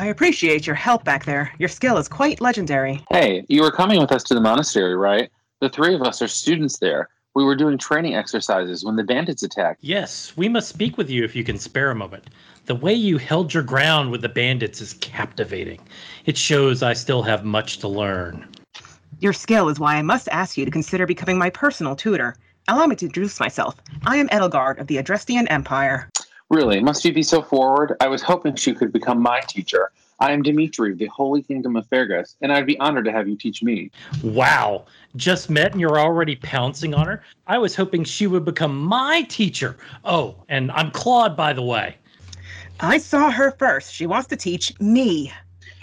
[0.00, 1.52] I appreciate your help back there.
[1.58, 3.04] Your skill is quite legendary.
[3.10, 5.30] Hey, you were coming with us to the monastery, right?
[5.60, 7.10] The three of us are students there.
[7.34, 9.80] We were doing training exercises when the bandits attacked.
[9.82, 12.30] Yes, we must speak with you if you can spare a moment.
[12.64, 15.80] The way you held your ground with the bandits is captivating.
[16.24, 18.48] It shows I still have much to learn.
[19.18, 22.36] Your skill is why I must ask you to consider becoming my personal tutor.
[22.68, 23.76] Allow me to introduce myself.
[24.06, 26.08] I am Edelgard of the Adrestian Empire.
[26.50, 27.96] Really, must you be so forward?
[28.00, 29.92] I was hoping she could become my teacher.
[30.18, 33.36] I am Dimitri, the Holy Kingdom of Faerghus, and I'd be honored to have you
[33.36, 33.92] teach me.
[34.24, 37.22] Wow, just met and you're already pouncing on her?
[37.46, 39.76] I was hoping she would become my teacher.
[40.04, 41.96] Oh, and I'm Claude, by the way.
[42.80, 43.94] I saw her first.
[43.94, 45.32] She wants to teach me.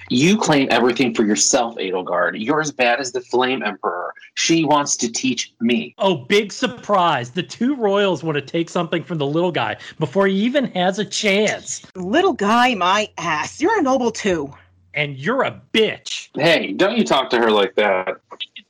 [0.10, 2.36] You claim everything for yourself, Edelgard.
[2.38, 4.14] You're as bad as the Flame Emperor.
[4.36, 5.94] She wants to teach me.
[5.98, 7.32] Oh, big surprise.
[7.32, 11.00] The two royals want to take something from the little guy before he even has
[11.00, 11.86] a chance.
[11.96, 13.60] Little guy, my ass.
[13.60, 14.54] You're a noble too.
[14.94, 16.30] And you're a bitch.
[16.36, 18.18] Hey, don't you talk to her like that.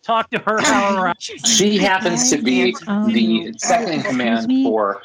[0.04, 1.14] Talk to her however.
[1.20, 5.02] She happens to be the um, second in command for.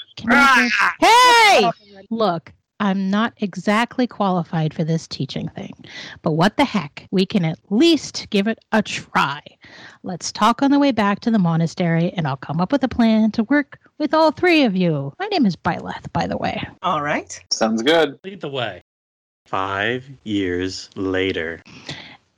[1.00, 1.70] Hey!
[2.10, 5.72] Look, I'm not exactly qualified for this teaching thing,
[6.22, 7.06] but what the heck?
[7.12, 9.40] We can at least give it a try.
[10.02, 12.88] Let's talk on the way back to the monastery, and I'll come up with a
[12.88, 15.14] plan to work with all three of you.
[15.20, 16.60] My name is Byleth, by the way.
[16.82, 17.40] All right.
[17.52, 18.18] Sounds good.
[18.24, 18.82] Lead the way.
[19.46, 21.62] Five years later.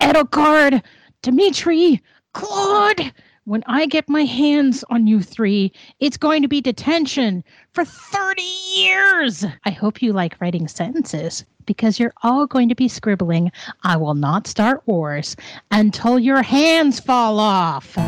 [0.02, 0.82] Edelgard,
[1.22, 2.02] Dimitri,
[2.34, 3.14] Claude.
[3.46, 8.40] When I get my hands on you three, it's going to be detention for 30
[8.40, 9.44] years.
[9.66, 14.14] I hope you like writing sentences because you're all going to be scribbling, I will
[14.14, 15.36] not start wars
[15.70, 17.98] until your hands fall off.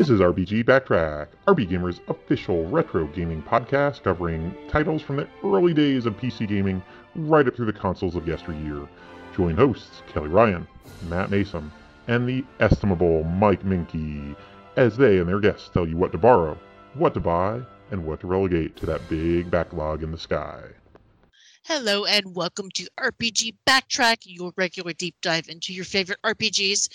[0.00, 5.74] This is RPG Backtrack, RP Gamer's official retro gaming podcast covering titles from the early
[5.74, 6.82] days of PC gaming
[7.14, 8.88] right up through the consoles of yesteryear.
[9.36, 10.66] Join hosts Kelly Ryan,
[11.10, 11.70] Matt Mason,
[12.08, 14.34] and the estimable Mike Moehnke
[14.76, 16.58] as they and their guests tell you what to borrow,
[16.94, 20.62] what to buy, and what to relegate to that big backlog in the sky.
[21.64, 26.88] Hello and welcome to RPG Backtrack, your regular deep dive into your favorite RPGs.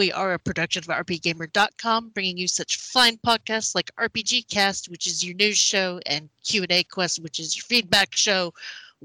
[0.00, 5.06] We are a production of RPGamer.com, bringing you such fine podcasts like RPG Cast, which
[5.06, 8.54] is your news show, and Q&A Quest, which is your feedback show.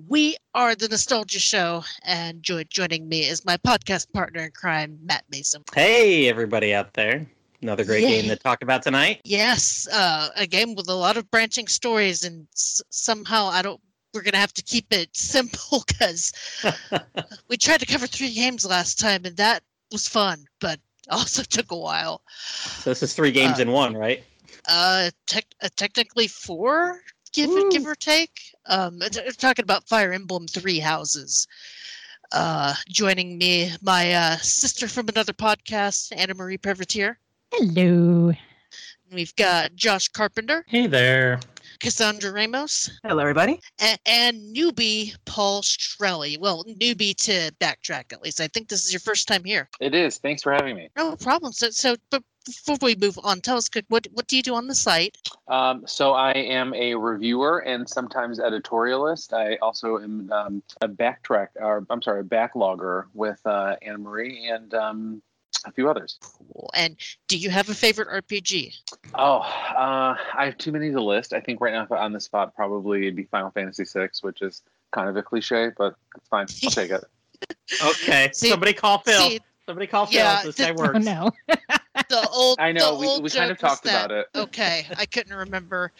[0.07, 4.97] We are the Nostalgia Show, and jo- joining me is my podcast partner in crime,
[5.03, 5.63] Matt Mason.
[5.73, 7.27] Hey, everybody out there.
[7.61, 8.21] Another great Yay.
[8.21, 9.19] game to talk about tonight.
[9.25, 13.81] Yes, uh, a game with a lot of branching stories, and s- somehow I don't.
[14.13, 16.31] We're gonna have to keep it simple because
[17.49, 19.61] we tried to cover three games last time, and that
[19.91, 20.79] was fun, but
[21.11, 22.21] also took a while.
[22.81, 24.23] So this is three games Uh, in one, right?
[24.67, 27.01] Uh, tech uh, technically four,
[27.33, 28.39] give it, give or take.
[28.65, 31.47] Um, t- we're talking about Fire Emblem Three Houses.
[32.31, 37.15] Uh, joining me, my uh, sister from another podcast, Anna Marie Privitere.
[37.51, 38.33] Hello.
[39.13, 41.39] We've got Josh Carpenter, Hey there.
[41.79, 43.59] Cassandra Ramos, Hello, everybody.
[43.79, 46.37] and, and newbie Paul Strelly.
[46.37, 48.41] Well, newbie to backtrack at least.
[48.41, 49.69] I think this is your first time here.
[49.79, 50.17] It is.
[50.17, 50.89] Thanks for having me.
[50.95, 51.51] No problem.
[51.53, 54.53] So, so, but before we move on, tell us quick what what do you do
[54.53, 55.17] on the site?
[55.47, 59.33] Um, so I am a reviewer and sometimes editorialist.
[59.33, 64.47] I also am um, a backtrack, or I'm sorry, a backlogger with uh, Anna Marie
[64.47, 65.21] and um,
[65.65, 66.17] a few others.
[66.21, 66.69] Cool.
[66.73, 66.95] And
[67.27, 68.75] do you have a favorite RPG?
[69.13, 71.33] Oh, uh, I have too many to list.
[71.33, 74.61] I think right now on the spot probably it'd be Final Fantasy VI, which is
[74.91, 76.47] kind of a cliche, but it's fine.
[76.63, 77.03] I'll take it.
[77.83, 78.29] Okay.
[78.33, 79.19] See- Somebody call Phil.
[79.29, 80.15] see, Somebody call Phil.
[80.19, 81.05] yeah, this the- guy Oh works.
[81.05, 81.31] no.
[81.47, 82.59] The old.
[82.59, 84.27] I know the we, old we kind of joke was talked about it.
[84.35, 85.91] Okay, I couldn't remember.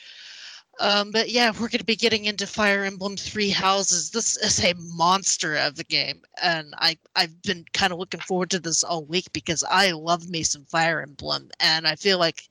[0.79, 4.11] Um, but yeah, we're going to be getting into Fire Emblem Three Houses.
[4.11, 8.49] This is a monster of a game, and I I've been kind of looking forward
[8.51, 12.49] to this all week because I love me some Fire Emblem, and I feel like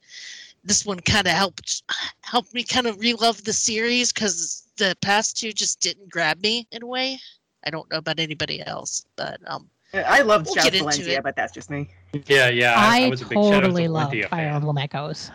[0.65, 1.83] this one kind of helped
[2.23, 6.67] helped me kind of relove the series because the past two just didn't grab me
[6.73, 7.19] in a way.
[7.67, 11.19] I don't know about anybody else, but um, I love We'll Shadow get into Valentia,
[11.19, 11.23] it.
[11.23, 11.89] but that's just me.
[12.27, 12.75] Yeah, yeah.
[12.77, 14.49] I, I, I was a big totally love Fire.
[14.49, 15.31] Emblem Echoes.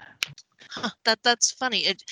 [0.70, 1.80] Huh, that that's funny.
[1.80, 2.04] It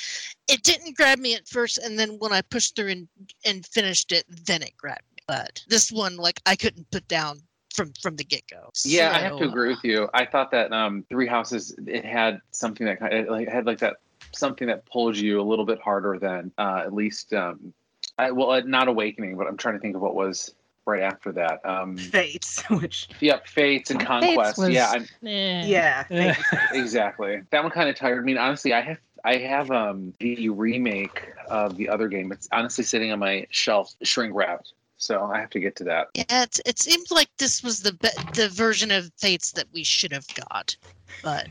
[0.48, 3.08] it didn't grab me at first, and then when I pushed through and
[3.46, 5.24] and finished it, then it grabbed me.
[5.28, 7.42] But this one, like I couldn't put down
[7.74, 8.70] from from the get go.
[8.84, 10.10] Yeah, I have to agree with you.
[10.14, 13.80] I thought that um, Three Houses it had something that kind of like had like
[13.80, 13.98] that
[14.34, 17.74] something that pulls you a little bit harder than uh, at least um,
[18.18, 20.54] I, well uh, not Awakening, but I'm trying to think of what was
[20.88, 21.64] right after that.
[21.66, 24.58] Um, Fates, which yep, Fates and Fates Conquest.
[24.58, 25.66] was- Yeah, I'm, Eh.
[25.68, 26.34] yeah,
[26.74, 27.42] exactly.
[27.52, 28.32] That one kind of tired me.
[28.32, 32.32] And honestly, I have I have um the remake of the other game.
[32.32, 34.74] It's honestly sitting on my shelf, shrink wrapped.
[35.00, 36.08] So I have to get to that.
[36.16, 39.84] Yeah, it, it seemed like this was the be- the version of Fates that we
[39.84, 40.76] should have got,
[41.22, 41.48] but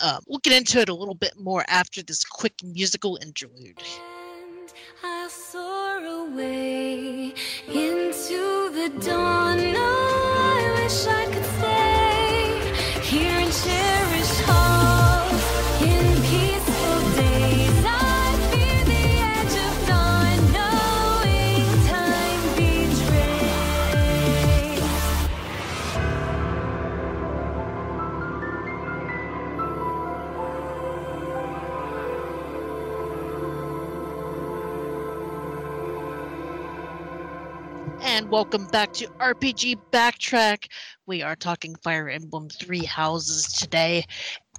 [0.00, 3.82] um, we'll get into it a little bit more after this quick musical interlude.
[5.02, 7.32] I'll soar away
[7.68, 10.07] into the dawn.
[38.18, 40.66] And welcome back to RPG Backtrack.
[41.06, 44.04] We are talking Fire Emblem Three Houses today,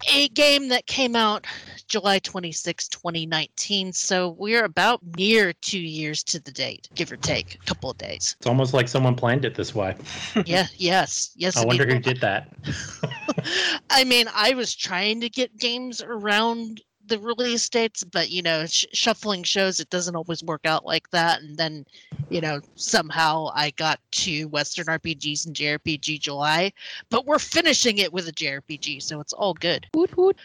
[0.09, 1.45] a game that came out
[1.85, 3.91] July 26, 2019.
[3.91, 7.97] So we're about near two years to the date, give or take a couple of
[7.97, 8.37] days.
[8.39, 9.93] It's almost like someone planned it this way.
[10.45, 11.57] yeah, yes, yes.
[11.57, 12.53] I wonder who did that.
[13.89, 18.65] I mean, I was trying to get games around the release dates, but you know,
[18.65, 21.41] sh- shuffling shows, it doesn't always work out like that.
[21.41, 21.85] And then,
[22.29, 26.71] you know, somehow I got to Western RPGs and JRPG July,
[27.09, 29.87] but we're finishing it with a JRPG, so it's all good.
[29.93, 30.37] Woot woot.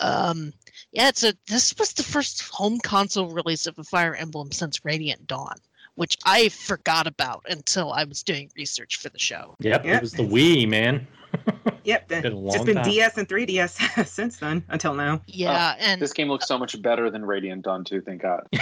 [0.00, 0.52] Um,
[0.92, 5.26] yeah, so this was the first home console release of a Fire Emblem since Radiant
[5.26, 5.56] Dawn,
[5.96, 9.56] which I forgot about until I was doing research for the show.
[9.60, 9.96] Yep, Yep.
[9.96, 11.06] it was the Wii, man.
[11.84, 12.84] Yep, Been a it's just been time.
[12.84, 15.22] DS and 3DS since then until now.
[15.26, 18.46] Yeah, oh, and This game looks so much better than Radiant Dawn 2, thank God.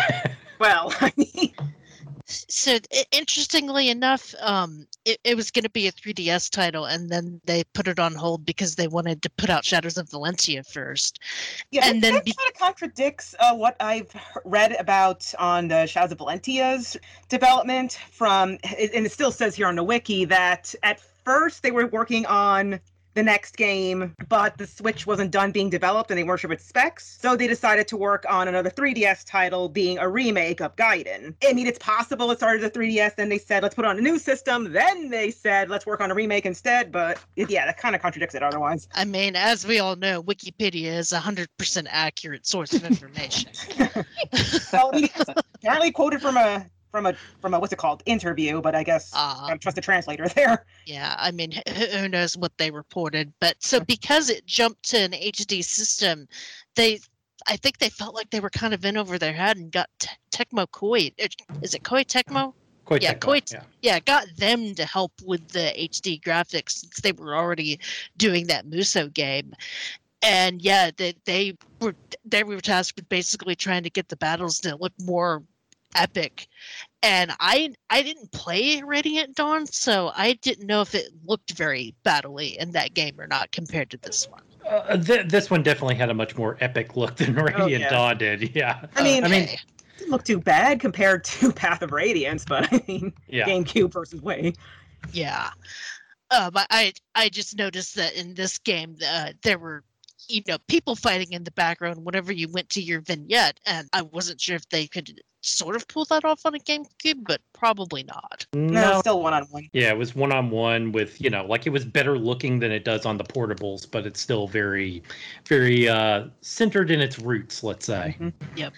[0.60, 1.54] Well, I mean,
[2.26, 2.78] so
[3.10, 7.64] interestingly enough um it, it was going to be a 3ds title and then they
[7.74, 11.18] put it on hold because they wanted to put out shadows of Valentia first
[11.70, 14.10] yeah, And then that be- kind of contradicts uh, what I've
[14.44, 16.96] read about on the Shadows of Valentia's
[17.28, 17.98] development.
[18.10, 22.26] From and it still says here on the wiki that at first they were working
[22.26, 22.80] on
[23.18, 26.64] the next game, but the Switch wasn't done being developed and they weren't sure its
[26.64, 27.18] specs.
[27.20, 31.34] So they decided to work on another 3DS title being a remake of Gaiden.
[31.44, 33.98] I mean, it's possible it started as a 3DS, then they said, let's put on
[33.98, 34.72] a new system.
[34.72, 36.92] Then they said, let's work on a remake instead.
[36.92, 38.86] But yeah, that kind of contradicts it otherwise.
[38.94, 43.50] i mean as we all know wikipedia is a 100% accurate source of information
[44.72, 44.92] well,
[45.56, 49.12] apparently quoted from a from a from a what's it called interview, but I guess
[49.14, 50.64] uh, I trust the translator there.
[50.86, 54.96] yeah i mean who, who knows what they reported but so because it jumped to
[54.98, 56.26] an hd system
[56.76, 56.98] they
[57.46, 59.88] I think they felt like they were kind of in over their head and got
[60.00, 61.14] Te- Tecmo Koei.
[61.62, 62.52] Is it Koei Tecmo?
[62.84, 63.62] Quite Yeah, technical, quite- yeah.
[63.80, 67.78] yeah, got them to help with the HD graphics since they were already
[68.16, 69.54] doing that Musou game.
[70.20, 71.94] And yeah, they, they were
[72.24, 75.42] they were tasked with basically trying to get the battles to look more
[75.94, 76.48] epic.
[77.02, 81.94] And I I didn't play Radiant Dawn, so I didn't know if it looked very
[82.04, 84.42] battly in that game or not compared to this one.
[84.68, 87.88] Uh, th- this one definitely had a much more epic look than Radiant yeah.
[87.90, 88.50] Dawn did.
[88.54, 88.84] Yeah.
[88.96, 89.58] I mean, I mean, Okay.
[89.96, 93.46] didn't look too bad compared to Path of Radiance, but I mean, yeah.
[93.46, 94.56] GameCube versus Wii.
[95.12, 95.50] Yeah.
[96.30, 99.84] Um, I- I I just noticed that in this game, uh, there were
[100.28, 104.02] you know people fighting in the background whenever you went to your vignette, and I
[104.02, 108.02] wasn't sure if they could sort of pull that off on a GameCube, but probably
[108.02, 108.46] not.
[108.54, 109.00] No, No.
[109.00, 109.68] still one on one.
[109.72, 112.72] Yeah, it was one on one with, you know, like it was better looking than
[112.72, 115.02] it does on the portables, but it's still very,
[115.46, 118.16] very uh, centered in its roots, let's say.
[118.56, 118.72] Yep.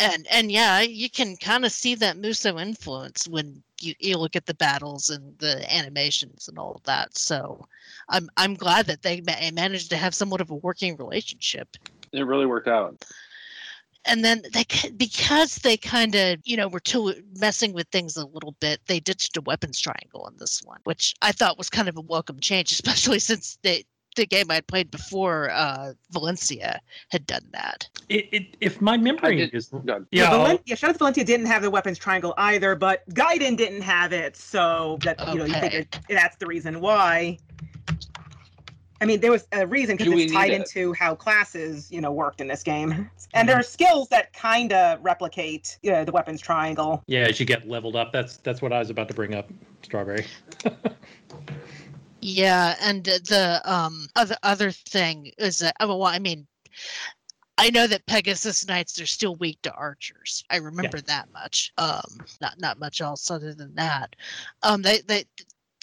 [0.00, 4.34] And and yeah, you can kind of see that Musou influence when you, you look
[4.34, 7.16] at the battles and the animations and all of that.
[7.16, 7.64] So
[8.08, 11.76] I'm I'm glad that they ma- managed to have somewhat of a working relationship.
[12.12, 13.04] It really worked out.
[14.06, 14.64] And then they
[14.96, 19.00] because they kind of you know were too messing with things a little bit they
[19.00, 22.38] ditched a weapons triangle in this one which i thought was kind of a welcome
[22.40, 23.84] change especially since they
[24.16, 26.78] the game i'd played before uh Valentia
[27.10, 29.68] had done that It, it, if my memory did- is.
[29.68, 30.06] Good.
[30.12, 33.82] Yeah, Valen- yeah, Shadows of Valentia didn't have the weapons triangle either, but Gaiden didn't
[33.82, 35.60] have it, so that you know you Okay.
[35.60, 37.38] figure that's the reason why.
[39.00, 40.60] I mean, there was a reason because it's tied need it?
[40.60, 44.72] into how classes, you know, worked in this game, and there are skills that kind
[44.72, 47.02] of replicate, you know, the weapons triangle.
[47.06, 49.50] yeah, as you get leveled up, that's that's what I was about to bring up,
[49.82, 50.26] Strawberry.
[52.26, 56.46] Yeah, and the um other other thing is that oh, well, I mean,
[57.58, 60.42] I know that Pegasus Knights are still weak to archers.
[60.48, 61.70] I remember that much.
[61.76, 64.16] Um, not not much else other than that.
[64.62, 65.26] Um, they they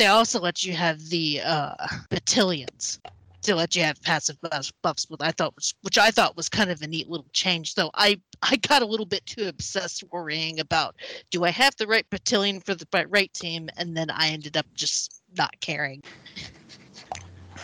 [0.02, 1.76] they also let you have the uh
[2.10, 3.00] battalions
[3.44, 6.50] to let you have passive buffs, buffs which I thought was which I thought was
[6.50, 7.76] kind of a neat little change.
[7.76, 10.96] Though I I got a little bit too obsessed worrying about
[11.30, 14.66] do I have the right battalion for the right team, and then I ended up
[14.74, 16.02] just not caring.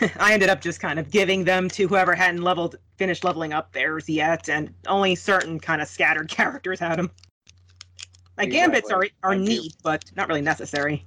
[0.20, 3.72] I ended up just kind of giving them to whoever hadn't leveled, finished leveling up
[3.72, 7.10] theirs yet, and only certain kind of scattered characters had them.
[8.36, 9.18] Like gambits are Exactly.
[9.24, 11.04] are Thank neat, but not really necessary.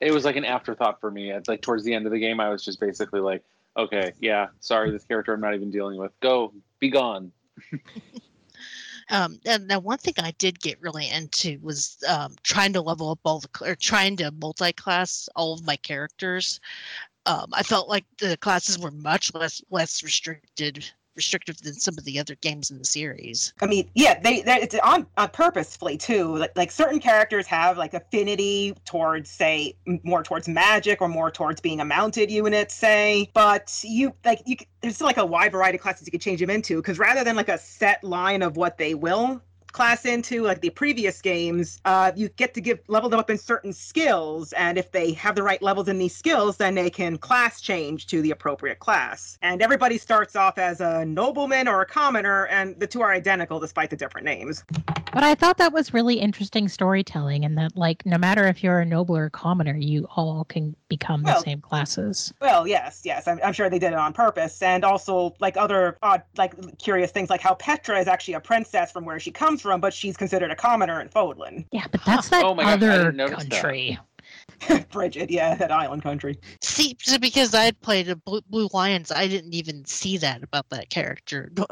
[0.00, 1.30] It was like an afterthought for me.
[1.30, 3.42] It's like towards the end of the game, I was just basically like,
[3.76, 6.12] okay, yeah, sorry, this character I'm not even dealing with.
[6.20, 7.32] Go, be gone.
[9.10, 13.10] Um, and now one thing I did get really into was um, trying to level
[13.10, 16.60] up all the or trying to multi-class all of my characters.
[17.26, 22.04] Um, I felt like the classes were much less less restricted restrictive than some of
[22.04, 23.52] the other games in the series.
[23.60, 26.36] I mean, yeah, they, it's on, on purposefully too.
[26.36, 31.60] Like, like certain characters have like affinity towards, say, more towards magic or more towards
[31.60, 33.30] being a mounted unit, say.
[33.34, 36.40] But you like you, there's still like a wide variety of classes you could change
[36.40, 39.42] them into because rather than like a set line of what they will
[39.74, 43.36] class into like the previous games uh you get to give level them up in
[43.36, 47.18] certain skills and if they have the right levels in these skills then they can
[47.18, 49.36] class change to the appropriate class.
[49.42, 53.58] And everybody starts off as a nobleman or a commoner and the two are identical
[53.58, 54.62] despite the different names
[55.14, 58.80] But I thought that was really interesting storytelling, and that like no matter if you're
[58.80, 62.34] a noble or a commoner, you all can become Well- the same classes.
[62.40, 63.28] Well, yes, yes.
[63.28, 64.60] I'm, I'm sure they did it on purpose.
[64.60, 68.90] And also, like other odd, like curious things, like how Petra is actually a princess
[68.92, 71.64] from where she comes from, but she's considered a commoner in Fodlan.
[71.70, 73.98] Yeah, but that's that Oh my gosh, I other didn't notice that.
[74.90, 76.38] Brigid, yeah, that island country.
[76.60, 80.68] See, because I had played a Blue, Blue Lions, I didn't even see that about
[80.70, 81.50] that character.
[81.56, 81.66] Nor,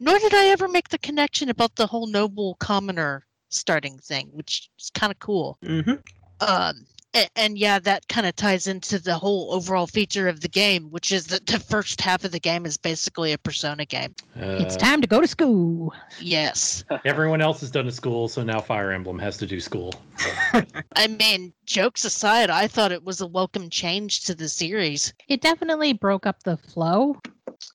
[0.00, 4.70] nor did I ever make the connection about the whole noble commoner starting thing, which
[4.78, 5.58] is kind of cool.
[5.64, 5.94] Mm-hmm.
[6.40, 6.86] Um,
[7.18, 10.90] and, and yeah, that kind of ties into the whole overall feature of the game,
[10.90, 14.14] which is that the first half of the game is basically a Persona game.
[14.36, 15.92] it's Uh, time to go to school.
[16.20, 19.92] Yes, everyone else has done a school, so now Fire Emblem has to do school.
[20.96, 25.12] I mean, jokes aside, I thought it was a welcome change to the series.
[25.28, 27.20] It definitely broke up the flow,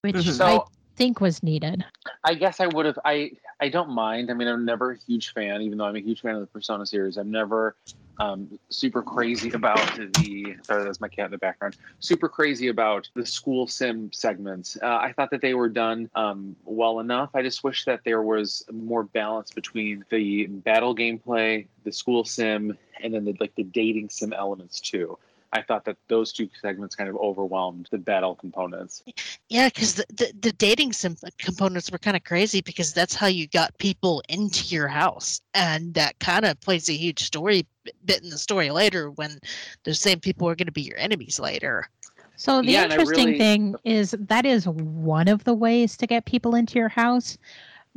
[0.02, 0.32] which Mhm.
[0.32, 0.60] So I
[0.96, 1.84] think was needed.
[2.24, 2.98] I guess I would have.
[3.04, 4.30] I I don't mind.
[4.30, 6.46] I mean, I'm never a huge fan, even though I'm a huge fan of the
[6.46, 7.16] Persona series.
[7.16, 7.76] I'm never
[8.18, 10.56] um, super crazy about the.
[10.62, 11.76] Sorry, that's my cat in the background.
[12.00, 14.76] Super crazy about the school sim segments.
[14.82, 17.30] Uh, I thought that they were done um, well enough.
[17.34, 22.76] I just wish that there was more balance between the battle gameplay, the school sim,
[23.02, 25.18] and then the like the dating sim elements too.
[25.54, 29.04] I thought that those two segments kind of overwhelmed the battle components.
[29.48, 33.28] Yeah, because the, the, the dating sim components were kind of crazy because that's how
[33.28, 35.40] you got people into your house.
[35.54, 37.66] And that kind of plays a huge story
[38.04, 39.38] bit in the story later when
[39.84, 41.88] those same people are going to be your enemies later.
[42.36, 46.24] So the Yeah, interesting really- thing is that is one of the ways to get
[46.24, 47.38] people into your house.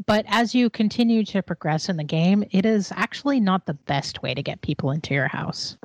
[0.06, 4.22] But as you continue to progress in the game, it is actually not the best
[4.22, 5.76] way to get people into your house.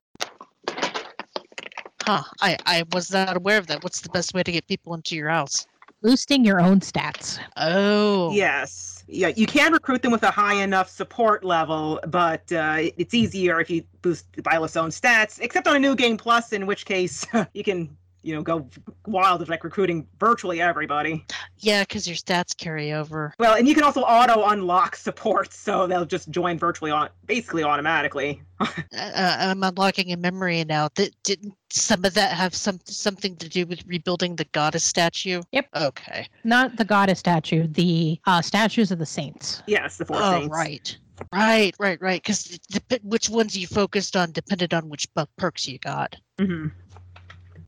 [2.04, 2.22] Huh.
[2.40, 3.82] I, I was not aware of that.
[3.82, 5.66] What's the best way to get people into your house?
[6.02, 7.38] Boosting your own stats.
[7.56, 8.32] Oh.
[8.32, 9.04] Yes.
[9.06, 13.60] Yeah, you can recruit them with a high enough support level, but uh, it's easier
[13.60, 16.86] if you boost the Byleth's own stats, except on a new game plus, in which
[16.86, 18.68] case you can, you know, go
[19.06, 21.24] wild with like recruiting virtually everybody.
[21.58, 23.34] Yeah, because your stats carry over.
[23.38, 27.62] Well, and you can also auto unlock support, so they'll just join virtually on basically
[27.62, 28.42] automatically.
[28.96, 30.88] Uh, I'm unlocking a memory now.
[30.94, 35.42] That didn't some of that have some something to do with rebuilding the goddess statue?
[35.50, 35.68] Yep.
[35.74, 36.28] Okay.
[36.44, 39.62] Not the goddess statue, the uh, statues of the saints.
[39.66, 40.48] Yes, the four oh, saints.
[40.48, 40.96] right.
[41.32, 42.22] Right, right, right.
[42.22, 42.58] Because
[43.02, 46.16] which ones you focused on depended on which perks you got.
[46.38, 46.68] hmm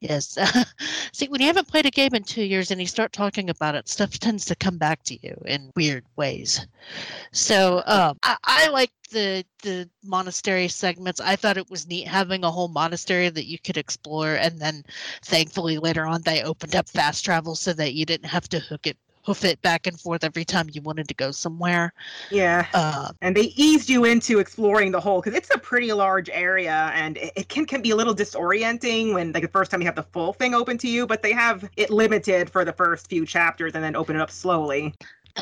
[0.04, 0.37] Yes.
[1.12, 3.75] See, when you haven't played a game in two years and you start talking about
[3.75, 6.66] it, stuff tends to come back to you in weird ways.
[7.32, 11.20] So um, I, I like the the monastery segments.
[11.20, 14.84] I thought it was neat having a whole monastery that you could explore, and then
[15.23, 18.87] thankfully later on they opened up fast travel so that you didn't have to hook
[18.87, 21.93] it hoof it back and forth every time you wanted to go somewhere.
[22.31, 22.66] Yeah.
[22.75, 26.90] Uh, and they eased you into exploring the whole because it's a pretty large area
[26.95, 29.87] and it, it can, can be a little disorienting when like the first time you
[29.87, 33.09] have the full thing open to you but they have it limited for the first
[33.09, 34.95] few chapters and then open it up slowly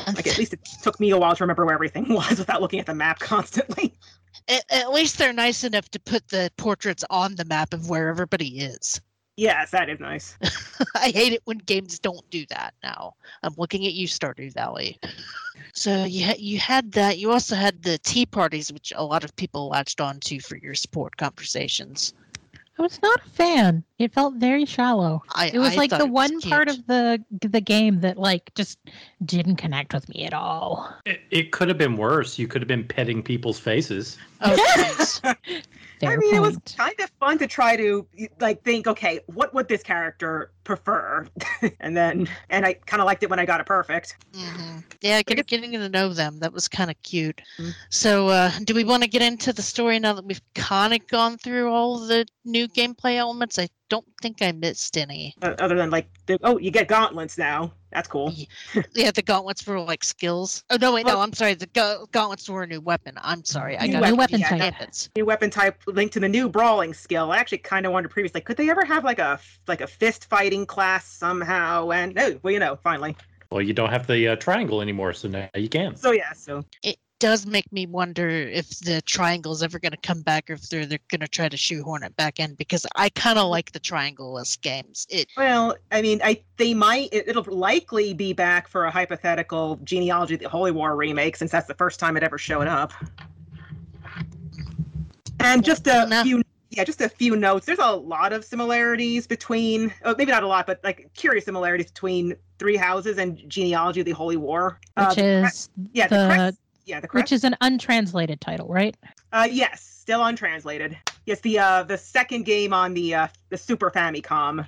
[0.07, 2.79] like at least it took me a while to remember where everything was without looking
[2.79, 3.93] at the map constantly
[4.47, 8.09] at, at least they're nice enough to put the portraits on the map of where
[8.09, 9.01] everybody is.
[9.35, 10.37] Yes, that is nice.
[10.95, 13.15] I hate it when games don't do that now.
[13.41, 14.99] I'm looking at you, Stardew Valley.
[15.73, 17.17] So you had you had that.
[17.17, 20.75] You also had the tea parties, which a lot of people latched onto for your
[20.75, 22.13] support conversations.
[22.77, 23.83] I was not a fan.
[23.99, 25.21] It felt very shallow.
[25.35, 28.51] I It was I like the was one part of the the game that like
[28.55, 28.79] just
[29.25, 30.91] didn't connect with me at all.
[31.05, 32.39] It, it could have been worse.
[32.39, 34.17] You could have been petting people's faces.
[34.41, 35.35] Oh, jeez.
[36.03, 38.07] Fair I mean, it was kind of fun to try to
[38.39, 41.25] like think, okay, what would this character prefer?
[41.79, 44.17] and then, and I kind of liked it when I got it perfect.
[44.35, 47.41] hmm Yeah, get, getting to know them that was kind of cute.
[47.57, 47.73] Mm.
[47.89, 51.07] So, uh, do we want to get into the story now that we've kind of
[51.07, 53.57] gone through all the new gameplay elements?
[53.59, 55.35] I don't think I missed any.
[55.41, 57.73] Uh, other than like, the, oh, you get gauntlets now.
[57.91, 58.33] That's cool.
[58.95, 60.63] Yeah, the gauntlets were like skills.
[60.71, 61.53] Oh no, wait, no, Well- I'm sorry.
[61.53, 63.13] The ga- gauntlets were a new weapon.
[63.21, 64.17] I'm sorry, I New got New it.
[64.17, 64.59] weapon yeah, type.
[64.59, 64.65] no.
[64.65, 65.09] Weapons.
[65.15, 67.31] New weapon type linked to the new brawling skill.
[67.31, 70.25] I actually kind of wondered previously, could they ever have like a like a fist
[70.27, 71.91] fighting class somehow?
[71.91, 73.15] And no, well, you know, finally.
[73.51, 75.95] Well, you don't have the uh, triangle anymore, so now you can.
[75.95, 79.97] So yeah, so It does make me wonder if the triangle is ever going to
[79.97, 82.53] come back, or if they're they're going to try to shoehorn it back in.
[82.55, 85.07] Because I kind of like the triangle-less games.
[85.09, 89.79] It well, I mean, I they might it, it'll likely be back for a hypothetical
[89.85, 92.91] genealogy of the Holy War remake since that's the first time it ever showed up.
[95.39, 96.23] And just a No.
[96.23, 97.65] few yeah, just a few notes.
[97.65, 101.85] There's a lot of similarities between, oh, maybe not a lot, but like curious similarities
[101.87, 104.79] between Three Houses and Genealogy of the Holy War.
[104.97, 107.23] Uh, Which the is yeah, the, the- crest, yeah, the crest.
[107.23, 108.95] which is an untranslated title, right?
[109.31, 110.97] Uh, yes, still untranslated.
[111.25, 114.67] Yes, the uh the second game on the uh the Super Famicom,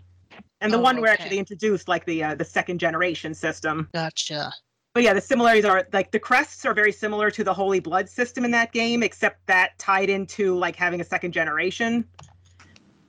[0.62, 1.24] and the Oh, one where okay.
[1.24, 3.90] actually introduced like the uh, the second generation system.
[3.94, 4.52] gotcha.
[4.94, 8.08] But yeah, the similarities are like the crests are very similar to the Holy Blood
[8.08, 12.06] system in that game, except that tied into like having a second generation.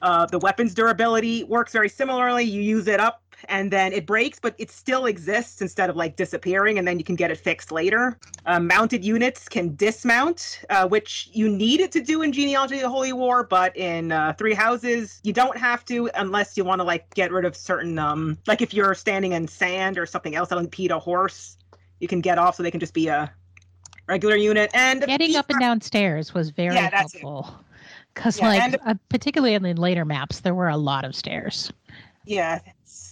[0.02, 2.42] Uh, the weapons durability works very similarly.
[2.44, 6.16] You use it up and then it breaks, but it still exists instead of like
[6.16, 8.18] disappearing, and then you can get it fixed later.
[8.46, 12.82] Uh, mounted units can dismount, uh, which you need it to do in Genealogy of
[12.82, 16.80] the Holy War, but in uh, Three Houses, you don't have to unless you want
[16.80, 20.34] to like get rid of certain, um, like if you're standing in sand or something
[20.34, 21.56] else that'll impede a horse,
[22.00, 23.32] you can get off so they can just be a
[24.08, 24.70] regular unit.
[24.74, 27.54] And Getting up and down stairs was very Yeah, helpful.
[28.14, 31.14] Because, Yeah, like, and- uh, particularly in the later maps, there were a lot of
[31.14, 31.70] stairs.
[32.26, 32.60] Yeah,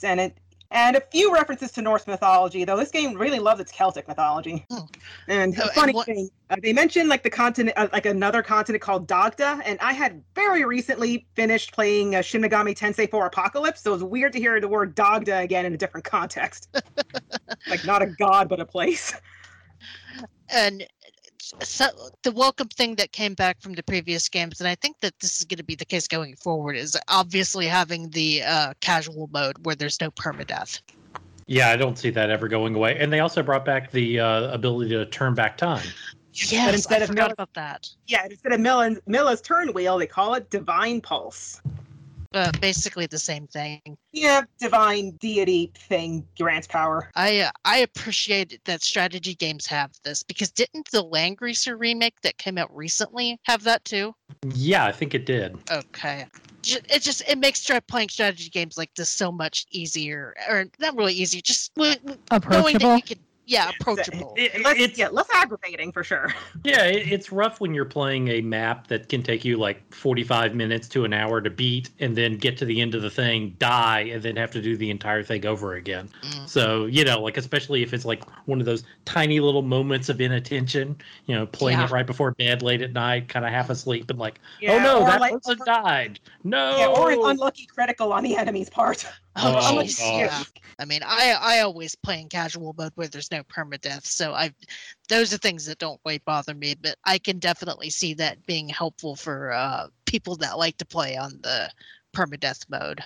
[0.02, 0.38] and it
[0.70, 4.64] and a few references to Norse mythology, though this game really loves its Celtic mythology.
[4.70, 4.78] Hmm.
[5.28, 8.06] And Oh, a and funny what- thing, uh, they mentioned like the continent, uh, like
[8.06, 13.08] another continent called Dagda, and I had very recently finished playing uh, Shin Megami Tensei
[13.08, 16.04] 4 Apocalypse, so it was weird to hear the word Dagda again in a different
[16.04, 16.68] context.
[17.70, 19.14] like not a god, but a place.
[20.48, 20.86] and
[21.62, 21.86] so
[22.22, 25.38] the welcome thing that came back from the previous games and i think that this
[25.38, 29.54] is going to be the case going forward is obviously having the uh, casual mode
[29.64, 30.80] where there's no permadeath
[31.46, 32.96] Yeah, I don't see that ever going away.
[32.98, 35.86] And they also brought back the uh, ability to turn back time.
[36.32, 39.98] yes instead i of forgot no- about that Yeah, instead of Mila's, Mila's turn wheel,
[39.98, 41.60] they call it Divine Pulse.
[42.34, 43.80] Uh, basically the same thing
[44.12, 47.08] Yeah, divine deity thing grants power.
[47.14, 52.36] i uh, i appreciate that strategy games have this because didn't the Langrisser remake that
[52.38, 54.14] came out recently have that too
[54.52, 55.56] Yeah, I think it did.
[55.70, 56.26] Okay.
[56.66, 61.12] It just it makes playing strategy games like this so much easier, or not really
[61.12, 62.18] easy, just w- w-
[62.50, 64.34] knowing that you can, yeah, approachable.
[64.36, 66.32] It- Less, it's yeah, less aggravating for sure.
[66.64, 70.54] yeah, it, it's rough when you're playing a map that can take you like 45
[70.54, 73.54] minutes to an hour to beat, and then get to the end of the thing,
[73.58, 76.08] die, and then have to do the entire thing over again.
[76.22, 76.48] Mm.
[76.48, 80.20] So you know, like especially if it's like one of those tiny little moments of
[80.20, 81.84] inattention, you know, playing Yeah.
[81.86, 85.00] it right before bed, late at night, kind of half asleep, and like, oh no,
[85.00, 86.20] that like- person died.
[86.44, 86.76] No.
[86.78, 89.06] Yeah, or an unlucky critical on the enemy's part.
[89.36, 90.18] Oh, Oh, jeez, gosh.
[90.18, 90.44] yeah.
[90.78, 94.52] I mean, I I always play in casual mode where there's no permadeath, so I
[95.08, 96.74] those are things that don't really bother me.
[96.80, 101.16] But I can definitely see that being helpful for uh, people that like to play
[101.16, 101.70] on the
[102.14, 103.00] permadeath mode.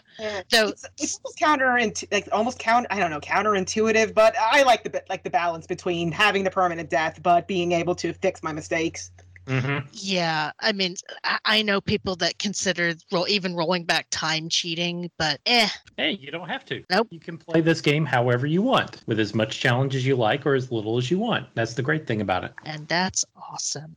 [0.50, 1.78] So it's, it's almost counter
[2.12, 6.12] like almost count I don't know counterintuitive, but I like the like the balance between
[6.12, 9.10] having the permanent death but being able to fix my mistakes.
[9.48, 9.86] Mhm.
[9.92, 15.10] Yeah, I mean, I, I know people that consider roll, even rolling back time cheating,
[15.18, 16.84] but eh, Hey, you don't have to.
[16.90, 17.08] Nope.
[17.10, 20.46] You can play this game however you want, with as much challenge as you like
[20.46, 21.46] or as little as you want.
[21.54, 22.52] That's the great thing about it.
[22.66, 23.96] and that's awesome.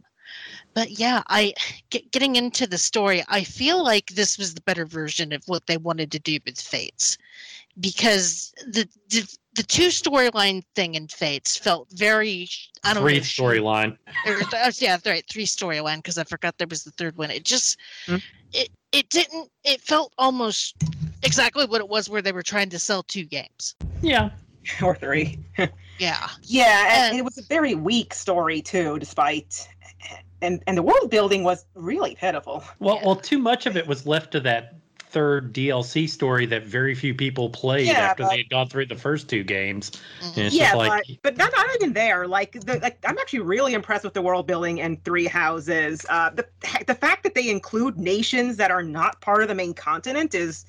[0.74, 1.54] But yeah, I
[1.90, 5.68] get, getting into the story, I feel like this was the better version of what
[5.68, 7.18] they wanted to do with Fates,
[7.80, 12.48] because the the, the two storyline thing in Fates felt very
[12.84, 13.98] I don't Three storyline.
[14.26, 17.30] or, uh, yeah, right, three storyline because I forgot there was the third one.
[17.32, 18.18] It just Hmm.
[18.54, 20.76] it it didn't it felt almost
[21.24, 23.76] exactly what it was where they were trying to sell two games.
[24.02, 24.30] Yeah.
[24.82, 25.40] or three.
[26.00, 26.30] Yeah.
[26.42, 29.68] Yeah, and, And- it was a very weak story too, despite
[30.42, 32.64] and and the world building was really pitiful.
[32.80, 33.06] Well, Yeah.
[33.06, 34.74] well, too much of it was left to that
[35.12, 38.86] third DLC story that very few people played Yeah, after but- they had gone through
[38.88, 39.92] the first two games.
[40.22, 40.38] Mhm.
[40.38, 42.28] And yeah, like, but but not, not even there.
[42.28, 46.06] Like, the, like I'm actually really impressed with the world building and Three Houses.
[46.10, 46.48] Uh, the
[46.88, 50.66] the fact that they include nations that are not part of the main continent is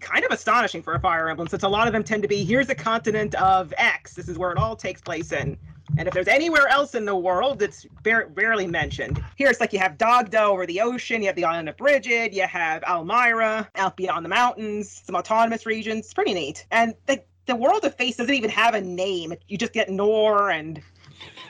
[0.00, 2.44] kind of astonishing for a Fire Emblem, since a lot of them tend to be
[2.44, 4.14] here's a continent of X.
[4.14, 5.56] This is where it all takes place in.
[5.98, 9.22] And if there's anywhere else in the world, it's bar- barely mentioned.
[9.36, 12.34] Here it's like you have Dagda over the ocean, you have the island of Brigid,
[12.34, 16.06] you have Almyra out beyond the mountains, some autonomous regions.
[16.06, 16.66] It's pretty neat.
[16.70, 19.34] And the, the world of Fates doesn't even have a name.
[19.48, 20.82] You just get Nohr and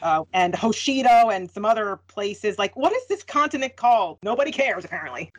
[0.03, 2.59] uh, and Hoshido and some other places.
[2.59, 4.19] Like, what is this continent called?
[4.23, 5.33] Nobody cares, apparently.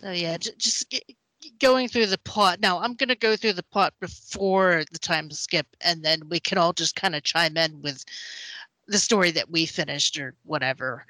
[0.00, 1.02] So yeah, just g-
[1.60, 2.60] going through the plot.
[2.60, 6.58] Now I'm gonna go through the plot before the time skip, and then we can
[6.58, 8.04] all just kind of chime in with
[8.86, 11.06] the story that we finished or whatever.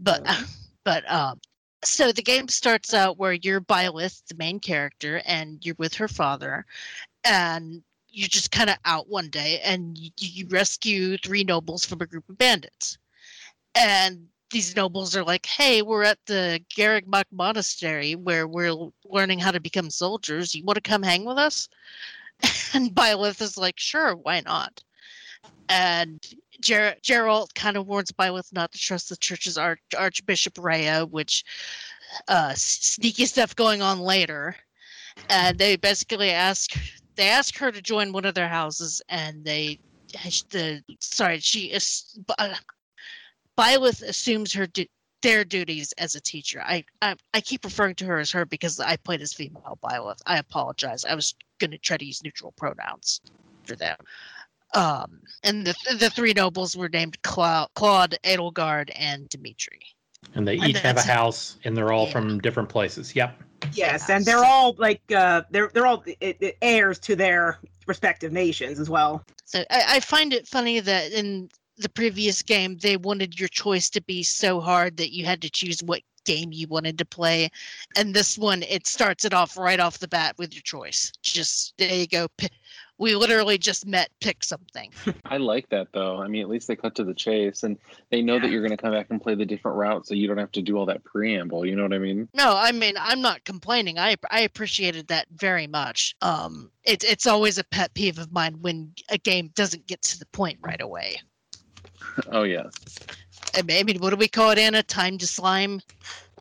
[0.00, 0.26] But
[0.84, 1.40] but um,
[1.84, 6.08] so the game starts out where you're Byleth, the main character, and you're with her
[6.08, 6.66] father,
[7.24, 12.00] and you're just kind of out one day, and you, you rescue three nobles from
[12.00, 12.98] a group of bandits,
[13.74, 19.38] and these nobles are like, "Hey, we're at the Garreg Mach Monastery where we're learning
[19.38, 20.54] how to become soldiers.
[20.54, 21.68] You want to come hang with us?"
[22.74, 24.82] And Byleth is like, "Sure, why not?"
[25.68, 26.24] And
[26.60, 31.44] Ger- Geralt kind of warns Byleth not to trust the church's arch- Archbishop Rhea, which
[32.28, 34.56] uh, sneaky stuff going on later.
[35.28, 36.72] And they basically ask
[37.16, 39.78] they ask her to join one of their houses, and they
[40.50, 42.18] the sorry she is.
[42.38, 42.54] Uh,
[43.58, 44.86] Byleth assumes her du-
[45.22, 46.62] their duties as a teacher.
[46.64, 50.20] I, I I keep referring to her as her because I played as female Byleth.
[50.26, 51.04] I apologize.
[51.04, 53.20] I was going to try to use neutral pronouns
[53.64, 53.96] for them.
[54.74, 59.80] Um, and the the three nobles were named Cla- Claude, Edelgard, and Dimitri.
[60.34, 62.12] and they And each have a house and they're all Yeah.
[62.12, 63.16] from different places.
[63.16, 63.42] Yep.
[63.72, 68.30] Yes, and they're all like uh, they're they're all i i heirs to their respective
[68.30, 69.24] nations as well.
[69.46, 73.88] So I, I find it funny that in the previous game they wanted your choice
[73.90, 77.48] to be so hard that you had to choose what game you wanted to play,
[77.96, 81.10] and this one it starts it off right off the bat with your choice.
[81.22, 82.28] Just there you go.
[82.98, 84.10] We literally just met.
[84.20, 84.92] Pick something.
[85.24, 86.20] I like that though.
[86.20, 87.78] I mean, at least they cut to the chase, and
[88.10, 90.26] they know that you're going to come back and play the different route, so you
[90.26, 91.64] don't have to do all that preamble.
[91.64, 92.28] You know what I mean?
[92.34, 93.98] No, I mean I'm not complaining.
[93.98, 96.14] I I appreciated that very much.
[96.20, 100.18] Um, it's it's always a pet peeve of mine when a game doesn't get to
[100.18, 101.20] the point right away.
[102.32, 102.64] Oh yeah.
[103.54, 104.82] I mean, what do we call it, Anna?
[104.82, 105.80] Time to slime.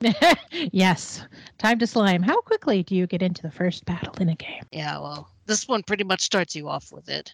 [0.52, 1.24] yes.
[1.58, 2.22] Time to slime.
[2.22, 4.64] How quickly do you get into the first battle in a game?
[4.72, 7.34] Yeah, well, this one pretty much starts you off with it.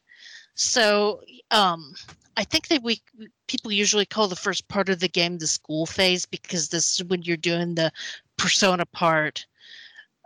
[0.56, 1.22] So,
[1.52, 1.94] um,
[2.38, 3.02] I think that we
[3.48, 7.06] people usually call the first part of the game the school phase because this is
[7.06, 7.92] when you're doing the
[8.38, 9.46] persona part.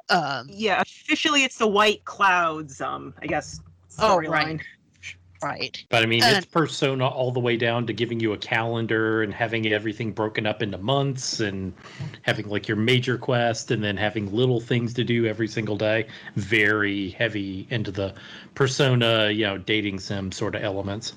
[0.10, 2.82] Um, Yeah, officially it's the White Clouds.
[2.82, 3.60] Um, I guess
[4.00, 4.30] Oh, storyline.
[4.30, 4.62] right.
[5.42, 5.84] Right.
[5.90, 9.24] But I mean, And- it's persona all the way down to giving you a calendar
[9.24, 11.74] and having everything broken up into months and
[12.22, 16.08] having like your major quest and then having little things to do every single day.
[16.36, 18.14] Very heavy into the
[18.56, 21.14] persona, you know, dating sim sort of elements.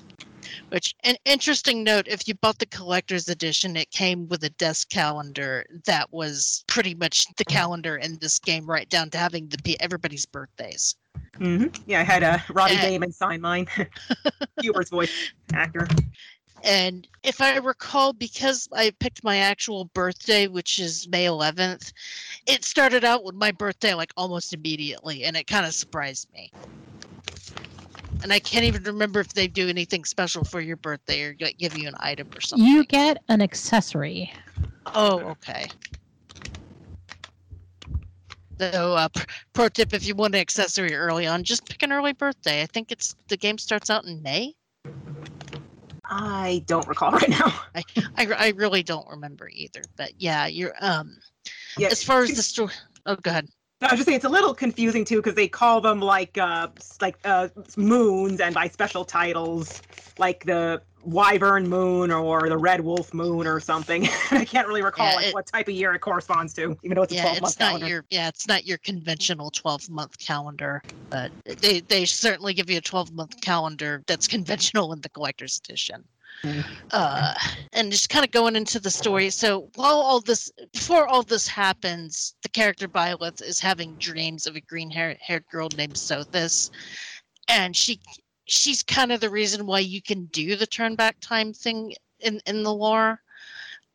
[0.69, 4.89] Which, an interesting note: if you bought the collector's edition, it came with a desk
[4.89, 9.79] calendar that was pretty much the calendar in this game, right down to having the
[9.79, 10.95] everybody's birthdays.
[11.39, 11.67] Mm-hmm.
[11.87, 13.67] Yeah, I had a Robbie Uh, Daymond sign mine.
[14.61, 15.87] Hubert's voice actor.
[16.63, 21.91] And if I recall, because I picked my actual birthday, which is May 11th,
[22.45, 26.51] it started out with my birthday like almost immediately, and it kind of surprised me.
[28.23, 31.77] And I can't even remember if they do anything special for your birthday or give
[31.77, 32.67] you an item or something.
[32.67, 34.31] You get an accessory.
[34.93, 35.67] Oh, okay.
[38.59, 39.09] So, uh,
[39.53, 42.61] pro tip: if you want an accessory early on, just pick an early birthday.
[42.61, 44.53] I think it's the game starts out in May.
[46.05, 47.53] I don't recall right now.
[47.75, 47.83] I,
[48.17, 49.81] I really don't remember either.
[49.97, 51.17] But yeah, you're um.
[51.77, 52.73] Yeah, as far as the story,
[53.07, 53.47] oh, go ahead.
[53.81, 56.67] I was just saying it's a little confusing too because they call them like uh
[57.01, 59.81] like uh moons and by special titles
[60.19, 64.07] like the Wyvern Moon or the Red Wolf Moon or something.
[64.31, 66.93] I can't really recall Yeah, like it- what type of year it corresponds to, even
[66.95, 67.87] though it's a 12 month it's not calendar.
[67.87, 72.77] your yeah, it's not your conventional twelve month calendar, but they they certainly give you
[72.77, 76.03] a twelve month calendar that's conventional in the collector's edition.
[76.91, 77.33] Uh,
[77.73, 79.29] and just kind of going into the story.
[79.29, 84.55] So while all this, before all this happens, the character Byleth is having dreams of
[84.55, 86.71] a green-haired girl named Sothis,
[87.47, 87.99] and she
[88.45, 92.41] she's kind of the reason why you can do the turn back time thing in
[92.45, 93.21] in the lore.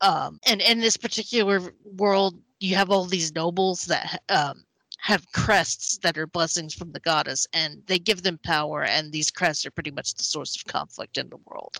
[0.01, 4.63] Um, and in this particular world, you have all these nobles that um,
[4.99, 8.83] have crests that are blessings from the goddess, and they give them power.
[8.83, 11.79] And these crests are pretty much the source of conflict in the world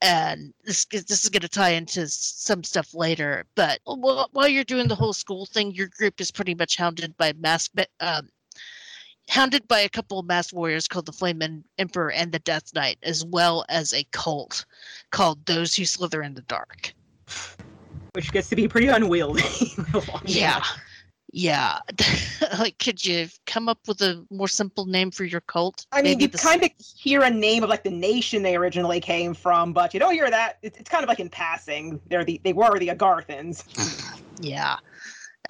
[0.00, 3.44] and this this is going to tie into some stuff later.
[3.54, 7.16] But while, while you're doing the whole school thing, your group is pretty much hounded
[7.16, 7.68] by mass
[8.00, 8.28] um,
[9.28, 12.98] hounded by a couple of mass warriors called the Flame Emperor and the Death Knight,
[13.02, 14.64] as well as a cult
[15.10, 16.92] called Those Who Slither in the Dark.
[18.14, 19.42] which gets to be pretty unwieldy.
[20.24, 20.62] Yeah.
[21.30, 21.78] Yeah,
[22.58, 25.86] like could you come up with a more simple name for your cult?
[25.92, 28.56] I mean, Maybe you the kind of hear a name of like the nation they
[28.56, 30.58] originally came from, but you don't hear that.
[30.62, 32.00] It's, it's kind of like in passing.
[32.08, 33.64] They're the they were the Agarthans.
[34.40, 34.76] Yeah.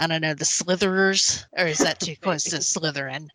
[0.01, 1.45] I don't know, the Slitherers?
[1.57, 3.29] Or is that too close to Slytherin?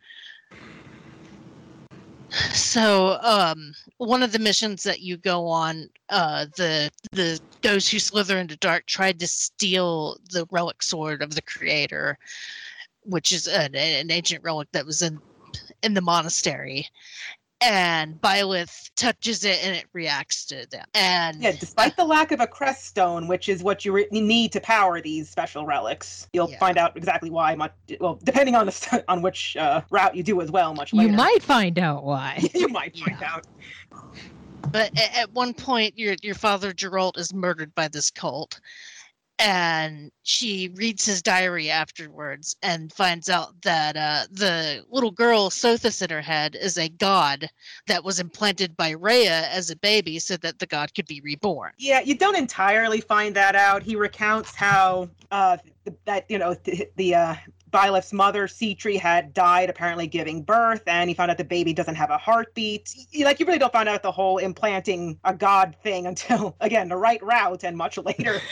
[2.53, 7.99] So, um, one of the missions that you go on, uh, the the those who
[7.99, 12.17] slither into dark tried to steal the relic sword of the creator,
[13.03, 15.19] which is an, an ancient relic that was in
[15.83, 16.87] in the monastery.
[17.63, 20.85] And Byleth touches it and it reacts to them.
[20.93, 24.51] And Yeah, despite the lack of a crest stone, which is what you re- need
[24.51, 26.59] to power these special relics, you'll Yeah.
[26.59, 27.55] find out exactly why.
[27.55, 30.73] Much well, depending on the st- on which uh, route you do as well.
[30.73, 32.43] Much like You might find out why.
[32.53, 33.33] you might find Yeah.
[33.35, 33.47] out.
[34.71, 38.59] But a- at one point, your your father Geralt is murdered by this cult,
[39.39, 46.01] and she reads his diary afterwards and finds out that uh, the little girl Sothis
[46.01, 47.49] in her head is a god
[47.87, 51.71] that was implanted by Rhea as a baby, so that the god could be reborn.
[51.77, 53.83] Yeah, you don't entirely find that out.
[53.83, 55.57] He recounts how uh,
[56.05, 57.35] that you know the, the uh,
[57.71, 61.95] Byleth's mother, Sitri, had died apparently giving birth, and he found out the baby doesn't
[61.95, 62.93] have a heartbeat.
[63.13, 66.87] Y- Like you really don't find out the whole implanting a god thing until again
[66.87, 68.39] the right route and much later.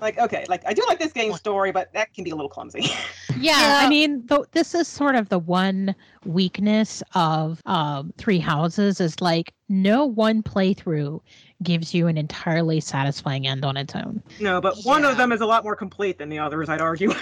[0.00, 2.48] like okay, like I do like this game's story, but that can be a little
[2.48, 2.80] clumsy.
[2.82, 2.96] Yeah,
[3.40, 3.80] Yeah.
[3.82, 5.94] I mean, th- this is sort of the one
[6.26, 11.20] weakness of um, Three Houses is like no one playthrough
[11.62, 14.22] gives you an entirely satisfying end on its own.
[14.40, 17.12] no, but one of them is a lot more complete than the others, I'd argue.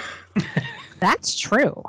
[1.01, 1.83] That's true.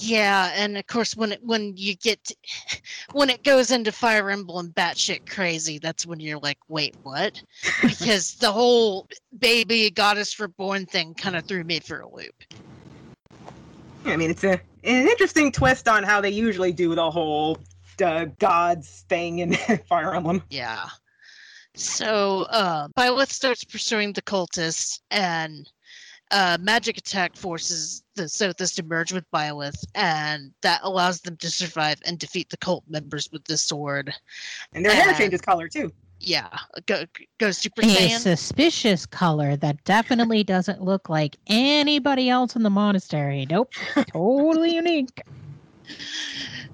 [0.00, 2.36] Yeah, and of course, when it when you get to-
[3.12, 7.42] when it goes into Fire Emblem batshit crazy, that's when you're like, wait, what?
[7.82, 9.08] Because the whole
[9.38, 12.34] baby goddess reborn thing kind of threw me for a loop.
[14.04, 17.58] I mean, it's a an interesting twist on how they usually do the whole
[18.02, 19.54] uh, gods thing in
[19.88, 20.42] Fire Emblem.
[20.50, 20.88] Yeah.
[21.74, 25.68] So uh, Byleth starts pursuing the cultists, and
[26.30, 31.50] uh, magic attack forces the Sothis to merge with Byleth, and that allows them to
[31.50, 34.12] survive and defeat the cult members with the sword.
[34.72, 35.92] And their hair And- changes color too.
[36.20, 36.48] Yeah,
[36.86, 37.04] go,
[37.38, 43.46] go Super A suspicious color that definitely doesn't look like anybody else in the monastery.
[43.48, 43.70] Nope.
[44.08, 45.22] totally unique.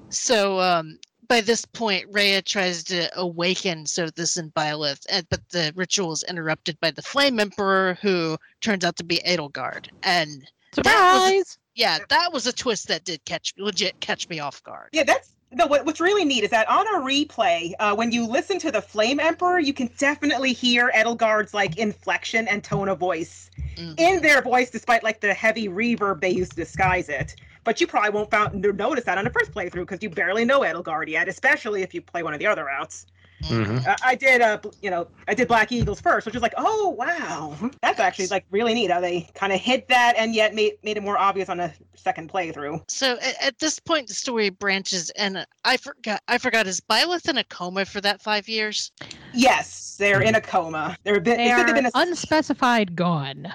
[0.09, 5.73] So um, by this point, Rhea tries to awaken Sothis and Byleth, and, but the
[5.75, 9.89] ritual is interrupted by the Flame Emperor, who turns out to be Edelgard.
[10.03, 11.59] And Surprise!
[11.75, 14.89] yeah, that was a twist that did catch legit catch me off guard.
[14.93, 15.67] Yeah, that's no.
[15.67, 18.83] What, what's really neat is that on a replay, uh, when you listen to the
[18.83, 23.99] Flame Emperor, you can definitely hear Edelgard's like inflection and tone of voice Mhm.
[23.99, 27.35] in their voice, despite like the heavy reverb they use to disguise it.
[27.65, 30.61] But you probably won't found, notice that on the first playthrough because you barely know
[30.61, 33.07] Edelgard yet, especially if you play one of the other routes.
[33.43, 33.87] Mhm.
[33.87, 36.91] Uh, I did, uh, you know, I did Black Eagles first, which was like, oh
[36.91, 40.75] wow, that's actually like really neat how they kind of hid that and yet made
[40.83, 42.83] made it more obvious on a second playthrough.
[42.89, 46.23] So at, at this point, the story branches, and I forgot.
[46.29, 46.67] I forgot.
[46.67, 48.93] Is Byleth in a coma for that five years?
[49.35, 50.97] Yes, they're in a coma.
[51.05, 51.37] They're a bit.
[51.37, 53.53] They They said are they've been a, unspecified gone.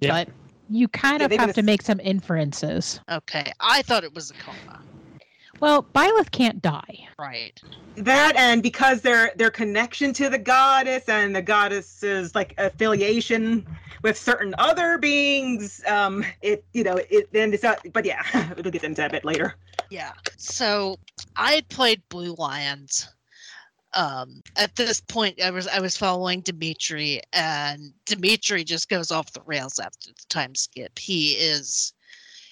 [0.00, 0.24] Yeah.
[0.24, 0.28] But
[0.68, 3.00] you kind Yeah, of they've to make some inferences.
[3.10, 4.82] Okay, I thought it was a coma.
[5.60, 7.08] Well, Byleth can't die.
[7.18, 7.60] Right.
[7.96, 13.66] that, and because their their connection to the goddess and the goddess's like affiliation
[14.02, 17.80] with certain other beings, um, it you know it then it's not.
[17.92, 18.22] But yeah,
[18.54, 19.54] we'll get into that a bit later.
[19.90, 20.12] Yeah.
[20.36, 20.98] So
[21.36, 23.08] I played Blue Lions.
[23.96, 29.32] Um, at this point, I was I was following Dimitri, and Dimitri just goes off
[29.32, 30.98] the rails after the time skip.
[30.98, 31.94] He is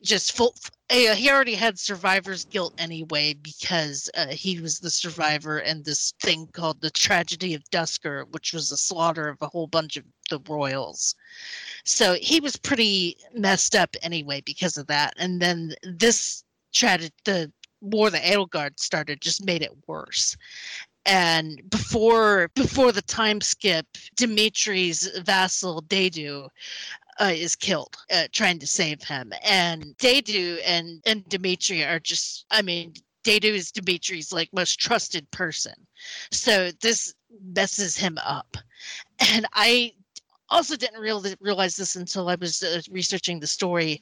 [0.03, 0.55] just full.
[0.91, 6.15] uh, He already had survivor's guilt anyway because uh, he was the survivor in this
[6.23, 10.05] thing called the tragedy of Duscur, which was the slaughter of a whole bunch of
[10.31, 11.15] the royals.
[11.85, 15.13] So he was pretty messed up anyway because of that.
[15.19, 17.53] And then this tragedy, the
[17.83, 20.37] war that Edelgard started, just made it worse
[21.07, 23.87] and before before the time skip
[24.17, 26.49] dimitri's vassal Dedue
[27.21, 29.33] uh, is killed uh, trying to save him.
[29.43, 35.31] And Dedue and and dimitri are just i mean Dedue is dimitri's like most trusted
[35.31, 35.75] person.
[36.31, 38.57] So this messes him up.
[39.35, 39.93] And i
[40.51, 44.01] also didn't real- realize this until i was uh, researching the story.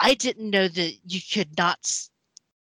[0.00, 1.90] I didn't know that you could not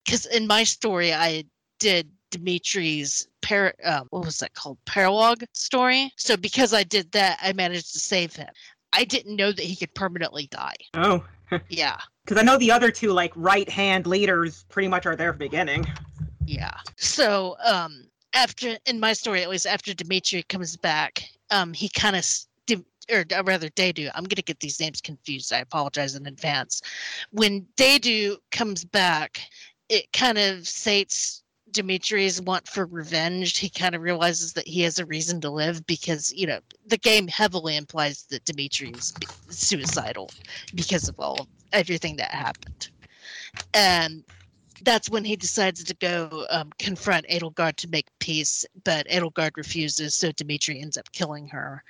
[0.04, 1.44] because in my story i
[1.78, 6.12] did Dimitri's par- um, what was that called paralogue story.
[6.16, 8.48] So because I did that, I managed to save him.
[8.92, 10.76] I didn't know that he could permanently die.
[10.94, 11.24] Oh,
[11.68, 15.32] Yeah, because I know the other two like right hand leaders pretty much are there
[15.32, 15.86] from the beginning.
[16.46, 16.76] yeah.
[16.96, 22.16] So um, after in my story, at least after Dimitri comes back, um, he kind
[22.16, 22.24] of.
[23.10, 24.08] Or uh, rather, Dedue.
[24.14, 25.52] I'm gonna get these names confused.
[25.52, 26.80] I apologize in advance.
[27.32, 29.40] When Dedue comes back,
[29.88, 34.98] it kind of sates Dimitri's want for revenge, he kind of realizes that he has
[34.98, 39.14] a reason to live because, you know, the game heavily implies that Dimitri is
[39.48, 40.30] suicidal
[40.74, 42.90] because of all everything that happened.
[43.74, 44.24] And
[44.82, 50.14] that's when he decides to go um, confront Edelgard to make peace, but Edelgard refuses,
[50.14, 51.84] so Dimitri ends up killing her,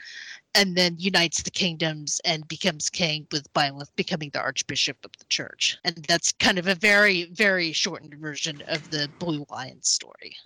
[0.54, 5.24] and then unites the kingdoms and becomes king, with Byleth becoming the archbishop of the
[5.28, 5.78] church.
[5.84, 10.36] And that's kind of a very, very shortened version of the Blue Lion story.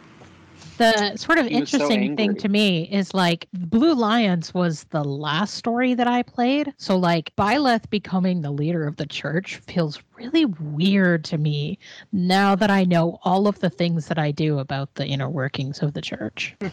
[0.77, 4.85] The sort of He was so interesting thing to me is like Blue Lions was
[4.85, 6.73] the last story that I played.
[6.79, 11.79] So like Byleth becoming the leader of the church feels really weird to me
[12.13, 15.81] now that I know all of the things that I do about the inner workings
[15.81, 16.57] of the church.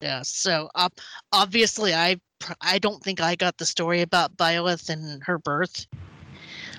[0.00, 0.90] Yeah, so um,
[1.32, 2.20] obviously, I
[2.60, 5.86] I don't think I got the story about Byleth and her birth.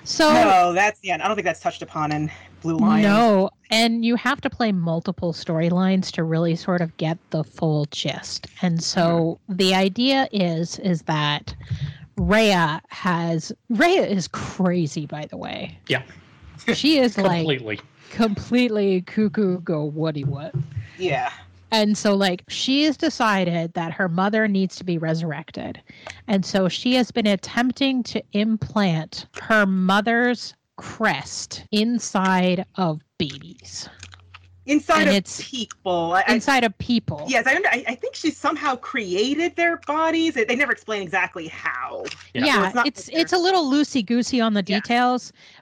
[0.04, 1.16] So No, that's yeah.
[1.16, 2.30] I don't think that's touched upon in
[2.62, 3.02] Blue Lion.
[3.02, 7.86] No, and you have to play multiple storylines to really sort of get the full
[7.90, 8.46] gist.
[8.62, 11.54] And so the idea is is that
[12.16, 15.78] Rhea has Rhea is crazy by the way.
[15.88, 16.02] Yeah.
[16.74, 17.80] She is like Completely.
[18.10, 20.54] completely cuckoo go woody what.
[20.98, 21.32] Yeah.
[21.70, 25.80] And so, like, she has decided that her mother needs to be resurrected.
[26.26, 33.88] And so she has been attempting to implant her mother's crest inside of babies,
[34.66, 36.12] Inside And of it's- people.
[36.12, 37.24] I, I, inside of people.
[37.26, 40.34] yes, I, under, I I think she somehow created their bodies.
[40.34, 42.04] They they never explain exactly how.
[42.34, 42.44] Yeah.
[42.44, 44.76] Yeah, So it's not it's like it's a little loosey goosey on the Yeah.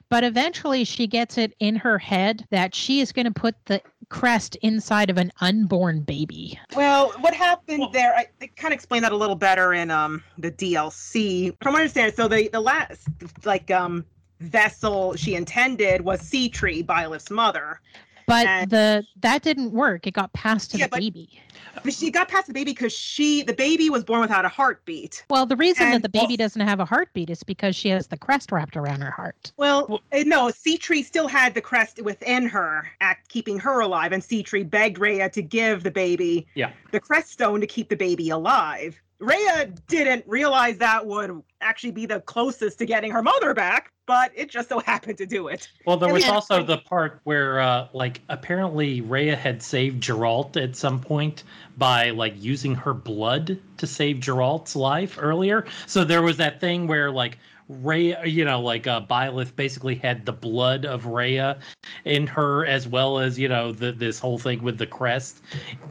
[0.09, 3.55] Details, but eventually she gets it in her head that she is going to put
[3.65, 6.59] the crest inside of an unborn baby.
[6.75, 8.15] Well, what happened Well- there?
[8.15, 11.55] I, they kind of explain that a little better in um the DLC.
[11.61, 13.07] From what I understand, so the the last
[13.45, 14.05] like um
[14.39, 17.81] vessel she intended was Sitri, Byleth's mother.
[18.27, 20.05] But And- the that didn't work.
[20.05, 21.41] It got passed to Yeah, the but- baby.
[21.83, 25.23] But she got past the baby because she the baby was born without a heartbeat.
[25.29, 28.17] Well, the reason that the baby doesn't have a heartbeat is because she has the
[28.17, 29.53] crest wrapped around her heart.
[29.57, 34.11] Well, Well- uh, no, Sitri still had the crest within her, act keeping her alive,
[34.11, 36.71] and Sitri begged Rhea to give the baby Yeah.
[36.91, 38.99] the crest stone to keep the baby alive.
[39.19, 44.31] Rhea didn't realize that would actually be the closest to getting her mother back, but
[44.35, 45.67] it just so happened to do it.
[45.85, 50.03] Well, there And was then- also the part where, uh, like, apparently Rhea had saved
[50.03, 51.43] Jeralt at some point
[51.77, 55.65] by like using her blood to save Jeralt's life earlier.
[55.87, 60.25] So there was that thing where like Rhea, you know, like uh, Byleth basically had
[60.25, 61.59] the blood of Rhea
[62.05, 65.41] in her, as well as you know the, this whole thing with the crest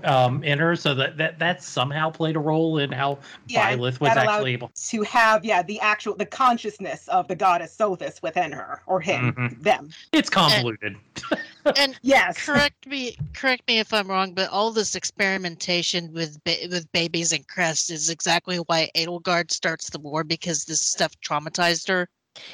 [0.05, 0.75] um, in her.
[0.75, 4.71] So that that that somehow played a role in how Yeah, Byleth was actually able.
[4.75, 9.35] To have, yeah, the actual the consciousness of the goddess Sothis within her or him,
[9.35, 9.63] Mhm.
[9.63, 9.91] them.
[10.13, 10.97] It's convoluted.
[11.31, 11.41] And
[11.77, 12.45] And yes.
[12.45, 17.33] correct me correct me if I'm wrong, but all this experimentation with ba- with babies
[17.33, 22.09] and crests is exactly why Edelgard starts the war because this stuff traumatized her.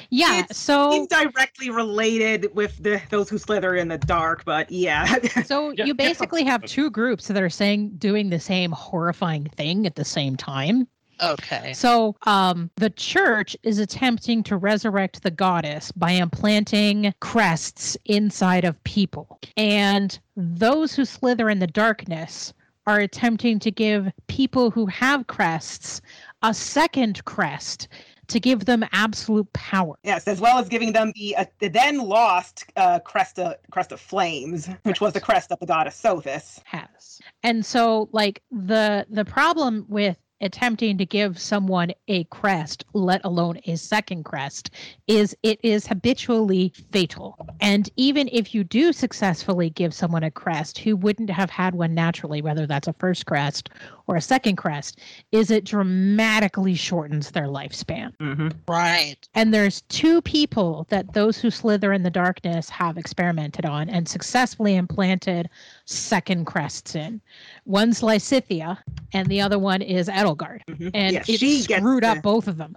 [0.09, 5.05] Yeah, It's- so Indirectly related with the those who slither in the dark, but yeah.
[5.45, 5.93] so Yeah, you yeah.
[5.93, 10.37] basically have two groups that are saying doing the same horrifying thing at the same
[10.37, 10.87] time.
[11.23, 11.73] Okay.
[11.73, 18.83] So, um, the church is attempting to resurrect the goddess by implanting crests inside of
[18.83, 19.39] people.
[19.57, 22.53] And those who slither in the darkness
[22.85, 26.01] are attempting to give people who have crests
[26.41, 27.87] a second crest
[28.27, 29.95] to give them absolute power.
[30.03, 33.91] Yes, as well as giving them the, uh, the then lost uh, crest of crest
[33.91, 36.59] of flames, which was the crest of the goddess Sothis.
[36.65, 37.19] has.
[37.43, 43.59] And so like the the problem with attempting to give someone a crest, let alone
[43.65, 44.69] a second crest,
[45.07, 47.37] is it is habitually fatal.
[47.61, 51.93] And even if you do successfully give someone a crest who wouldn't have had one
[51.93, 53.69] naturally, whether that's a first crest
[54.07, 54.99] or a second crest,
[55.31, 58.15] is it dramatically shortens their lifespan.
[58.17, 58.49] Mm-hmm.
[58.67, 59.15] Right.
[59.33, 64.07] And there's two people that those who slither in the darkness have experimented on and
[64.07, 65.49] successfully implanted
[65.85, 67.21] second crests in.
[67.65, 68.77] One's Lysithea,
[69.13, 70.61] and the other one is Edelgard.
[70.69, 70.91] Mhm.
[70.93, 72.75] And Yeah, it she gets screwed up the- both of them.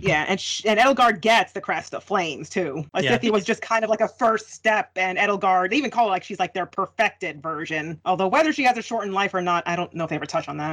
[0.00, 2.84] Yeah, and sh- and Edelgard gets the crest of flames too.
[2.94, 3.12] Like Yeah.
[3.14, 6.10] Scythia was just kind of like a first step, and Edelgard they even call it
[6.10, 8.00] like she's like their perfected version.
[8.04, 10.26] Although whether she has a shortened life or not, I don't know if they ever
[10.26, 10.67] touch on that.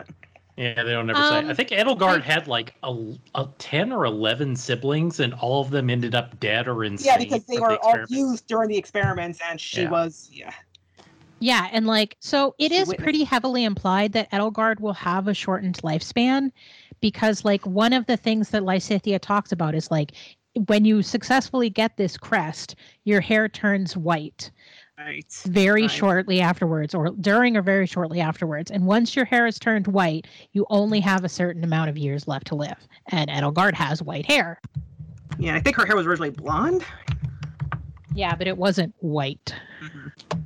[0.57, 1.51] Yeah, they don't ever Um, say.
[1.51, 2.95] I think Edelgard I- had like a,
[3.35, 7.07] a ten or eleven siblings, and all of them ended up dead or insane.
[7.11, 9.89] Yeah, because they from the were all used during the experiments, and she Yeah.
[9.89, 10.51] was yeah.
[11.39, 15.27] Yeah, and like so it She is witnessed- pretty heavily implied that Edelgard will have
[15.27, 16.51] a shortened lifespan
[17.01, 20.13] because like one of the things that Lysithea talks about is like
[20.67, 24.49] when you successfully get this crest, your hair turns white
[24.97, 25.29] Right.
[25.45, 25.91] very Right.
[25.91, 28.71] shortly afterwards or during or very shortly afterwards.
[28.71, 32.27] And once your hair is turned white, you only have a certain amount of years
[32.29, 32.77] left to live.
[33.09, 34.59] And Edelgard has white hair.
[35.37, 36.85] Yeah, I think her hair was originally blonde.
[38.13, 39.53] Yeah, but it wasn't white.
[39.83, 40.39] Mm-hmm.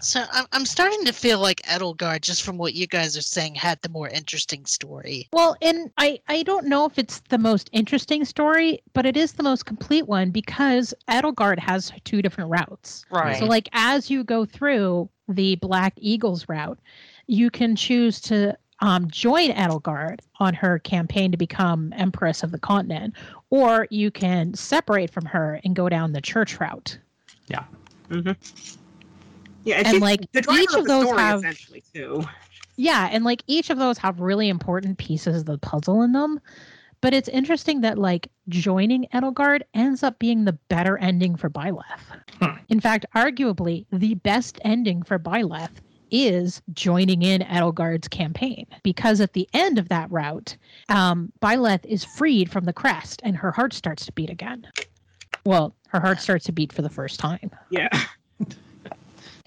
[0.00, 3.54] So I'm, I'm starting to feel like Edelgard, just from what you guys are saying,
[3.54, 5.28] had the more interesting story.
[5.32, 9.32] Well, and I I don't know if it's the most interesting story, but it is
[9.32, 13.04] the most complete one because Edelgard has two different routes.
[13.10, 13.38] Right.
[13.38, 16.78] So like as you go through the Black Eagles route,
[17.26, 22.58] you can choose to um, join Edelgard on her campaign to become Empress of the
[22.58, 23.14] continent,
[23.50, 26.98] or you can separate from her and go down the church route.
[27.48, 27.64] Yeah.
[28.08, 28.32] Mm-hmm.
[29.68, 32.24] Yeah, And, she's like, the each of the those story, have- essentially too.
[32.76, 36.40] Yeah, and like each of those have really important pieces of the puzzle in them.
[37.00, 41.82] But it's interesting that like joining Edelgard ends up being the better ending for Byleth.
[42.40, 42.56] Hmm.
[42.68, 45.70] In fact, arguably the best ending for Byleth
[46.10, 50.56] is joining in Edelgard's campaign because at the end of that route,
[50.88, 54.66] um, Byleth is freed from the crest and her heart starts to beat again.
[55.44, 57.50] Well, her heart starts to beat for the first time.
[57.70, 57.88] Yeah.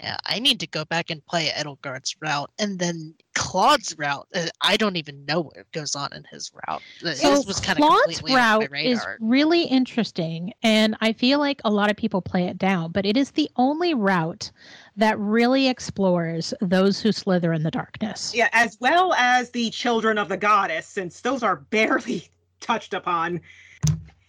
[0.02, 4.26] Yeah, I need to go back and play Edelgard's route, and then Claude's route.
[4.34, 6.82] uh, I don't even know what goes on in his route.
[7.04, 11.12] Uh, So His was kind of Claude's completely my route is really interesting, and I
[11.12, 14.50] feel like a lot of people play it down, but it is the only route
[14.96, 18.32] that really explores those who slither in the darkness.
[18.34, 22.28] Yeah, as well as the children of the goddess, since those are barely
[22.60, 23.40] touched upon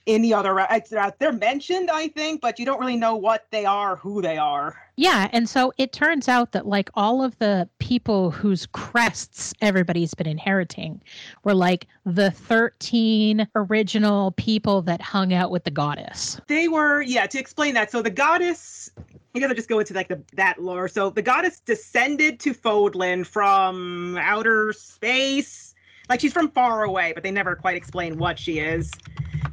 [0.05, 0.59] the other.
[0.59, 4.37] Uh, they're mentioned, I think, but you don't really know what they are, who they
[4.37, 4.75] are.
[4.95, 10.13] Yeah, and so it turns out that like all of the people whose crests everybody's
[10.13, 11.01] been inheriting
[11.43, 16.39] were like the 13 original people that hung out with the goddess.
[16.47, 17.89] They were, yeah, to explain that.
[17.89, 18.91] So the goddess,
[19.35, 20.87] I guess I'll just go into like the that lore.
[20.87, 25.73] So the goddess descended to Fodlan from outer space.
[26.09, 28.91] Like she's from far away, but they never quite explain what she is.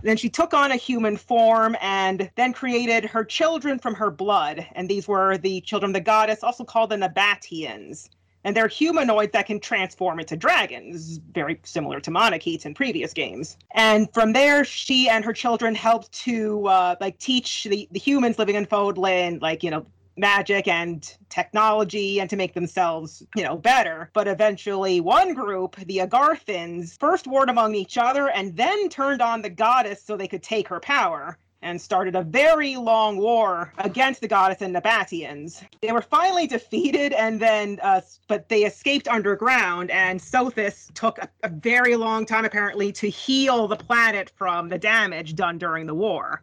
[0.02, 4.66] Then she took on a human form and then created her children from her blood.
[4.72, 8.08] And these were the children of the goddess, also called the Nabateans.
[8.42, 13.58] And they're humanoids that can transform into dragons, very similar to Manaketes in previous games.
[13.74, 18.38] And from there, she and her children helped to uh, like teach the, the humans
[18.38, 19.84] living in Fodlan, like, you know,
[20.16, 24.10] magic and technology and to make themselves, you know, better.
[24.12, 29.42] But eventually one group, the Agarthans, first warred among each other and then turned on
[29.42, 34.20] the goddess so they could take her power and started a very long war against
[34.20, 35.62] the goddess and Nabateans.
[35.82, 41.28] They were finally defeated and then uh, but they escaped underground and Sothis took a,
[41.42, 45.94] a very long time apparently to heal the planet from the damage done during the
[45.94, 46.42] war.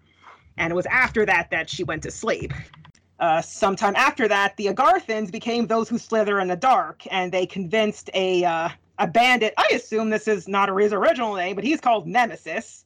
[0.57, 2.53] And it was after that that she went to sleep.
[3.20, 7.45] Uh, sometime after that, the Agarthans became those who slither in the dark, and they
[7.45, 9.53] convinced a uh, a bandit.
[9.57, 12.86] I assume this is not his original name, but he's called Nemesis,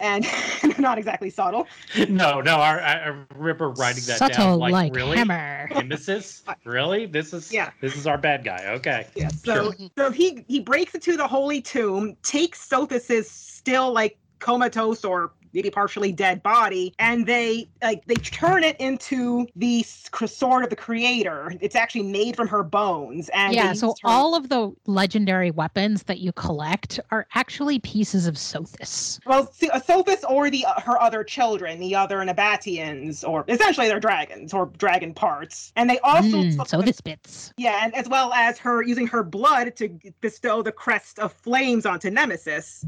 [0.00, 0.26] and
[0.78, 1.66] not exactly subtle.
[2.08, 4.58] No, no, I, I remember writing that Subtle down.
[4.58, 5.16] Like, like really?
[5.16, 5.68] hammer.
[5.74, 6.42] Nemesis?
[6.64, 7.06] Really?
[7.06, 7.70] This is Yeah.
[7.80, 8.64] This is our bad guy.
[8.68, 9.06] Okay.
[9.14, 9.28] Yeah.
[9.28, 9.90] So, Sure.
[9.96, 15.70] so he he breaks into the holy tomb, takes Sothis's still like comatose or maybe
[15.70, 21.52] partially dead body, and they like they turn it into the sword of the creator.
[21.60, 26.18] It's actually made from her bones, and yeah, so all of the legendary weapons that
[26.18, 29.18] you collect are actually pieces of Sothis.
[29.26, 33.88] Well, see, uh, Sothis or the uh, her other children, the other Nabateans, or essentially
[33.88, 37.52] they're dragons or dragon parts, and they also Mm, Sothis bits.
[37.56, 39.88] yeah, and as well as her using her blood to
[40.20, 42.84] bestow the crest of flames onto Nemesis.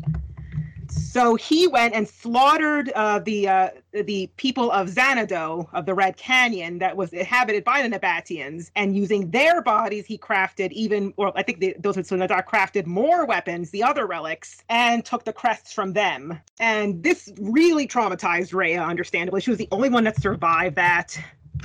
[0.91, 6.17] So he went and slaughtered uh, the uh, the people of Zanado of the Red
[6.17, 11.33] Canyon that was inhabited by the Nabateans, and using their bodies, he crafted even, or
[11.37, 15.33] I think the, those were Nadar crafted more weapons, the other relics, and took the
[15.33, 16.39] crests from them.
[16.61, 19.41] And this really traumatized Rhea, understandably.
[19.41, 21.19] She was the only one that survived that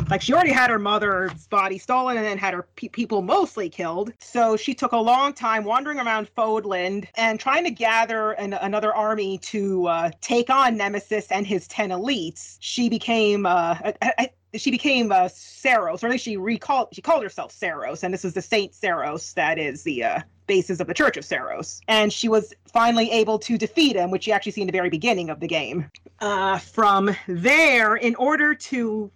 [0.09, 3.69] like she already had her mother's body stolen and then had her pe- people mostly
[3.69, 8.53] killed so she took a long time wandering around Fodland and trying to gather an,
[8.53, 14.29] another army to uh, take on nemesis and his 10 elites she became uh, I,
[14.55, 18.23] she became uh, Seiros, or at least she recalled she called herself Seiros, and this
[18.23, 21.81] was the Saint Seiros that is the uh, basis of the Church of Seiros.
[21.87, 24.89] And she was finally able to defeat him, which you actually see in the very
[24.89, 25.89] beginning of the game.
[26.19, 29.11] Uh, from there, in order to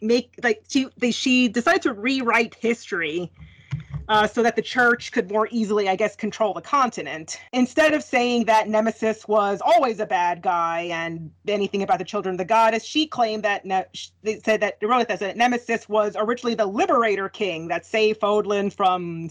[0.00, 3.30] make like she they, she decided to rewrite history
[4.08, 7.40] uh, so that the church could more easily, I guess, control the continent.
[7.52, 12.34] Instead of saying that Nemesis was always a bad guy and anything about the children
[12.34, 13.86] of the goddess, she claimed that ne-
[14.22, 18.72] they said that they wrote that Nemesis was originally the liberator king that saved Fodland
[18.72, 19.30] from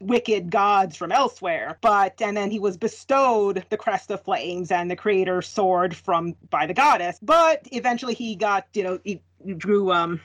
[0.00, 4.90] wicked gods from elsewhere but and then he was bestowed the crest of flames and
[4.90, 7.18] the creator sword from by the goddess.
[7.22, 9.22] But eventually he got you know he
[9.58, 10.20] grew um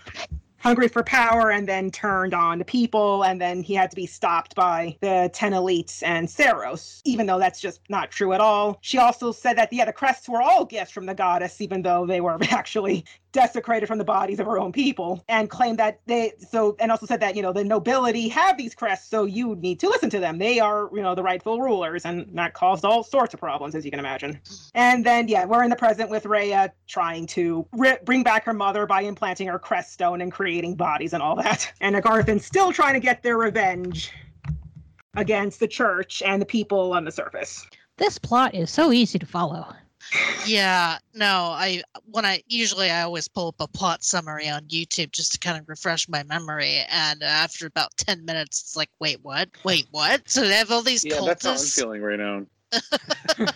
[0.57, 4.05] hungry for power and then turned on the people and then he had to be
[4.05, 8.77] stopped by the 10 elites and Seiros even though that's just not true at all.
[8.81, 12.05] She also said that yeah the crests were all gifts from the goddess even though
[12.05, 16.33] they were actually desecrated from the bodies of her own people and claimed that they
[16.49, 19.79] so and also said that you know the nobility have these crests so you need
[19.79, 20.37] to listen to them.
[20.37, 23.85] They are you know the rightful rulers and that caused all sorts of problems as
[23.85, 24.39] you can imagine.
[24.73, 28.53] And then yeah we're in the present with Rhea trying to ri bring back her
[28.53, 31.71] mother by implanting her crest stone and creating bodies and all that.
[31.81, 34.11] And Agarthan's still trying to get their revenge
[35.15, 37.65] against the church and the people on the surface.
[37.97, 39.65] This plot is so easy to follow.
[40.45, 45.11] Yeah, no, I when I usually I always pull up a plot summary on YouTube
[45.11, 49.19] just to kind of refresh my memory, and after about ten minutes, it's like, wait,
[49.21, 49.49] what?
[49.63, 50.27] Wait, what?
[50.29, 52.45] So they have all these Yeah, that's how I'm feeling right now.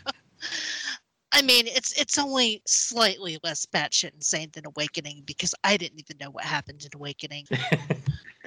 [1.32, 6.18] I mean, it's it's only slightly less batshit insane than Awakening because I didn't even
[6.18, 7.46] know what happened in Awakening.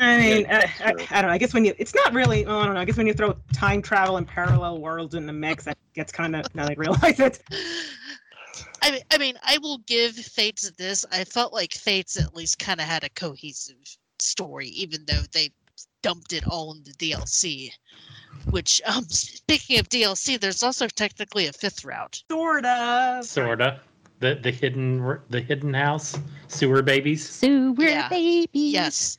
[0.00, 0.88] I mean, Yeah, uh, I.
[1.10, 1.34] I don't know.
[1.34, 2.46] I guess when you, it's not really.
[2.46, 2.80] Oh, I don't know.
[2.80, 6.12] I guess when you throw time travel and parallel worlds in the mix, that gets
[6.12, 6.54] kind of.
[6.54, 7.42] Now that I realize it.
[8.82, 11.04] I mean, I mean, I will give Fates this.
[11.12, 13.76] I felt like Fates at least kind of had a cohesive
[14.18, 15.50] story, even though they
[16.02, 17.70] dumped it all in the DLC.
[18.50, 22.22] Which, um, speaking of DLC, there's also technically a fifth route.
[22.30, 23.24] Sort of.
[23.24, 23.80] Sorta.
[24.20, 26.18] The the hidden the hidden house
[26.48, 27.28] sewer babies.
[27.28, 28.08] Sewer Yeah.
[28.08, 28.48] babies.
[28.52, 29.18] Yes.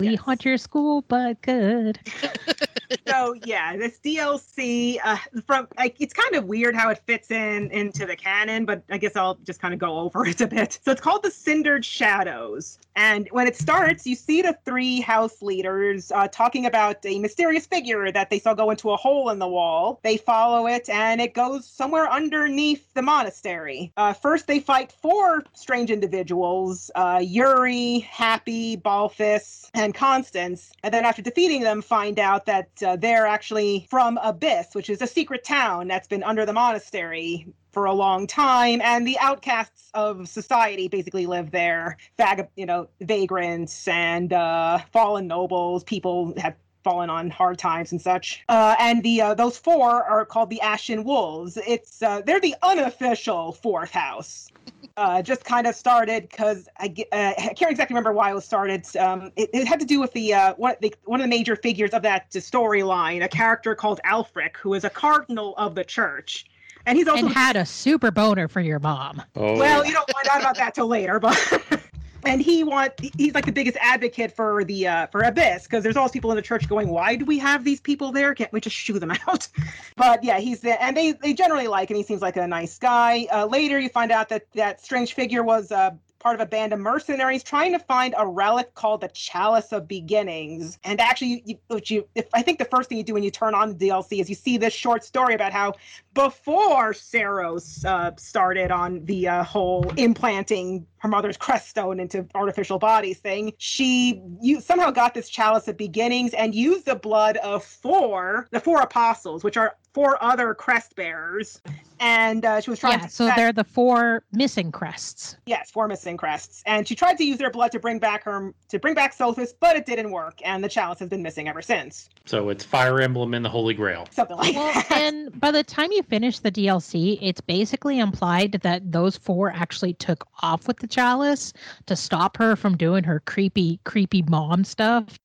[0.00, 0.16] We Yes.
[0.16, 2.00] haunt your school, but good.
[3.06, 5.16] so yeah, this DLC uh,
[5.46, 8.98] from like it's kind of weird how it fits in into the canon, but I
[8.98, 10.78] guess I'll just kind of go over it a bit.
[10.84, 15.42] So it's called the Cindered Shadows, and when it starts, you see the three house
[15.42, 19.38] leaders uh, talking about a mysterious figure that they saw go into a hole in
[19.38, 20.00] the wall.
[20.02, 23.92] They follow it, and it goes somewhere underneath the monastery.
[23.96, 30.72] Uh, first, they fight four strange individuals: uh, Yuri, Hapi, Balthus, and Constance.
[30.82, 35.02] And then, after defeating them, find out that uh, they're actually from Abyss, which is
[35.02, 39.90] a secret town that's been under the monastery for a long time, and the outcasts
[39.94, 41.96] of society basically live there.
[42.16, 48.00] Vag, you know, vagrants and uh, fallen nobles, people have fallen on hard times and
[48.00, 48.42] such.
[48.48, 51.58] Uh, and the uh, those four are called the Ashen Wolves.
[51.66, 54.50] It's uh, they're the unofficial fourth house.
[54.96, 58.34] Uh, just kind of started because I, ge- uh, I can't exactly remember why it
[58.34, 58.84] was started.
[58.96, 61.56] Um, it, it had to do with the, uh, one, the one of the major
[61.56, 66.46] figures of that storyline, a character called Aelfric, who is a cardinal of the church,
[66.86, 69.22] and he's also And had a super boner for your mom.
[69.36, 71.36] Oh, well, you don't find out about that till later, but
[72.24, 75.96] and he want he's like the biggest advocate for the uh for Abyss because there's
[75.96, 78.34] always people in the church going, why do we have these people there?
[78.34, 79.48] Can't we just shoo them out?
[79.96, 82.78] but yeah, he's the and they they generally like and He seems like a nice
[82.78, 83.26] guy.
[83.32, 85.90] Uh, later, you find out that that strange figure was uh
[86.20, 89.88] part of a band of mercenaries trying to find a relic called the Chalice of
[89.88, 90.78] Beginnings.
[90.84, 93.54] And actually, you, you, if I think the first thing you do when you turn
[93.54, 95.74] on the DLC is you see this short story about how
[96.14, 102.78] before Seiros uh, started on the uh, whole implanting her mother's crest stone into artificial
[102.78, 107.64] bodies thing, she you somehow got this chalice of beginnings and used the blood of
[107.64, 111.60] four, the four apostles, which are four other crest bearers.
[112.02, 115.36] And uh, she was trying Yeah, to so that- they're the four missing crests.
[115.44, 116.62] Yes, four missing crests.
[116.64, 119.50] And she tried to use their blood to bring back her to bring back Sothis,
[119.60, 122.08] but it didn't work, and the chalice has been missing ever since.
[122.24, 124.06] So it's Fire Emblem and the Holy Grail.
[124.12, 124.90] Something like Well, that.
[124.92, 129.92] and by the time you finish the DLC, it's basically implied that those four actually
[129.94, 131.52] took off with the chalice
[131.86, 135.18] to stop her from doing her creepy, creepy mom stuff.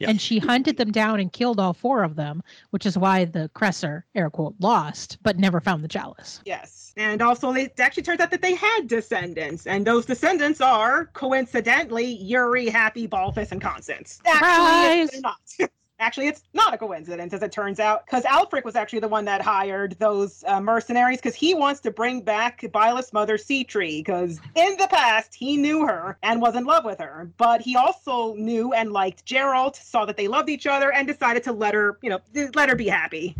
[0.00, 0.10] Yeah.
[0.10, 3.48] And she hunted them down and killed all four of them, which is why the
[3.54, 6.40] Cresser, air quote, lost, but never found the chalice.
[6.44, 6.92] Yes.
[6.96, 12.06] And also, it actually turns out that they had descendants, and those descendants are, coincidentally,
[12.06, 14.20] Yuri, Hapi, Balthus, and Constance.
[14.26, 15.36] Actually, not.
[16.00, 19.24] Actually, it's not a coincidence, as it turns out, because Aelfric was actually the one
[19.24, 24.38] that hired those uh, mercenaries, because he wants to bring back Byleth's mother, Sitri, because
[24.54, 28.34] in the past, he knew her and was in love with her, but he also
[28.34, 31.98] knew and liked Jeralt, saw that they loved each other, and decided to let her,
[32.00, 32.20] you know,
[32.54, 33.34] let her be happy.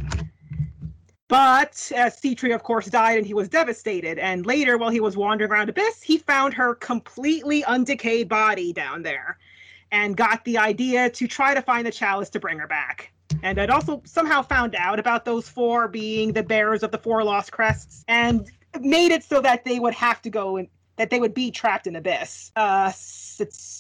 [1.29, 4.19] But Sitri, of course, died and he was devastated.
[4.19, 9.03] And later, while he was wandering around Abyss, he found her completely undecayed body down
[9.03, 9.39] there
[9.93, 13.13] and got the idea to try to find the chalice to bring her back.
[13.43, 17.23] And I'd also somehow found out about those four being the bearers of the four
[17.23, 18.51] lost crests and
[18.81, 20.69] made it so that they would have to go and
[20.99, 22.53] that they would be trapped in Abyss.
[22.55, 22.93] Uh,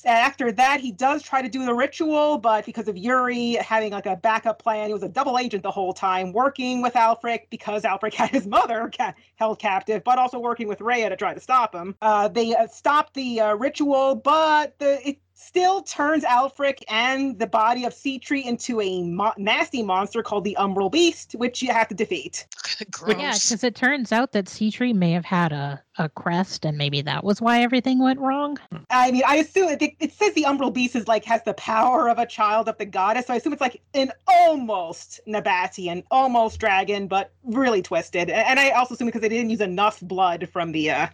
[0.04, 4.06] after that, he does try to do the ritual, but because of Yuri having like
[4.06, 7.82] a backup plan, he was a double agent the whole time, working with Aelfric because
[7.82, 11.40] Aelfric had his mother ca- held captive, but also working with Rhea to try to
[11.40, 11.96] stop him.
[12.00, 17.46] Uh, they uh, stopped the uh, ritual, but the, it still turns Aelfric and the
[17.46, 21.88] body of Sitri into a mo- nasty monster called the Umbral Beast, which you have
[21.88, 22.46] to defeat.
[22.90, 23.16] Gross.
[23.18, 27.00] Yeah, because it turns out that Sitri may have had a, a crest, and maybe
[27.02, 28.58] that was why everything went wrong.
[28.90, 32.08] I mean, I assume it, it says the Umbral Beast is like has the power
[32.08, 36.58] of a child of the goddess, so I assume it's like an almost Nabatean, almost
[36.58, 38.28] dragon, but really twisted.
[38.28, 41.06] And I also assume because they didn't use enough blood from the uh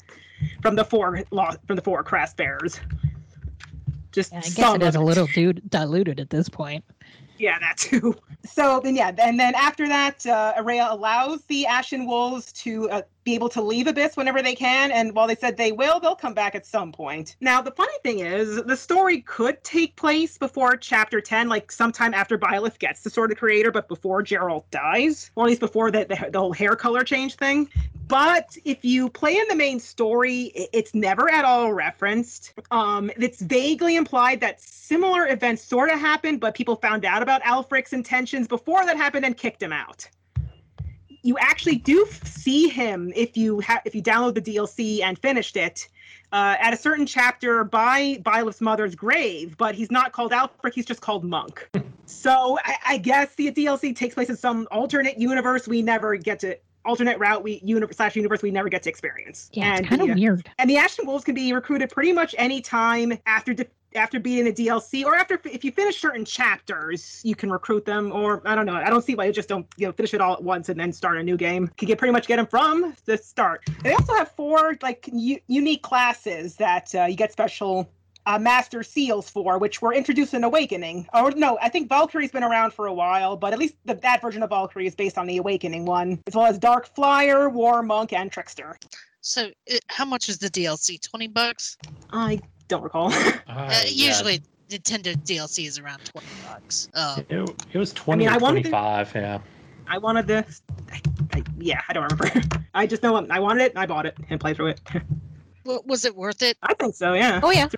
[0.62, 2.81] from the four lo- from the four crest bearers.
[4.15, 6.85] Just Yeah, I guess it is a little dude diluted at this point.
[7.39, 8.15] yeah, that too.
[8.47, 13.03] So then, yeah, and then after that, uh, Araya allows the Ashen Wolves to uh,
[13.25, 16.14] be able to leave Abyss whenever they can, and while they said they will, they'll
[16.14, 17.37] come back at some point.
[17.41, 22.12] Now, the funny thing is, the story could take place before Chapter 10, like sometime
[22.12, 25.91] after Byleth gets the Sword of Creator, but before Jeralt dies, or at least before
[25.91, 27.70] the, the, the whole hair color change thing.
[28.07, 32.53] But if you play in the main story, it's never at all referenced.
[32.70, 37.43] Um, it's vaguely implied that similar events sort of happened, but people found out about
[37.43, 40.07] Aelfric's intentions before that happened and kicked him out.
[41.25, 45.57] You actually do see him if you ha- if you download the DLC and finished
[45.57, 45.89] it.
[46.33, 50.85] Uh, at a certain chapter by Byleth's mother's grave, but he's not called Aelfric, he's
[50.85, 51.68] just called Monk.
[52.07, 56.41] so I, I guess the DLC takes place in some alternate universe we never get
[56.41, 59.49] to alternate route we universe slash universe we never get to experience.
[59.53, 60.51] Yeah, and it's kind of weird.
[60.59, 64.45] and the Ashen Wolves can be recruited pretty much any time after de- after beating
[64.45, 68.12] the DLC, or after if you finish certain chapters, you can recruit them.
[68.12, 68.74] Or I don't know.
[68.74, 70.78] I don't see why you just don't you know finish it all at once and
[70.78, 71.64] then start a new game.
[71.64, 73.62] You can get pretty much get them from the start.
[73.82, 77.90] They also have four like u- unique classes that uh, you get special.
[78.26, 81.07] Uh, master seals for which were introduced in Awakening.
[81.12, 84.22] Or no, I think Valkyrie's been around for a while, but at least the, that
[84.22, 87.82] version of Valkyrie is based on the Awakening one, as well as Dark Flyer, War
[87.82, 88.78] Monk, and Trickster.
[89.20, 91.03] So, it, how much is the DLC?
[91.03, 91.76] Twenty bucks.
[92.14, 92.40] I
[92.75, 93.12] don't recall.
[93.12, 96.89] Uh, Uh, yeah, usually, Nintendo DLC is around twenty bucks.
[96.95, 99.39] Um, it, it was 20 I or wanted to- 25, yeah.
[99.87, 100.45] I wanted the.
[100.93, 101.01] I,
[101.35, 102.41] I, yeah, I don't remember.
[102.75, 104.81] I just know I wanted it and I bought it and played through it.
[105.64, 106.57] wa- was it worth it?
[106.62, 107.12] I think so.
[107.12, 107.41] Yeah.
[107.43, 107.68] Oh yeah,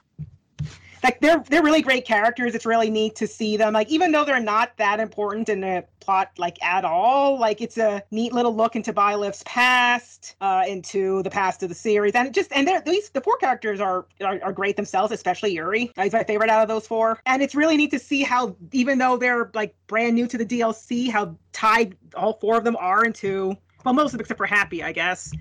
[1.06, 2.56] Like they're they're really great characters.
[2.56, 3.74] It's really neat to see them.
[3.74, 7.78] Like even though they're not that important in the plot like at all, like it's
[7.78, 12.34] a neat little look into Byleth's past, uh, into the past of the series, and
[12.34, 15.92] just and they're these the four characters are, are are great themselves, especially Yuri.
[15.94, 18.98] He's my favorite out of those four, and it's really neat to see how even
[18.98, 23.04] though they're like brand new to the DLC, how tied all four of them are
[23.04, 25.32] into well, most of them except for Hapi, I guess,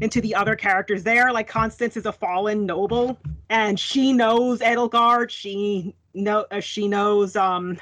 [0.00, 1.32] into the other characters there.
[1.32, 3.18] Like Constance is a fallen noble,
[3.48, 5.30] and she knows Edelgard.
[5.30, 7.78] She know uh, she knows um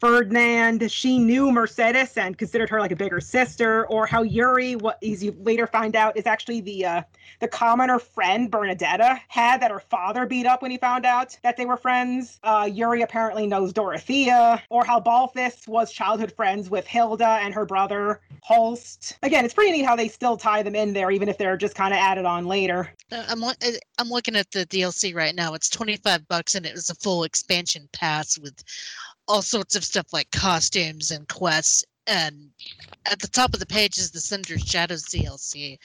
[0.00, 5.02] Ferdinand, she knew Mercedes and considered her like a bigger sister, or how Yuri, what
[5.02, 7.02] as you later find out, is actually the uh,
[7.40, 11.56] the commoner friend Bernadetta had that her father beat up when he found out that
[11.56, 12.38] they were friends.
[12.44, 17.64] Uh, Yuri apparently knows Dorothea, or how Balthus was childhood friends with Hilda and her
[17.64, 19.18] brother Holst.
[19.22, 21.74] Again, it's pretty neat how they still tie them in there, even if they're just
[21.74, 22.92] kind of added on later.
[23.10, 23.52] Uh, I'm uh,
[23.98, 25.54] I'm looking at the DLC right now.
[25.54, 28.62] It's 25 bucks and it was a full expansion pass with
[29.28, 31.84] all sorts of stuff like costumes and quests.
[32.06, 32.48] And
[33.04, 35.78] at the top of the page is the Cinder Shadows DLC.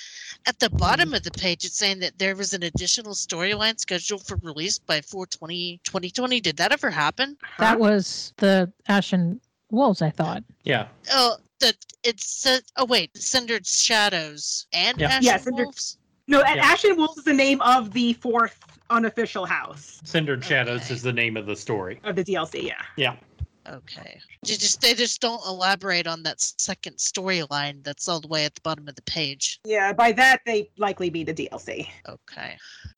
[0.47, 1.15] At the bottom mm-hmm.
[1.15, 5.01] of the page, it's saying that there was an additional storyline scheduled for release by
[5.01, 6.39] 420 2020.
[6.39, 7.37] Did that ever happen?
[7.59, 10.43] That was the Ashen Wolves, I thought.
[10.63, 10.87] Yeah.
[11.11, 11.73] Oh, the
[12.03, 12.61] it's said.
[12.77, 15.07] Oh wait, Cindered Shadows and Yeah.
[15.09, 15.97] Ashen Yeah, Cindered- Wolves.
[16.27, 16.65] No, A- Yeah.
[16.65, 18.57] Ashen Wolves is the name of the fourth
[18.89, 20.93] unofficial house Cindered Shadows Okay.
[20.93, 21.99] is the name of the story.
[22.05, 22.63] of the DLC.
[22.65, 22.81] Yeah.
[22.95, 23.15] Yeah.
[23.67, 24.19] Okay.
[24.45, 28.55] They just they just don't elaborate on that second storyline that's all the way at
[28.55, 29.59] the bottom of the page.
[29.65, 31.87] Yeah, by that they likely be the DLC.
[32.07, 32.57] Okay.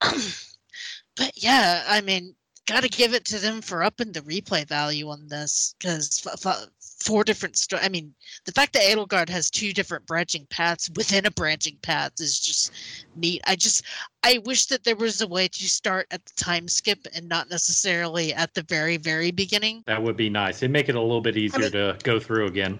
[1.16, 2.34] but yeah, I mean,
[2.66, 6.46] got to give it to them for upping the replay value on this because f-
[6.46, 6.68] f-
[6.98, 11.26] four different sto- I mean, the fact that Edelgard has two different branching paths within
[11.26, 12.72] a branching path is just
[13.16, 13.42] neat.
[13.46, 13.82] I just
[14.24, 17.50] I wish that there was a way to start at the time skip and not
[17.50, 19.84] necessarily at the very very beginning.
[19.86, 20.58] That would be nice.
[20.58, 22.78] It'd make it a little bit easier mean- to go through again.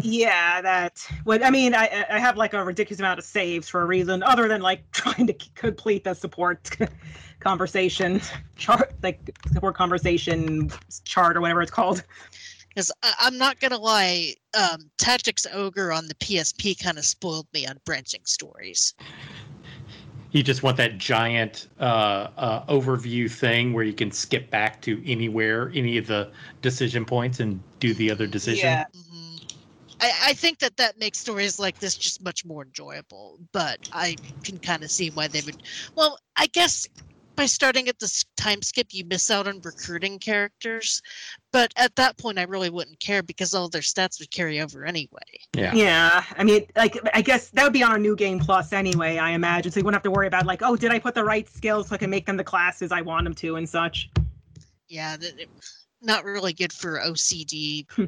[0.00, 1.06] Yeah, that.
[1.24, 4.22] What I mean, I I have like a ridiculous amount of saves for a reason
[4.22, 6.70] other than like trying to complete the support
[7.40, 8.20] conversation
[8.56, 10.70] chart, like support conversation
[11.04, 12.02] chart or whatever it's called.
[12.74, 17.66] Because I'm not gonna lie, um, Tactics Ogre on the PSP kind of spoiled me
[17.66, 18.94] on branching stories.
[20.32, 25.02] You just want that giant uh, uh, overview thing where you can skip back to
[25.06, 26.30] anywhere, any of the
[26.62, 28.70] decision points, and do the other decision.
[28.70, 28.84] Yeah.
[28.94, 29.36] hmm
[30.00, 33.38] I, I think that that makes stories like this just much more enjoyable.
[33.52, 35.56] But I can kind of see why they would.
[35.96, 36.86] Well, I guess
[37.42, 41.02] by starting at the s- time skip, you miss out on recruiting characters.
[41.50, 44.84] But at that point, I really wouldn't care because all their stats would carry over
[44.84, 45.18] anyway.
[45.52, 45.74] Yeah.
[45.74, 49.18] Yeah, I mean, like I guess that would be on a new game plus anyway.
[49.18, 51.24] I imagine so you wouldn't have to worry about like, oh, did I put the
[51.24, 54.08] right skills so I can make them the classes I want them to and such.
[54.86, 55.46] Yeah, that,
[56.00, 58.04] not really good for OCD hmm.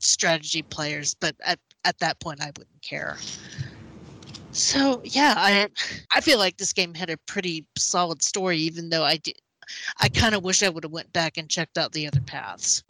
[0.00, 3.16] strategy players, but at, at that point, I wouldn't care.
[4.52, 5.68] So yeah, I
[6.10, 9.34] I feel like this game had a pretty solid story, even though I did.
[10.00, 12.82] I kind of wish I would have went back and checked out the other paths.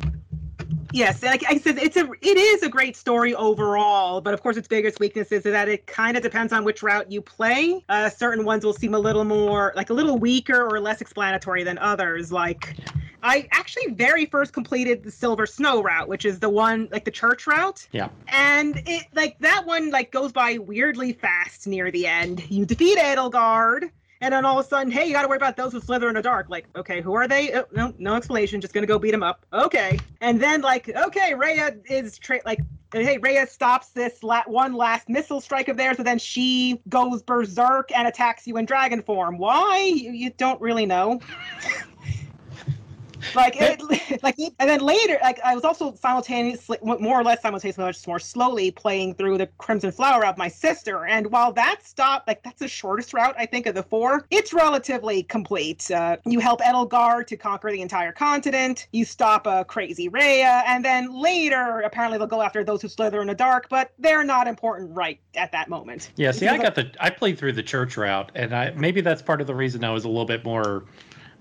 [0.92, 4.56] Yes, like I said, it's a it is a great story overall, but of course
[4.56, 7.82] its biggest weakness is that it kind of depends on which route you play.
[7.88, 11.64] Uh, certain ones will seem a little more like a little weaker or less explanatory
[11.64, 12.30] than others.
[12.30, 12.76] Like
[13.22, 17.10] I actually very first completed the Silver Snow route, which is the one like the
[17.10, 17.86] church route.
[17.92, 18.08] Yeah.
[18.28, 22.50] And it like that one like goes by weirdly fast near the end.
[22.50, 23.90] You defeat Edelgard.
[24.20, 26.08] And then all of a sudden, hey, you got to worry about those who slither
[26.08, 26.48] in the dark.
[26.48, 27.52] Like, okay, who are they?
[27.54, 28.60] Oh, no, no explanation.
[28.60, 29.44] Just gonna go beat them up.
[29.52, 29.98] Okay.
[30.20, 32.60] And then like, okay, Rhea is tra- like,
[32.92, 37.20] hey, Rhea stops this la- one last missile strike of theirs, and then she goes
[37.20, 39.38] berserk and attacks you in dragon form.
[39.38, 39.78] Why?
[39.92, 41.20] You, you don't really know.
[43.34, 47.84] like it, like and then later like i was also simultaneously more or less simultaneously
[47.84, 51.06] much more slowly playing through the crimson flower of my sister.
[51.06, 54.52] And while that stopped like that's the shortest route i think of the four it's
[54.52, 55.90] relatively complete.
[55.90, 58.86] Uh, you help edelgard to conquer the entire continent.
[58.92, 63.20] You stop a crazy Rhea, and then later apparently they'll go after those who slither
[63.20, 66.10] in the dark but they're not important right at that moment.
[66.16, 69.22] Yeah, see, I got the I played through the church route, and I maybe that's
[69.22, 70.84] part of the reason I was a little bit more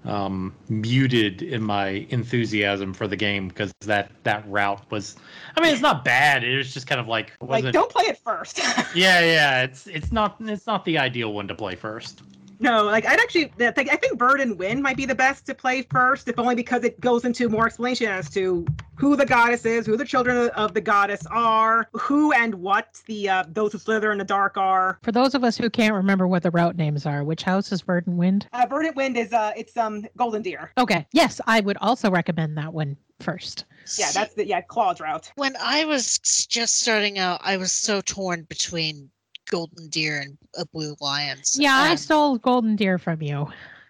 [0.06, 5.16] um, muted in my enthusiasm for the game because that that route was.
[5.56, 6.44] I mean, it's not bad.
[6.44, 8.58] It was just kind of like like don't play it first
[8.96, 9.64] yeah, yeah.
[9.64, 12.22] It's it's not it's not the ideal one to play first.
[12.62, 15.56] No, like I'd actually I think I think Verdant Wind might be the best to
[15.56, 19.66] play first, if only because it goes into more explanation as to who the goddess
[19.66, 23.72] is, who the children of- of the goddess are, who and what the uh, those
[23.72, 25.00] who slither in the dark are.
[25.02, 27.82] For those of us who can't remember what the route names are, which house is
[27.82, 28.48] Verdant Wind?
[28.54, 30.72] Uh, Verdant Wind is uh it's um Golden Deer.
[30.78, 31.08] Okay.
[31.14, 33.66] Yes, I would also recommend that one first.
[33.98, 35.32] Yeah, that's the yeah Claude's route.
[35.36, 37.42] when I was just starting out.
[37.44, 39.10] I was so torn between
[39.50, 41.58] Golden Deer and uh, Blue Lions.
[41.60, 43.48] Yeah, I Um, stole Golden Deer from you.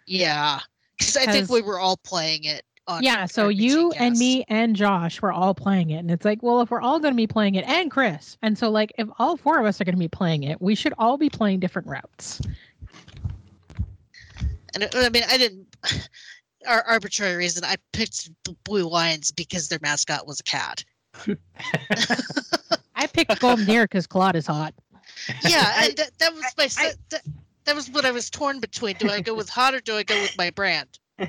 [0.07, 0.59] Yeah,
[0.97, 2.63] because I think we were all playing it.
[2.87, 5.97] On Yeah, so RPG you and me and Josh were all playing it.
[5.97, 8.37] And it's like, well, if we're all going to be playing it, and Chris.
[8.41, 10.73] And so, like, if all four of us are going to be playing it, we
[10.73, 12.41] should all be playing different routes.
[14.73, 15.67] And I mean, I didn't.
[16.67, 20.83] Our arbitrary reason, I picked B- Blue Lions because their mascot was a cat,
[22.95, 24.73] I picked Golden Deer because Claude is hot.
[25.47, 27.21] Yeah, I- and that, that was my I- se- that,
[27.65, 28.95] that was what I was torn between.
[28.97, 30.99] Do I go with hot or do I go with my brand?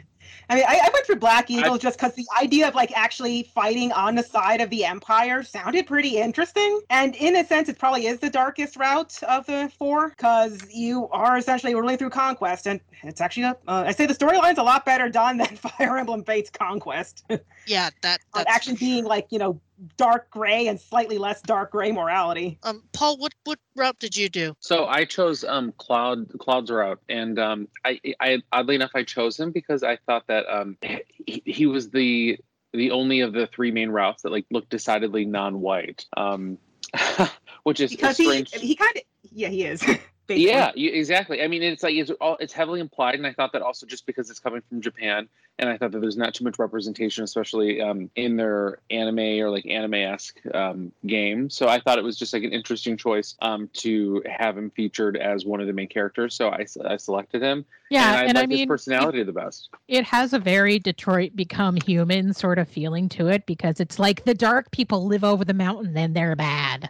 [0.49, 3.45] I mean, I, I went for Black Eagle just because the idea of like actually
[3.55, 6.81] fighting on the side of the Empire sounded pretty interesting.
[6.91, 11.09] And in a sense, it probably is the darkest route of the four because you
[11.11, 12.67] are essentially ruling through conquest.
[12.67, 15.97] And it's actually, a, uh, I say the storyline's a lot better done than Fire
[15.97, 17.25] Emblem Fates Conquest.
[17.67, 19.61] Yeah, that that's actually being like, you know,
[19.97, 22.59] dark gray and slightly less dark gray morality.
[22.63, 24.55] Um, Paul, what what route did you do?
[24.61, 29.39] So I chose um Claude Claude's route, and um I, I oddly enough I chose
[29.39, 32.39] him because I thought that um he, he was the
[32.73, 36.07] the only of the three main routes that like looked decidedly non-white.
[36.17, 36.59] Um,
[37.63, 38.53] which is Because a he, strange.
[38.55, 39.83] he kind of, yeah, he is.
[40.27, 40.51] basically.
[40.51, 41.43] yeah, you, exactly.
[41.43, 44.07] I mean, it's like it's all it's heavily implied, and I thought that also just
[44.07, 47.81] because it's coming from Japan, and I thought that there's not too much representation, especially
[47.81, 51.51] um, in their anime or like anime-esque um, game.
[51.51, 55.17] So I thought it was just like an interesting choice um, to have him featured
[55.17, 56.35] as one of the main characters.
[56.35, 57.65] So I, I selected him.
[57.91, 59.69] Yeah, and I and I liked his mean, personality the best.
[59.89, 64.25] it has a very Detroit become human sort of feeling to it because it's like
[64.25, 66.89] the dark people live over the mountain and they're bad.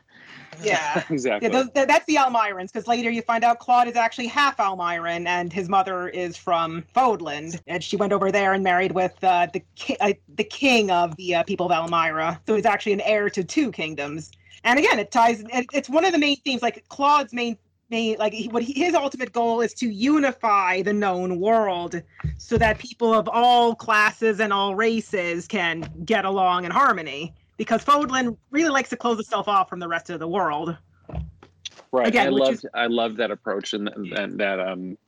[0.63, 1.05] Yeah.
[1.11, 1.51] exactly.
[1.51, 5.27] Yeah, th- that's the Almyrans, because later you find out Claude is actually half Almyran,
[5.27, 9.47] and his mother is from Fodland, and she went over there and married with uh,
[9.53, 12.39] the ki- uh, the king of the uh, people of Almyra.
[12.47, 14.31] So he's actually an heir to two kingdoms.
[14.65, 15.43] And again, it ties.
[15.53, 16.63] It, it's one of the main themes.
[16.63, 17.57] Like Claude's main
[17.91, 22.01] main like he, what he, his ultimate goal is to unify the known world,
[22.39, 27.35] so that people of all classes and all races can get along in harmony.
[27.63, 30.77] Because Fodland really likes to close itself off from the rest of the world.
[31.93, 32.09] Right.
[32.09, 34.99] Again, I loved is- I loved that approach and, and that um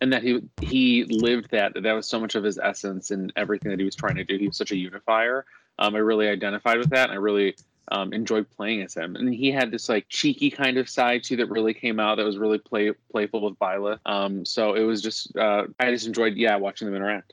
[0.00, 3.70] and that he he lived that that was so much of his essence and everything
[3.70, 4.38] that he was trying to do.
[4.38, 5.44] He was such a unifier.
[5.80, 7.56] Um, I really identified with that, and I really
[7.90, 9.16] um, enjoyed playing as him.
[9.16, 12.18] And he had this like cheeky kind of side too that really came out.
[12.18, 13.98] That was really play playful with Byleth.
[14.06, 17.32] Um, so it was just uh, I just enjoyed yeah watching them interact.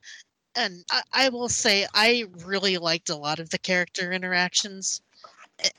[0.56, 5.01] And I, I will say I really liked a lot of the character interactions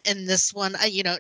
[0.05, 0.75] in this one.
[0.77, 1.17] I you know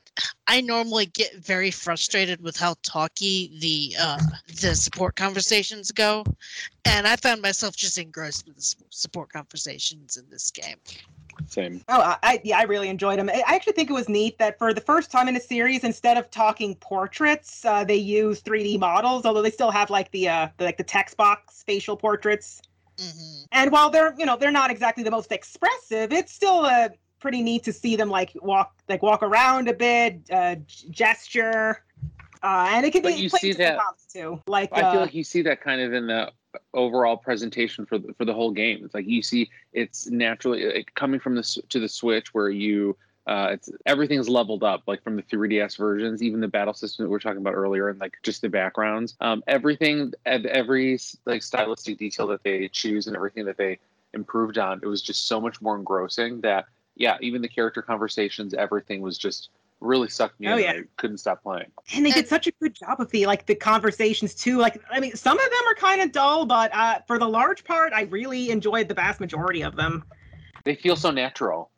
[0.46, 4.18] I normally get very frustrated with how talky the uh,
[4.60, 6.24] the support conversations go,
[6.84, 10.76] and I found myself just engrossed with the support conversations in this game.
[11.48, 11.82] Same.
[11.88, 13.28] Oh, I, I yeah, I really enjoyed them.
[13.28, 15.84] I I actually think it was neat that for the first time in a series,
[15.84, 19.26] instead of talking portraits, uh, they use 3D models.
[19.26, 22.62] Although they still have like the uh, the, like the text box facial portraits.
[22.98, 26.88] Hmm And while they're you know they're not exactly the most expressive, it's still uh,
[27.20, 30.56] pretty neat to see them like walk like walk around a bit, uh,
[30.90, 31.84] gesture,
[32.42, 33.80] uh, and it can But be you see that-
[34.12, 34.40] too.
[34.46, 36.32] Like I feel uh, like you see that kind of in the
[36.72, 38.84] overall presentation for the, for the whole game.
[38.84, 42.96] It's like you see it's naturally like, coming from this to the Switch where you
[43.26, 47.10] uh, it's everything's leveled up like from the 3DS versions, even the battle system that
[47.10, 49.16] we are talking about earlier, and like just the backgrounds.
[49.20, 53.78] Um, everything every like stylistic detail that they choose and everything that they
[54.14, 58.54] improved on, it was just so much more engrossing that yeah, even the character conversations,
[58.54, 59.50] everything was just
[59.80, 60.62] really sucked me Oh, in.
[60.62, 60.70] yeah.
[60.70, 61.66] I couldn't stop playing.
[61.94, 64.98] and they did such a good job of the like the conversations too like i
[64.98, 68.02] mean some of them are kind of dull but uh for the large part i
[68.04, 70.02] really enjoyed the vast majority of them
[70.64, 71.70] They feel so natural.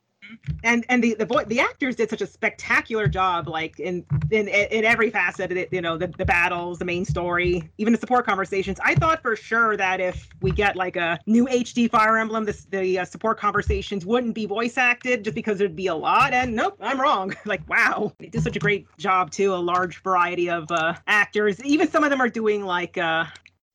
[0.65, 4.49] And and the the vo- the actors did such a spectacular job like in in
[4.49, 8.27] in every facet it you know the, the battles the main story even the support
[8.27, 8.79] conversations.
[8.85, 12.67] I thought for sure that if we get like a new hd fire emblem this
[12.71, 16.33] the uh, support conversations wouldn't be voice acted just because there'd be a lot.
[16.33, 17.35] And nope i'm wrong.
[17.45, 18.13] Like wow.
[18.19, 21.63] They did such a great job too a large variety of uh actors.
[21.65, 23.25] Even some of them are doing like uh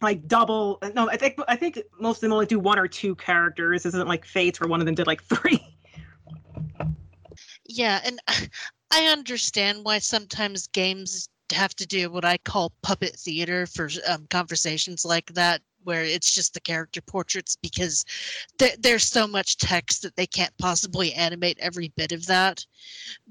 [0.02, 3.16] like double no i think i think most of them only do one or two
[3.16, 3.86] characters.
[3.86, 5.74] Isn't like fates where one of them did like three
[7.66, 8.20] Yeah, and
[8.92, 14.28] I understand why sometimes games have to do what I call puppet theater for um,
[14.30, 18.06] conversations like that, where it's just the character portraits because
[18.58, 22.66] there, there's so much text that they can't possibly animate every bit of that.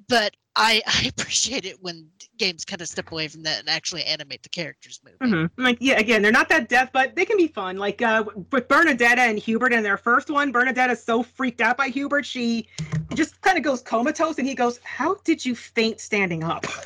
[0.09, 4.05] But I, I appreciate it when games kind of step away from that and actually
[4.05, 5.46] animate the characters moving.
[5.48, 5.62] Mm-hmm.
[5.62, 7.76] Like yeah, again, they're not that deaf, but they can be fun.
[7.76, 11.88] Like uh, with Bernadetta and Hubert in their first one, Bernadetta's so freaked out by
[11.88, 12.68] Hubert, she
[13.14, 16.66] just kind of goes comatose, and he goes, "How did you faint standing up?"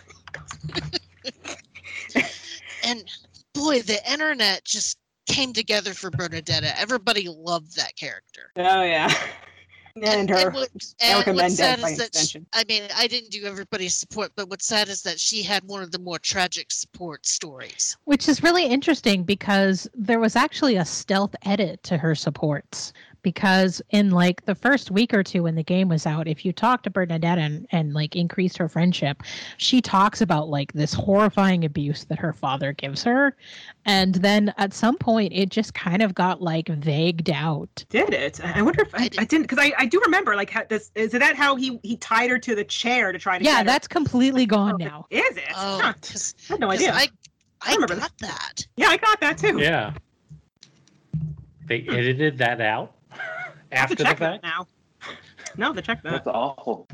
[2.87, 3.05] And
[3.53, 6.73] boy, the internet just came together for Bernadetta.
[6.79, 8.53] Everybody loved that character.
[8.57, 9.13] Oh yeah,
[10.03, 10.71] and her what-
[11.01, 14.49] Erica and what's sad is that she- I mean, I didn't do everybody's support, but
[14.49, 17.97] what's sad is that she had one of the more tragic support stories.
[18.05, 22.93] Which is really interesting because there was actually a stealth edit to her supports
[23.27, 26.53] because in like the first week or two when the game was out, if you
[26.53, 29.21] talk to Bernadette and, and like increased her friendship,
[29.57, 33.37] she talks about like this horrifying abuse that her father gives her.
[33.85, 37.85] And then at some point it just kind of got like vagued out.
[37.89, 38.39] Did it?
[38.45, 40.51] I I wonder if I, I I, didn't- didn't because I, I do remember like
[40.51, 43.45] how this is that how he he tied her to the chair to try to
[43.45, 45.07] Yeah, get her- that's completely gone Oh, now.
[45.11, 45.43] Is it?
[45.57, 45.95] Oh, Huh.
[45.99, 46.93] I had no idea.
[46.95, 47.09] I,
[47.61, 48.65] I, remember got that.
[48.77, 49.59] yeah, I got that too.
[49.59, 49.95] Yeah.
[51.67, 52.96] They edited that out I have
[53.73, 54.45] after to the check that fact.
[54.45, 54.67] now.
[55.57, 56.11] No, to check that.
[56.13, 56.87] That's awful.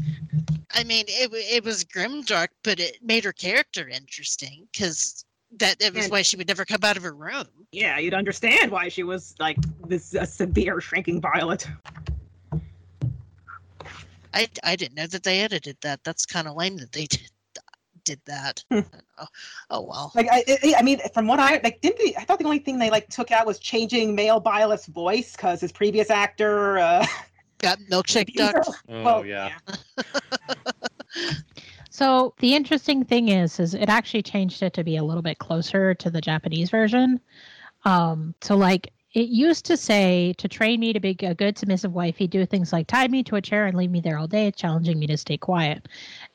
[0.75, 5.25] I mean, it wa- it was grimdark, but it made her character interesting because
[5.59, 7.47] that it was And- why she would never come out of her room.
[7.73, 9.57] Yeah, you'd understand why she was like
[9.87, 11.67] this uh, severe shrinking violet.
[14.35, 16.01] I, I didn't know that they edited that.
[16.05, 17.31] That's kind of lame that they did
[18.05, 18.65] did that.
[18.71, 18.81] Hmm.
[19.19, 19.27] oh,
[19.71, 20.13] oh well.
[20.15, 22.15] Like I, I, I mean, from what I like, didn't they?
[22.17, 25.61] I thought the only thing they like took out was changing male Byleth's voice because
[25.61, 26.79] his previous actor.
[26.79, 27.07] Uh,
[27.59, 28.67] Got milkshake abused duck.
[28.89, 29.51] Oh Well, yeah.
[31.93, 35.39] So the interesting thing is, is it actually changed it to be a little bit
[35.39, 37.21] closer to the Japanese version.
[37.85, 41.93] Um, so like it used to say to train me to be a good submissive
[41.93, 44.27] wife, he'd do things like tie me to a chair and leave me there all
[44.27, 45.87] day, challenging me to stay quiet.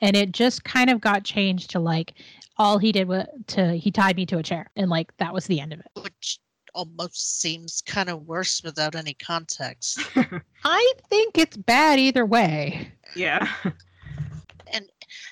[0.02, 2.14] And it just kind of got changed to like
[2.58, 5.46] all he did was to he tied me to a chair, and like that was
[5.48, 6.04] the end of it.
[6.04, 6.40] which
[6.74, 10.00] almost seems kind of worse without any context.
[10.64, 12.92] I think it's bad either way.
[13.16, 13.52] Yeah.
[14.74, 14.86] And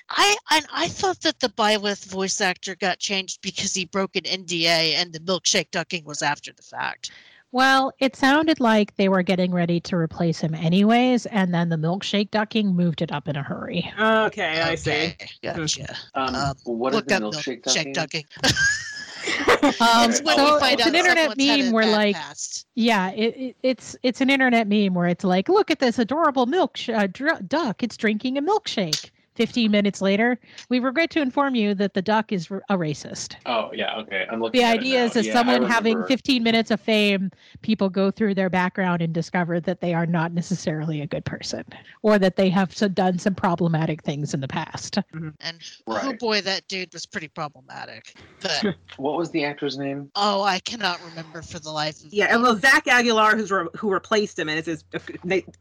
[0.08, 4.22] I and I thought that the Byleth voice actor got changed because he broke an
[4.22, 7.10] NDA and the milkshake ducking was after the fact.
[7.56, 11.76] Well, it sounded like they were getting ready to replace him anyways, and then the
[11.76, 13.90] milkshake ducking moved it up in a hurry.
[13.98, 14.90] Okay, I see.
[14.90, 15.96] Okay, Gotcha.
[16.14, 17.94] Um, Um, what is Look the milkshake milkshake ducking?
[17.94, 18.24] ducking.
[19.80, 22.66] Um, It's when so we find it's out an internet meme where like past.
[22.74, 26.44] Yeah, it, it, it's it's an internet meme where it's like, look at this adorable
[26.44, 27.82] milk sh- uh, dr- duck.
[27.82, 29.10] It's drinking a milkshake.
[29.36, 30.38] Fifteen minutes later,
[30.70, 33.36] we regret to inform you that the duck is r- a racist.
[33.44, 34.26] Oh yeah, okay.
[34.30, 34.60] I'm looking.
[34.60, 35.04] The at it idea now.
[35.04, 37.30] is, as Yeah, someone having 15 minutes of fame,
[37.62, 41.64] people go through their background and discover that they are not necessarily a good person,
[42.02, 44.96] or that they have so done some problematic things in the past.
[45.14, 45.28] Mm-hmm.
[45.40, 48.14] And oh boy, that dude was pretty problematic.
[48.40, 50.10] But What was the actor's name?
[50.16, 52.42] oh, I cannot remember for the life of Yeah, me.
[52.42, 54.84] well, Zach Aguilar, who's re- who replaced him, and is his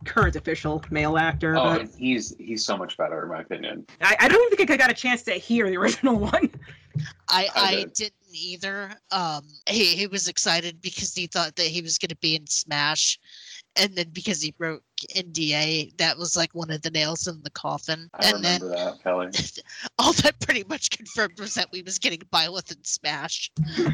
[0.05, 1.55] current official male actor.
[1.57, 3.64] Oh, but and he's he's so much better in my opinion.
[4.01, 6.49] I, I don't even think I got a chance to hear the original one.
[7.29, 7.93] I, I I did.
[7.93, 8.91] didn't either.
[9.11, 12.47] Um, he, he was excited because he thought that he was going to be in
[12.47, 13.19] Smash,
[13.75, 14.83] and then because he broke
[15.15, 18.09] NDA, that was like one of the nails in the coffin.
[18.13, 19.29] I and then remember that, Kelly.
[19.99, 23.51] all that pretty much confirmed was that we was getting Byleth and Smash.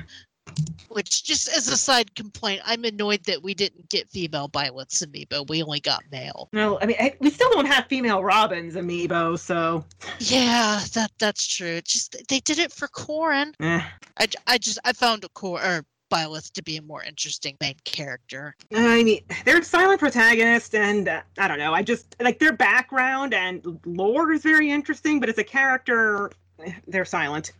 [0.89, 5.47] Which, just as a side complaint, I'm annoyed that we didn't get female Byleth's amiibo.
[5.49, 6.49] We only got male.
[6.51, 9.85] No, I mean we still don't have female Robins amiibo, so
[10.19, 11.67] Yeah, that that's true.
[11.75, 13.53] It's just they did it for Corrin.
[13.61, 13.81] eh.
[14.19, 17.75] I, I just I found a Cor or Byleth to be a more interesting main
[17.85, 18.53] character.
[18.75, 21.73] I mean, they're silent protagonist, and uh, I don't know.
[21.73, 26.31] I just like their background and lore is very interesting, but as a character,
[26.65, 27.53] eh, they're silent.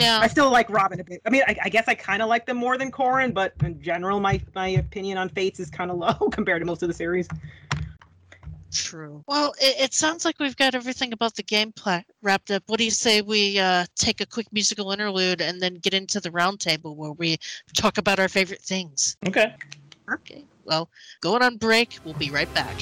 [0.00, 1.20] I still like Robin a bit.
[1.26, 3.80] I mean, I, I guess I kind of like them more than Corrin, but in
[3.82, 6.94] general, my my opinion on Fates is kind of low compared to most of the
[6.94, 7.28] series.
[8.72, 9.22] true.
[9.26, 12.62] Well, it, it sounds like we've got everything about the gameplay wrapped up.
[12.66, 16.20] What do you say we uh, take a quick musical interlude and then get into
[16.20, 17.36] the roundtable where we
[17.76, 19.16] talk about our favorite things?
[19.26, 19.54] Okay.
[20.12, 20.44] Okay.
[20.64, 20.88] Well,
[21.20, 21.98] going on break.
[22.04, 22.76] We'll be right back.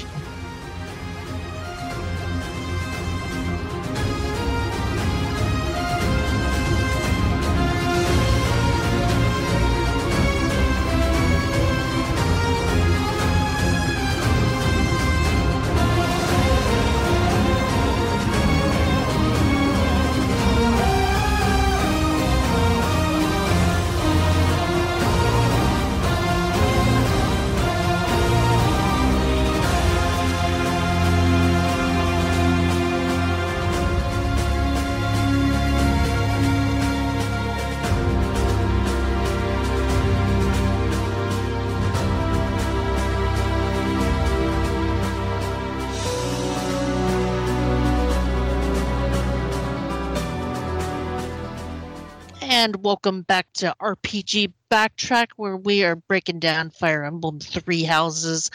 [52.60, 58.50] And welcome back to RPG Backtrack, where we are breaking down Fire Emblem Three Houses.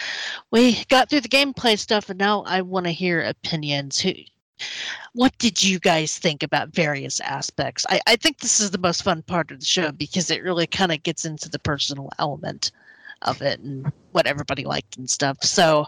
[0.52, 4.00] We got through the gameplay stuff, and now I want to hear opinions.
[4.00, 4.12] Who,
[5.14, 7.84] what did you guys think about various aspects?
[7.90, 10.68] I, I think this is the most fun part of the show because it really
[10.68, 12.72] kind of gets into the personal element
[13.24, 15.44] of it and what everybody liked and stuff.
[15.44, 15.88] So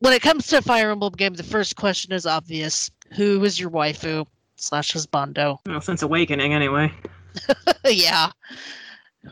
[0.00, 3.70] when it comes to Fire Emblem game, the first question is obvious: Who is your
[3.70, 4.26] waifu
[4.56, 5.60] slash husbando?
[5.64, 6.92] Well, since Awakening, anyway.
[7.84, 8.30] yeah.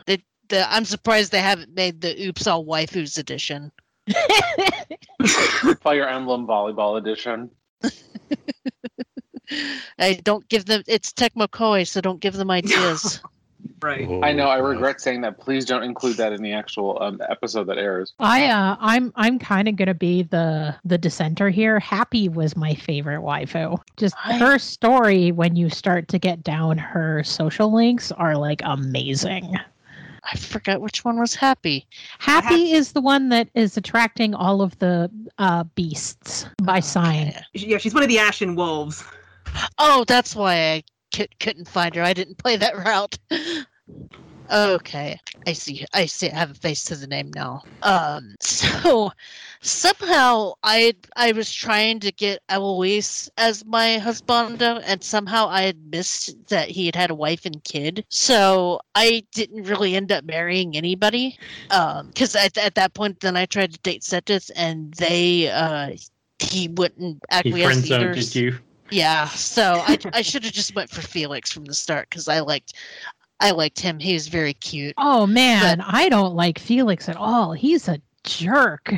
[0.05, 3.71] The, the I'm surprised they haven't made the Oops All Waifus edition.
[5.81, 7.49] Fire Emblem Volleyball Edition.
[9.99, 10.83] I don't give them.
[10.87, 13.21] It's Tecmo Koei, so don't give them ideas.
[13.81, 14.07] Right.
[14.23, 14.47] I know.
[14.47, 15.39] I Oh, regret saying that.
[15.39, 18.13] Please don't include that in the actual um, episode that airs.
[18.19, 21.79] I uh I'm I'm kind of gonna be the the dissenter here.
[21.79, 23.79] Hapi was my favorite waifu.
[23.97, 28.61] Just I- her story when you start to get down her social links are like
[28.65, 29.55] amazing.
[30.31, 31.85] I forgot which one was Hapi.
[32.19, 37.33] Hapi is the one that is attracting all of the uh beasts by sign.
[37.53, 39.03] Yeah, she's one of the Ashen Wolves.
[39.77, 40.83] Oh, that's why I
[41.19, 42.03] c- couldn't find her.
[42.03, 43.17] I didn't play that route.
[44.51, 45.85] okay, I see.
[45.93, 46.29] I see.
[46.29, 47.63] I have a face to the name now.
[47.81, 49.11] Um, so
[49.61, 55.77] somehow I I was trying to get Alois as my husbando, and somehow I had
[55.91, 58.05] missed that he had had a wife and kid.
[58.09, 61.37] So I didn't really end up marrying anybody.
[61.69, 65.91] Um, because at at that point, then I tried to date Seteth, and they uh.
[66.41, 68.59] He wouldn't He acquiesce friend zoned you.
[68.91, 72.39] Yeah, so I I should have just went for Felix from the start because I
[72.39, 72.73] liked
[73.39, 73.99] I liked him.
[73.99, 74.93] He was very cute.
[74.97, 77.53] Oh man, I don't like Felix at all.
[77.53, 78.93] He's a jerk.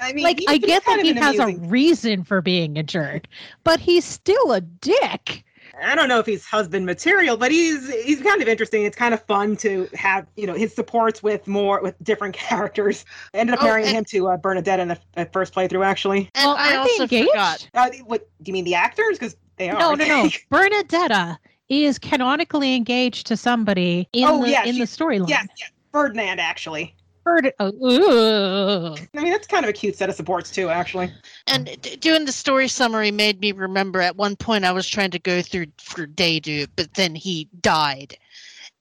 [0.00, 3.24] I mean, Like I get that he an has a reason for being a jerk,
[3.62, 5.44] but he's still a dick.
[5.82, 8.84] I don't know if he's husband material, but he's he's kind of interesting.
[8.84, 13.04] It's kind of fun to have you know his supports with more with different characters.
[13.34, 15.84] I ended up Oh, marrying and- him to uh, Bernadette in the, the first playthrough,
[15.84, 16.30] actually.
[16.34, 17.28] And well, I aren't they also engaged?
[17.30, 17.68] forgot.
[17.74, 19.18] Uh, what do you mean the actors?
[19.18, 19.78] Because they are.
[19.78, 20.28] No, no, no.
[20.50, 21.36] Bernadetta
[21.68, 25.28] is canonically engaged to somebody in Oh, the yeah, in the storyline.
[25.28, 26.94] yes, yes, Ferdinand actually.
[27.24, 29.00] Berd- oh, ugh.
[29.14, 31.10] I mean, that's kind of a cute set of supports too, actually.
[31.46, 35.10] And d- doing the story summary made me remember at one point I was trying
[35.12, 38.16] to go through for Dedue, but then he died,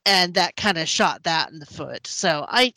[0.05, 2.05] and that kind of shot that in the foot.
[2.05, 2.73] So I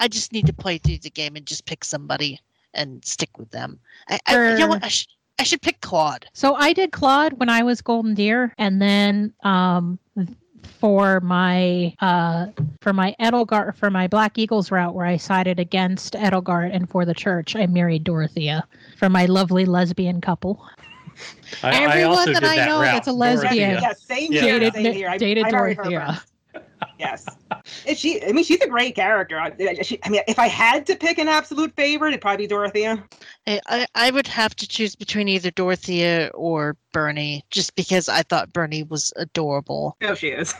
[0.00, 2.40] I just need to play through the game and just pick somebody
[2.74, 3.78] and stick with them.
[4.08, 4.82] I, I, you know what?
[4.82, 5.08] I, sh-
[5.38, 6.26] I should pick Claude.
[6.32, 9.98] So I did Claude when I was Golden Deer, and then um,
[10.66, 12.46] for my uh,
[12.80, 17.04] for my Edelgard for my Black Eagles route, where I sided against Edelgard, and for
[17.04, 18.66] the church, I married Dorothea
[18.98, 20.64] for my lovely lesbian couple.
[21.62, 22.92] I, I Everyone also that did I that know route.
[22.92, 23.74] that's a lesbian.
[23.74, 23.80] Dorothea.
[23.80, 24.40] Yeah, same Yeah.
[24.42, 24.58] here.
[24.60, 25.08] Dated, Same here.
[25.10, 26.22] I, dated I married her Dorothea.
[27.00, 27.28] First.
[27.52, 27.64] Yes.
[27.86, 28.24] Is she?
[28.24, 29.38] I mean, she's a great character.
[29.38, 32.48] I, she, I mean, if I had to pick an absolute favorite, it'd probably be
[32.48, 33.02] Dorothea.
[33.46, 38.22] I, I, I would have to choose between either Dorothea or Bernie, just because I
[38.22, 39.96] thought Bernie was adorable.
[40.02, 40.54] Oh, she is.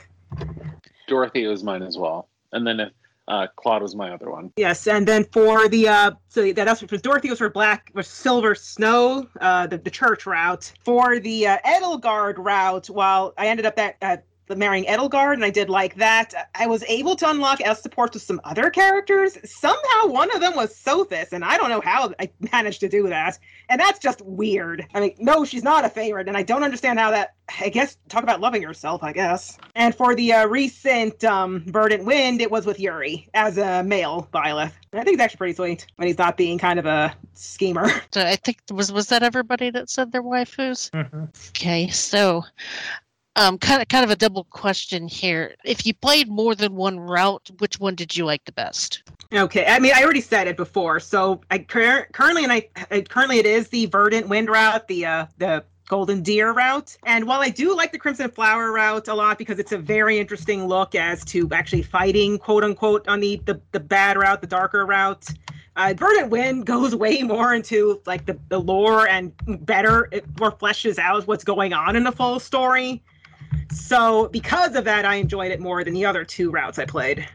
[1.07, 2.29] Dorothea was mine as well.
[2.53, 2.93] And then if
[3.29, 4.53] uh, Claude was my other one.
[4.57, 8.09] Yes, and then for the uh, so that that's was Dorothy was for Black was
[8.09, 10.73] Silver Snow, uh, the the church route.
[10.85, 14.25] For the uh, Edelgard route, while I ended up at.
[14.51, 16.51] Uh, marrying Edelgard, and I did like that.
[16.55, 19.39] I was able to unlock S supports with some other characters.
[19.45, 23.09] Somehow, one of them was Sothis, and I don't know how I managed to do
[23.09, 23.39] that.
[23.69, 24.87] And that's just weird.
[24.95, 27.35] I mean, no, she's not a favorite, and I don't understand how that.
[27.61, 29.59] I guess talk about loving yourself, I guess.
[29.75, 34.29] And for the uh, recent um, Verdant Wind, it was with Yuri as a male
[34.33, 34.73] Byleth.
[34.91, 37.91] And I think it's actually pretty sweet when he's not being kind of a schemer.
[38.13, 40.91] So I think was was that everybody that said their waifus?
[40.91, 41.29] Mhm.
[41.51, 42.45] Okay, so
[43.37, 45.55] um, kind of kind of a double question here.
[45.65, 49.03] If you played more than one route, which one did you like the best?
[49.33, 51.01] Okay, I mean, I already said it before.
[51.01, 55.07] So I cur- currently, and I I- currently it is the Verdant Wind route, the
[55.07, 56.97] uh, the Golden Deer route.
[57.05, 60.19] And while I do like the Crimson Flower route a lot because it's a very
[60.19, 64.47] interesting look as to actually fighting, quote unquote, on the the, the bad route, the
[64.47, 65.27] darker route.
[65.75, 69.33] Uh, Verdant Wind goes way more into like the, the lore and
[69.67, 73.03] better, it more fleshes out what's going on in the full story.
[73.71, 77.27] So because of that, I enjoyed it more than the other two routes I played.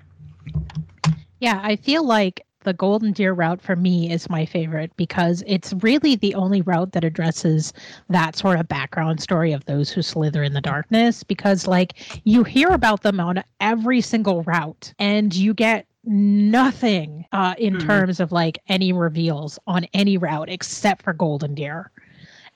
[1.39, 5.73] Yeah, I feel like the Golden Deer route for me is my favorite because it's
[5.81, 7.71] really the only route that addresses
[8.09, 11.23] that sort of background story of those who slither in the darkness.
[11.23, 17.53] Because, like, you hear about them on every single route and you get nothing uh,
[17.57, 17.85] in Mhm.
[17.85, 21.91] terms of like any reveals on any route except for Golden Deer.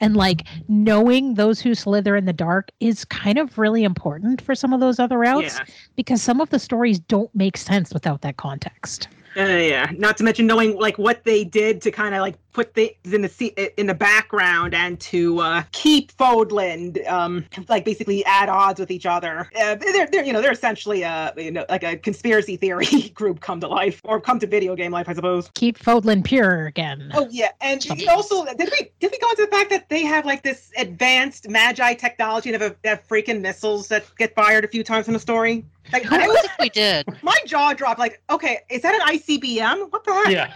[0.02, 4.56] And like knowing those who slither in the dark is kind of really important for
[4.56, 5.66] some of those other routes Yeah.
[5.96, 9.08] because some of the stories don't make sense without that context.
[9.38, 12.74] Uh, yeah, not to mention knowing like what they did to kind of like put
[12.74, 18.26] things in the se- in the background and to uh, keep Fodlan um like basically
[18.26, 19.50] at odds with each other.
[19.58, 23.40] Uh, they're, they're you know they're essentially a you know like a conspiracy theory group
[23.40, 25.50] come to life or come to video game life, I suppose.
[25.54, 27.12] Keep Fodlan pure again.
[27.14, 28.08] Oh yeah, and Jeez.
[28.08, 31.50] also did we did we go into the fact that they have like this advanced
[31.50, 35.14] magi technology and have, a, have freaking missiles that get fired a few times in
[35.14, 35.66] the story?
[35.94, 37.08] Like I I don't was, think we did.
[37.24, 38.00] my jaw dropped.
[38.00, 39.92] Like, okay, is that an ICBM?
[39.92, 40.30] What the heck?
[40.30, 40.54] Yeah.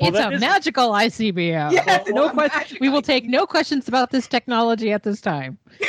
[0.00, 1.72] Well, it's a is- magical ICBM.
[1.72, 2.58] Yeah, Well, it's no a question.
[2.60, 5.58] magic We will take no questions about this technology at this time.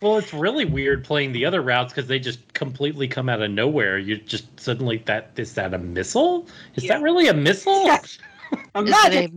[0.00, 3.50] Well, it's really weird playing the other routes because they just completely come out of
[3.50, 3.98] nowhere.
[3.98, 6.46] You just suddenly that is that a missile?
[6.76, 6.98] Is Yeah.
[6.98, 7.82] that really a missile?
[7.82, 8.16] Yes.
[8.76, 9.32] A Is it magic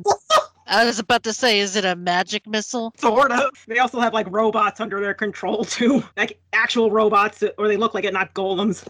[0.67, 2.93] I was about to say, is it a magic missile?
[2.97, 3.49] sort of.
[3.67, 7.93] They also have like robots under their control too, like actual robots, or they look
[7.93, 8.87] like it, not golems.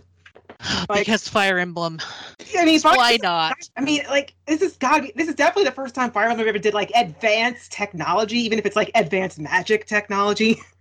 [0.89, 1.99] Like- because Fire Emblem.
[2.55, 3.55] I mean, Why not?
[3.77, 5.07] I mean, like this is God.
[5.15, 8.65] This is definitely the first time Fire Emblem ever did like advanced technology, even if
[8.67, 10.61] it's like advanced magic technology.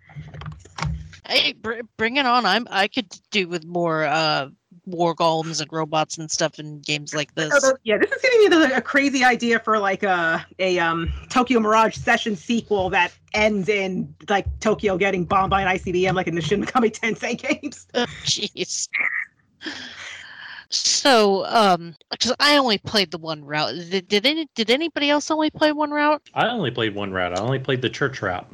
[1.26, 2.44] Hey, br- bring it on!
[2.44, 4.48] I'm I could do with more uh
[4.86, 7.72] war golems and robots and stuff in games like this.
[7.84, 11.60] Yeah, this is giving me the, a crazy idea for like a a um Tokyo
[11.60, 16.34] Mirage Session sequel that ends in like Tokyo getting bombed by an ICBM, like in
[16.34, 17.86] the Shin Megami Tensei games.
[17.94, 18.88] Oh, Jeez.
[20.72, 23.74] So, um, because I only played the one route.
[23.90, 26.22] Did, did any did anybody else only play one route?
[26.34, 27.32] I only played one route.
[27.32, 28.46] I only played the church route.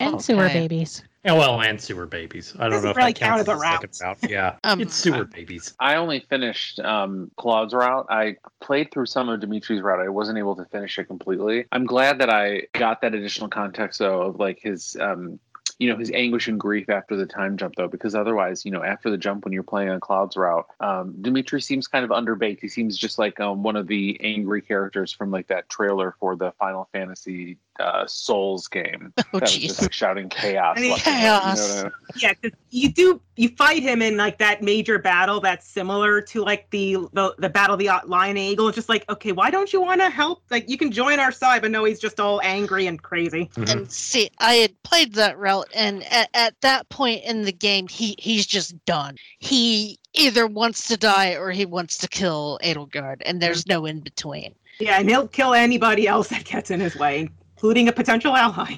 [0.00, 0.66] And sewer Okay.
[0.66, 1.04] babies.
[1.24, 2.52] Oh, well, and sewer babies.
[2.58, 4.30] I don't Doesn't know if really that counts count as a as a second route.
[4.30, 5.72] Yeah, Um, it's sewer I- babies.
[5.78, 8.06] I only finished um, Claude's route.
[8.10, 10.00] I played through some of Dimitri's route.
[10.00, 11.66] I wasn't able to finish it completely.
[11.70, 15.38] I'm glad that I got that additional context though of like his, um,
[15.78, 18.82] you know, his anguish and grief after the time jump though, because otherwise, you know,
[18.82, 22.60] after the jump when you're playing on Claude's route, um, Dimitri seems kind of underbaked.
[22.60, 26.34] He seems just like um, one of the angry characters from like that trailer for
[26.36, 29.12] the Final Fantasy uh, Souls game.
[29.34, 29.82] Oh, that was just jeez.
[29.82, 30.74] like shouting chaos.
[30.76, 31.68] I mean, left and right, you know chaos.
[31.68, 31.92] what I mean?
[32.16, 36.44] Yeah, 'cause you do you fight him in like that major battle that's similar to
[36.44, 38.68] like the the, the battle of the Lion and Eagle.
[38.68, 40.42] It's just like, okay, why don't you want to help?
[40.50, 43.48] Like, you can join our side, but no, he's just all angry and crazy.
[43.54, 43.70] Mhm.
[43.70, 47.88] And see, I had played that route, and at, at that point in the game,
[47.88, 49.16] he he's just done.
[49.38, 54.00] He either wants to die or he wants to kill Edelgard, and there's no in
[54.00, 54.54] between.
[54.78, 57.30] Yeah, and he'll kill anybody else that gets in his way,
[57.62, 58.74] including a potential ally.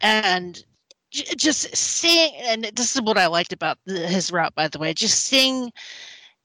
[0.00, 0.64] and
[1.10, 5.26] just seeing and this is what i liked about his route by the way just
[5.26, 5.70] seeing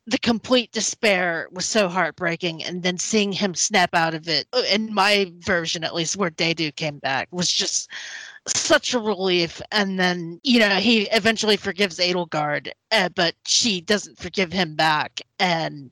[0.08, 4.64] the complete despair was so heartbreaking and then seeing him snap out of it uh,
[4.72, 7.90] in my version at least where Dedue came back was just
[8.48, 9.62] such a relief.
[9.74, 15.22] And then you know he eventually forgives Edelgard uh, but she doesn't forgive him back.
[15.40, 15.92] And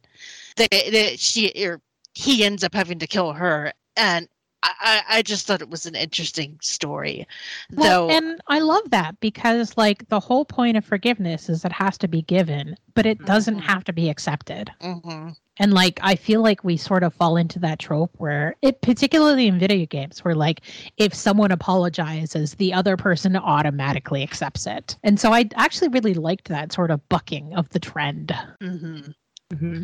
[0.55, 1.81] they, they she or
[2.13, 3.73] he ends up having to kill her.
[3.97, 4.29] And
[4.65, 7.27] I, I I just thought it was an interesting story
[7.73, 11.71] Well, though and I love that because, like, the whole point of forgiveness is it
[11.71, 13.61] has to be given, but it doesn't Mhm.
[13.61, 14.71] have to be accepted.
[14.81, 15.35] Mhm.
[15.57, 19.47] And like, I feel like we sort of fall into that trope where it, particularly
[19.47, 20.61] in video games, where like,
[20.97, 24.97] if someone apologizes, the other person automatically accepts it.
[25.03, 28.33] And so I actually really liked that sort of bucking of the trend.
[28.61, 29.13] Mhm.
[29.53, 29.83] Mm-hmm.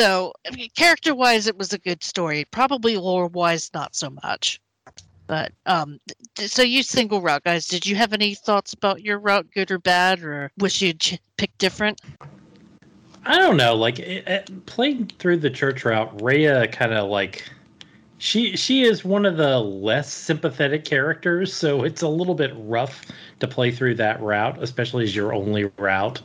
[0.00, 0.32] Though
[0.74, 4.60] character wise it was a good story probably lore wise not so much
[5.26, 6.00] but um
[6.36, 9.78] so you single route guys did you have any thoughts about your route good or
[9.78, 12.00] bad or wish you'd ch- pick different
[13.26, 13.74] I don't know.
[13.74, 17.44] Like it, it, playing through the church route, Rhea kind of like
[18.18, 23.04] she she is one of the less sympathetic characters, so it's a little bit rough
[23.40, 26.20] to play through that route, especially as your only route.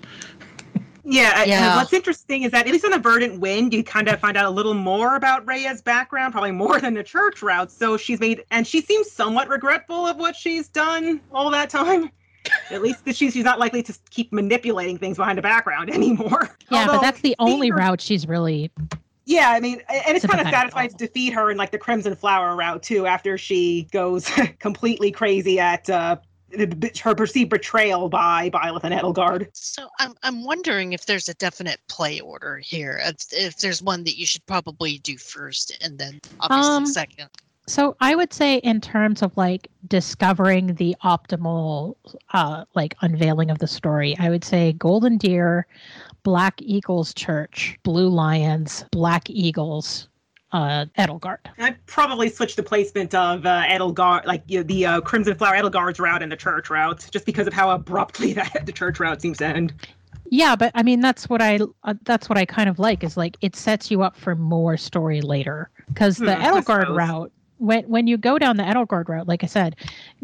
[1.06, 1.76] Yeah, Yeah.
[1.78, 4.46] what's interesting is that at least on the Verdant Wind, you kind of find out
[4.46, 7.72] a little more about Rhea's background, probably more than the church route.
[7.72, 12.10] So she's made, and she seems somewhat regretful of what she's done all that time.
[12.72, 16.56] At least that she's she's not likely to keep manipulating things behind the background anymore.
[16.72, 18.72] Yeah, Although, but that's the only her- route she's really.
[19.28, 22.16] Yeah, I mean, and it's kind of satisfying to defeat her in like the Crimson
[22.16, 24.30] Flower route too, after she goes
[24.60, 26.18] completely crazy at uh,
[27.04, 29.48] her perceived betrayal by Byleth and Edelgard.
[29.54, 34.04] so i'm i'm wondering if there's a definite play order here if, if there's one
[34.04, 37.30] that you should probably do first and then obviously Um, second
[37.68, 41.96] So I would say, in terms of like discovering the optimal,
[42.32, 45.66] uh, like unveiling of the story, I would say Golden Deer,
[46.22, 50.08] Black Eagles Church, Blue Lions, Black Eagles,
[50.56, 51.40] uh, Edelgard.
[51.58, 55.56] I'd probably switch the placement of uh, Edelgard, like you know, the uh, Crimson Flower
[55.56, 59.22] Edelgard's route and the church route, just because of how abruptly that the church route
[59.22, 59.74] seems to end.
[60.32, 63.18] Yeah, but I mean that's what I uh, that's what I kind of like is
[63.18, 67.84] like it sets you up for more story later because the Hmm, Edelgard route when
[67.86, 69.76] when you go down the Edelgard route, like I said,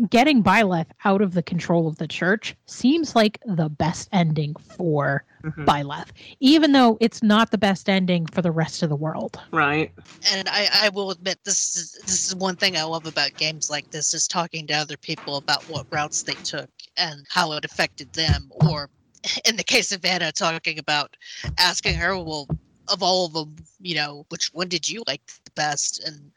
[0.10, 5.24] getting Byleth out of the control of the church seems like the best ending for
[5.44, 5.66] Mhm.
[5.66, 6.10] Byleth,
[6.40, 9.40] even though it's not the best ending for the rest of the world.
[9.52, 9.92] Right.
[10.32, 13.70] and I, I will admit this is this is one thing I love about games
[13.72, 17.66] like this is talking to other people about what routes they took and how it
[17.66, 18.90] affected them or
[19.46, 21.16] in the case of Anna talking about
[21.58, 22.48] asking her well
[22.88, 25.22] of all of them you know which one did you like
[25.56, 26.32] the best and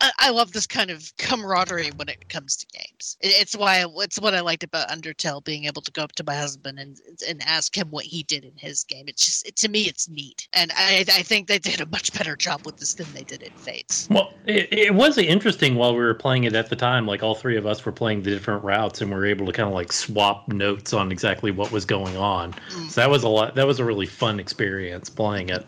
[0.00, 3.84] I, I love this kind of camaraderie when it comes to games It- it's why
[3.98, 6.98] it's what I liked about Undertale being able to go up to my husband and
[7.28, 10.08] and ask him what he did in his game it's just it, to me it's
[10.08, 13.24] neat and I I think they did a much better job with this than they
[13.24, 16.76] did in Fates Well, it, it was interesting while we were playing it at the
[16.76, 17.06] time.
[17.06, 19.52] Like all three of us were playing the different routes, and we were able to
[19.52, 22.52] kind of like swap notes on exactly what was going on.
[22.52, 22.90] Mm.
[22.90, 23.54] So that was a lot.
[23.54, 25.64] That was a really fun experience playing it.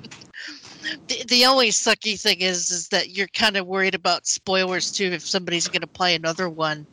[1.09, 5.07] The, the only sucky thing is is that you're kind of worried about spoilers too
[5.07, 6.87] if somebody's going to play another one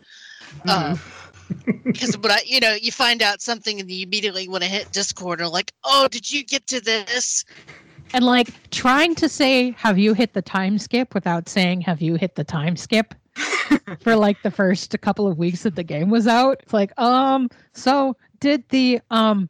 [1.85, 4.91] because but I, you know you find out something and you immediately want to hit
[4.91, 7.45] discord or like oh did you get to this
[8.13, 12.15] And like trying to say, have you hit the time skip without saying, have you
[12.15, 13.13] hit the time skip?
[13.99, 16.59] for like the first couple of weeks that the game was out.
[16.63, 19.49] It's like, um, so did the um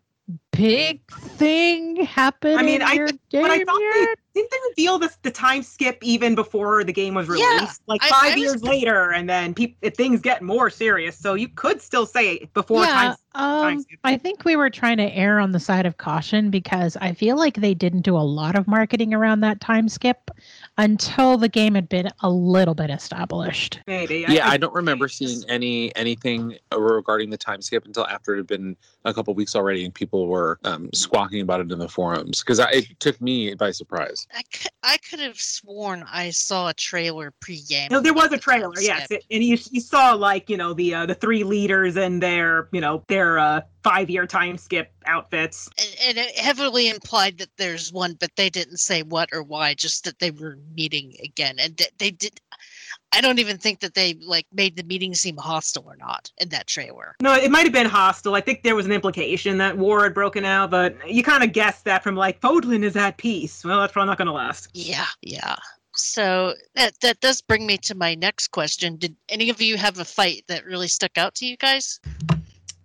[0.52, 4.58] big thing happen I mean, in I- your game But I thought they didn't they
[4.70, 8.10] reveal this the time skip even before the game was released, Yeah, released, like I-
[8.10, 11.18] five I was- years later, and then peop- if things get more serious.
[11.18, 13.74] So you could still say it before yeah, time.
[13.74, 14.00] um, skip.
[14.04, 17.36] I think we were trying to err on the side of caution because I feel
[17.38, 20.30] like they didn't do a lot of marketing around that time skip
[20.78, 23.80] until the game had been a little bit established.
[23.88, 24.26] Maybe.
[24.28, 28.48] yeah, I, don't remember seeing any anything regarding the time skip until after it had
[28.48, 28.76] been
[29.06, 32.60] a couple weeks already, and people were um, squawking about it in the forums because
[32.60, 34.28] it took me by surprise.
[34.34, 37.90] I could, I could have sworn I saw a trailer pre-game.
[37.92, 40.50] No, there was a about the time trailer, yes, it, and you you saw like
[40.50, 44.28] you know the uh, the three leaders and their you know their uh, five year
[44.28, 45.70] time skip outfits.
[45.78, 49.74] and, and it heavily implied that there's one, but they didn't say what or why,
[49.74, 51.58] just that they were meeting again.
[51.60, 52.40] And th- they did.
[53.14, 56.50] I don't even think that they like made the meeting seem hostile or not in
[56.50, 57.16] that trailer.
[57.22, 58.36] No, it might have been hostile.
[58.36, 61.54] I think there was an implication that war had broken out, but you kind of
[61.54, 63.64] guessed that from like Fodlan is at peace.
[63.64, 64.70] Well, that's probably not going to last.
[64.74, 65.56] Yeah, yeah.
[65.96, 68.98] So that that does bring me to my next question.
[68.98, 72.00] Did any of you have a fight that really stuck out to you guys?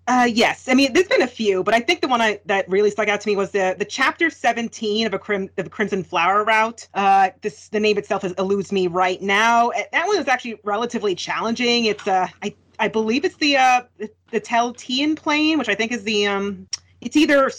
[0.09, 2.69] Uh, yes, I mean there's been a few, but I think the one I, that
[2.69, 5.71] really stuck out to me was the the chapter 17 of a crim of a
[5.71, 6.89] Crimson Flower route.
[6.95, 9.71] Uh, this the name itself is, eludes me right now.
[9.93, 11.85] That one is actually relatively challenging.
[11.85, 15.93] It's uh, I I believe it's the uh the, the Tailtean plain, which I think
[15.93, 16.67] is the um.
[17.03, 17.51] It's either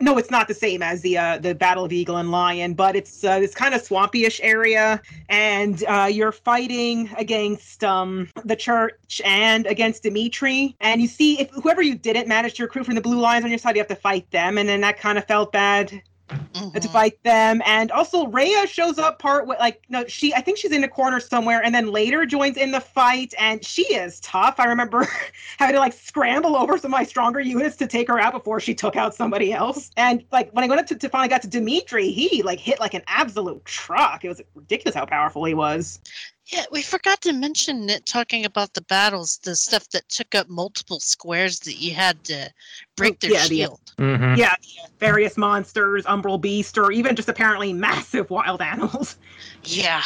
[0.00, 2.96] no, it's not the same as the uh, the Battle of Eagle and Lion, but
[2.96, 9.20] it's uh, this kind of swampy-ish area, and uh, you're fighting against um, the church
[9.24, 10.76] and against Dimitri.
[10.80, 13.50] And you see, if whoever you didn't manage to recruit from the Blue Lions on
[13.50, 16.80] your side, you have to fight them, and then that kind of felt bad Mhm.
[16.80, 17.62] to fight them.
[17.64, 20.88] And also, Rhea shows up part with like no, she I think she's in a
[20.88, 24.56] corner somewhere, and then later joins in the fight, and she is tough.
[24.58, 25.06] I remember
[25.58, 28.60] having to like scramble over some of my stronger units to take her out before
[28.60, 29.90] she took out somebody else.
[29.96, 32.80] And like when I went up to, to finally got to Dimitri, he like hit
[32.80, 34.24] like an absolute truck.
[34.24, 36.00] It was ridiculous how powerful he was.
[36.52, 40.48] Yeah, we forgot to mention it talking about the battles, the stuff that took up
[40.48, 42.52] multiple squares that you had to
[42.96, 43.80] break Oh, their yeah, the- shield.
[43.98, 44.36] Mhm.
[44.36, 44.54] Yeah,
[45.00, 49.16] various monsters, umbral beast, or even just apparently massive wild animals.
[49.64, 50.02] Yeah.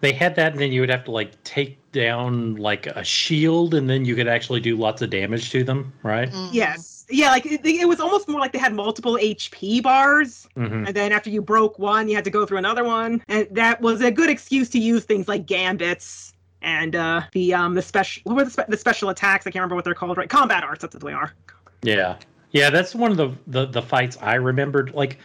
[0.00, 3.74] They had that, and then you would have to like take down like a shield,
[3.74, 6.28] and then you could actually do lots of damage to them, right?
[6.28, 6.48] mhm.
[6.52, 6.91] Yes.
[7.08, 10.48] Yeah, like it, it was almost more like they had multiple HP bars.
[10.54, 13.22] hmm And then after you broke one, you had to go through another one.
[13.28, 17.74] And that was a good excuse to use things like gambits and uh, the um
[17.74, 19.46] the special what were the, spe- the special attacks?
[19.46, 20.16] I can't remember what they're called.
[20.16, 20.82] Right, combat arts.
[20.82, 21.32] That's what they are.
[21.82, 22.16] Yeah,
[22.52, 24.94] yeah, that's one of the, the the fights I remembered.
[24.94, 25.18] Like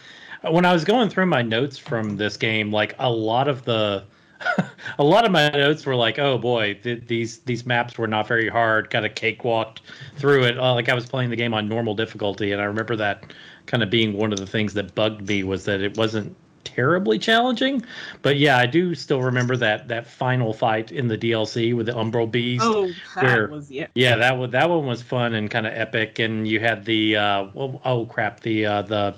[0.50, 4.04] when I was going through my notes from this game, like a lot of the
[4.98, 8.26] a lot of my notes were like, "Oh boy, th- these these maps were not
[8.28, 9.82] very hard." Kind of cakewalked
[10.16, 10.58] through it.
[10.58, 13.32] Uh, like I was playing the game on normal difficulty, and I remember that
[13.66, 16.34] kind of being one of the things that bugged me was that it wasn't
[16.64, 17.84] terribly challenging.
[18.22, 21.92] But yeah, I do still remember that that final fight in the DLC with the
[21.92, 22.64] Umbral Beast.
[22.64, 23.86] Oh, that where- was yeah.
[23.94, 27.16] Yeah, that one that one was fun and kind of epic, and you had the
[27.16, 29.14] uh, well, oh crap, the uh, the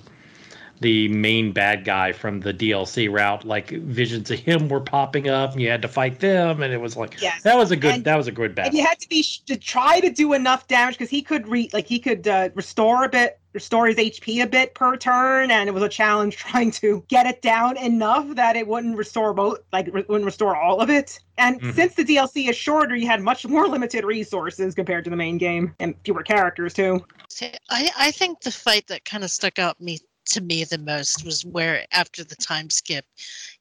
[0.81, 5.53] the main bad guy from the DLC route, like visions of him were popping up,
[5.53, 7.43] and you had to fight them, and it was like Yes.
[7.43, 8.79] that was a good And- that was a good And battle.
[8.79, 11.69] you had to be sh- to try to do enough damage because he could re
[11.73, 15.69] like he could uh, restore a bit restore his HP a bit per turn, and
[15.69, 19.59] it was a challenge trying to get it down enough that it wouldn't restore both,
[19.73, 21.19] like re- wouldn't restore all of it.
[21.37, 21.75] And Mhm.
[21.75, 25.37] since the DLC is shorter, you had much more limited resources compared to the main
[25.37, 27.05] game, and fewer characters too.
[27.29, 30.79] See, I, I think the fight that kind of stuck out me to me the
[30.79, 33.05] most was where after the time skip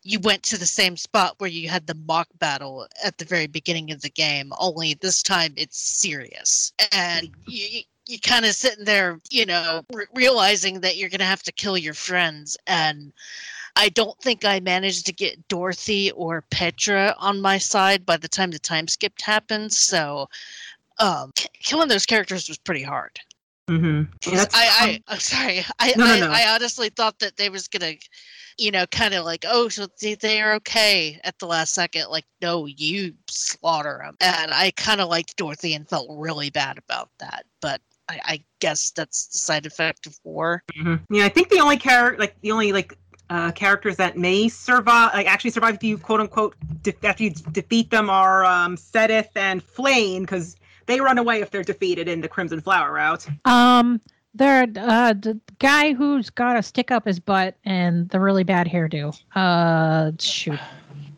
[0.04, 3.48] you went to the same spot where you had the mock battle at the very
[3.48, 8.56] beginning of the game only this time it's serious and you you- you kind of
[8.56, 13.14] sitting there you know re- realizing that you're gonna have to kill your friends and
[13.76, 18.28] I don't think I managed to get Dorothy or Petra on my side by the
[18.28, 19.72] time the time skip happened.
[19.72, 20.28] So,
[20.98, 21.32] um,
[21.62, 23.20] killing those characters was pretty hard.
[23.70, 24.36] Mm-hmm.
[24.36, 25.62] I, I, I'm sorry.
[25.80, 26.32] I, No, no, I, no.
[26.32, 27.94] I honestly thought that they was gonna,
[28.58, 32.10] you know, kind of like, oh, so they, they are okay at the last second.
[32.10, 34.18] Like, no, you slaughter them.
[34.20, 37.46] And I kind of liked Dorothy and felt really bad about that.
[37.62, 40.64] But I, I guess that's the side effect of war.
[40.78, 41.14] Mm-hmm.
[41.14, 42.98] Yeah, I think the only character, like the only like
[43.30, 47.30] uh, characters that may survive, like actually survive if you quote unquote de- after you
[47.30, 50.56] defeat them are um, Seteth and Flayn because
[50.90, 53.26] they run away if they're defeated in the Crimson Flower route.
[53.46, 54.02] Um,
[54.34, 58.68] there, uh, the guy who's got a stick up his butt and the really bad
[58.68, 59.18] hairdo.
[59.36, 60.60] Uh, shoot.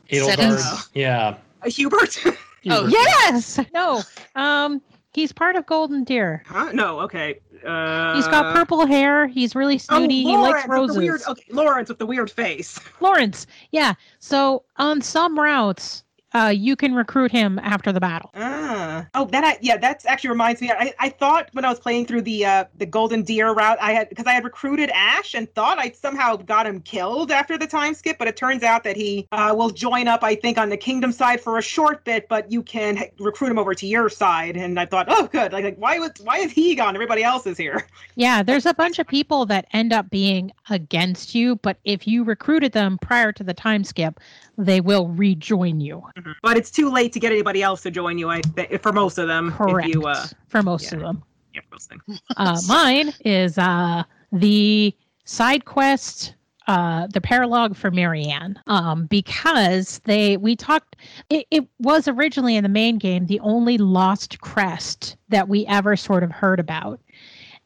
[0.10, 1.38] Edelgard, yeah.
[1.64, 2.18] Uh, Hubert?
[2.70, 3.60] Oh, Yes.
[3.74, 4.04] No.
[4.36, 4.84] Um,
[5.14, 6.44] he's part of Golden Deer.
[6.46, 6.72] huh?
[6.74, 7.40] No, okay.
[7.66, 9.26] Uh, He's got purple hair.
[9.26, 10.22] He's really Oh, snooty.
[10.22, 10.96] he Lorenz likes with roses.
[10.96, 11.22] the weird.
[11.28, 12.80] Okay, Lorenz with the weird face.
[13.00, 13.48] Lorenz.
[13.72, 13.96] Yeah.
[14.20, 18.32] So on some routes, uh, you can recruit him after the battle.
[18.36, 19.08] Ah.
[19.14, 20.72] Oh, that I, yeah, that's actually reminds me.
[20.72, 23.94] I, I thought when I was playing through the uh, the Golden Deer route, I
[23.94, 27.68] had because I had recruited Ash and thought I somehow got him killed after the
[27.68, 30.24] time skip, but it turns out that he uh, will join up.
[30.24, 33.60] I think on the Kingdom side for a short bit, but you can recruit him
[33.60, 34.56] over to your side.
[34.56, 35.52] And I thought, oh, good.
[35.52, 36.96] Like, like why was why is he gone?
[36.96, 37.88] Everybody else is here.
[38.16, 42.24] Yeah, there's a bunch of people that end up being against you, but if you
[42.24, 44.20] recruited them prior to the time skip,
[44.58, 46.04] they will rejoin you.
[46.42, 48.30] But it's too late to get anybody else to join you.
[48.30, 49.52] I think for most of them.
[49.52, 49.90] Correct.
[49.90, 51.24] If you, uh, for most of them.
[51.54, 52.22] yeah, most things.
[52.38, 54.96] Uh, mine is uh, the
[55.26, 56.34] side quest,
[56.68, 60.96] uh, the paralog for Marianne, um, because they we talked.
[61.30, 65.96] It, it was originally in the main game the only lost crest that we ever
[65.96, 67.00] sort of heard about.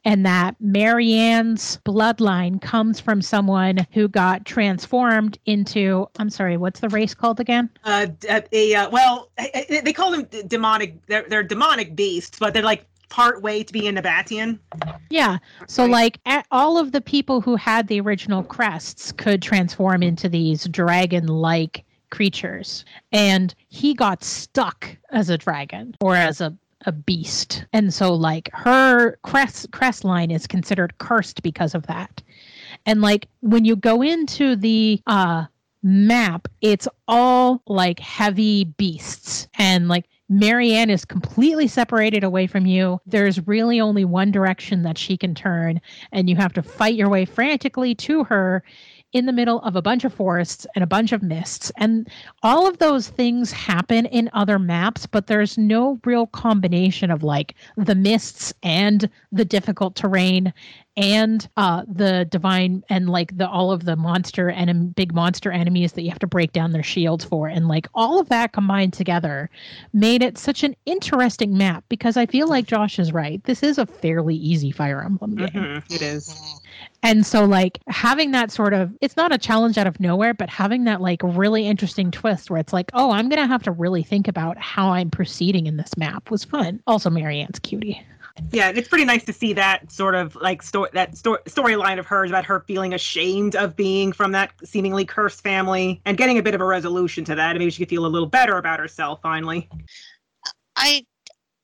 [0.05, 6.89] And that Marianne's bloodline comes from someone who got transformed into, I'm sorry, what's the
[6.89, 7.69] race called again?
[7.83, 9.31] uh, uh, a uh, well,
[9.67, 11.05] they call them demonic.
[11.07, 14.59] They're they're demonic beasts, but they're like part way to be a Nabatean.
[15.09, 15.37] Yeah.
[15.67, 16.17] So, Right.
[16.25, 21.27] like, all of the people who had the original crests could transform into these dragon
[21.27, 22.83] like creatures.
[23.11, 26.55] And he got stuck as a dragon or as a,
[26.85, 27.65] a beast.
[27.73, 32.21] And so, like, her crest, crest line is considered cursed because of that.
[32.85, 35.45] And, like, when you go into the, uh,
[35.87, 42.99] map it's all like heavy beasts and like Marianne is completely separated away from you.
[43.05, 45.79] There's really only one direction that she can turn,
[46.11, 48.63] and you have to fight your way frantically to her
[49.15, 51.71] in the middle of a bunch of forests and a bunch of mists.
[51.77, 52.05] And
[52.43, 57.55] all of those things happen in other maps, but there's no real combination of like
[57.77, 60.53] the mists and the difficult terrain
[60.97, 65.91] and uh the divine and like the all of the monster and big monster enemies
[65.91, 68.93] that you have to break down their shields for and like all of that combined
[68.93, 69.49] together
[69.91, 73.43] made it such an interesting map because I feel like Josh is right.
[73.43, 75.49] This is a fairly easy Fire Emblem game.
[75.49, 76.33] Mhm, It is.
[77.05, 80.49] And so like having that sort of it's not a challenge out of nowhere, but
[80.49, 84.01] having that like really interesting twist where it's like, oh, I'm gonna have to really
[84.01, 86.81] think about how I'm proceeding in this map was fun.
[86.87, 88.01] Also Marianne's cutie.
[88.51, 92.07] Yeah, it's pretty nice to see that sort of like story that sto- storyline of
[92.07, 96.43] hers about her feeling ashamed of being from that seemingly cursed family and getting a
[96.43, 97.51] bit of a resolution to that.
[97.51, 99.69] And maybe she could feel a little better about herself finally.
[100.75, 101.05] I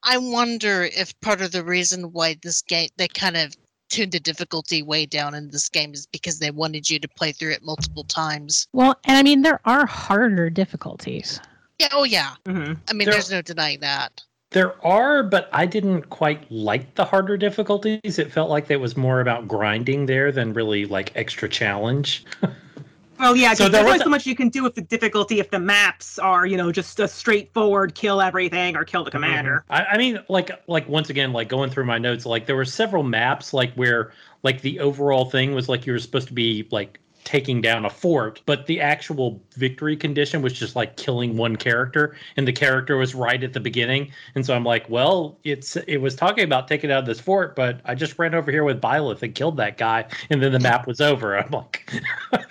[0.04, 3.56] I wonder if part of the reason why this game they kind of
[3.92, 7.32] tuned the difficulty way down in this game is because they wanted you to play
[7.32, 8.68] through it multiple times.
[8.74, 11.40] Well, and I mean there are harder difficulties.
[11.80, 12.32] Yeah, oh yeah.
[12.46, 14.22] hmm I mean, There- there's no denying that.
[14.52, 18.20] There are, but I didn't quite like the harder difficulties.
[18.20, 22.26] It felt like it was more about grinding there than really like extra challenge.
[23.22, 25.60] Well, yeah, So there's only so much you can do with the difficulty if the
[25.60, 29.18] maps are, you know, just a straightforward kill everything or kill the mm-hmm.
[29.18, 29.64] commander.
[29.70, 32.66] I, I mean, like, like once again, like going through my notes, like there were
[32.66, 34.12] several maps, like where,
[34.42, 37.90] like the overall thing was like you were supposed to be like taking down a
[37.90, 42.98] fort, but the actual victory condition was just like killing one character, and the character
[42.98, 44.12] was right at the beginning.
[44.36, 47.82] And so I'm like, well, it's it was talking about taking out this fort, but
[47.86, 50.88] I just ran over here with Byleth and killed that guy, and then the map
[50.88, 51.38] was over.
[51.38, 51.92] I'm like,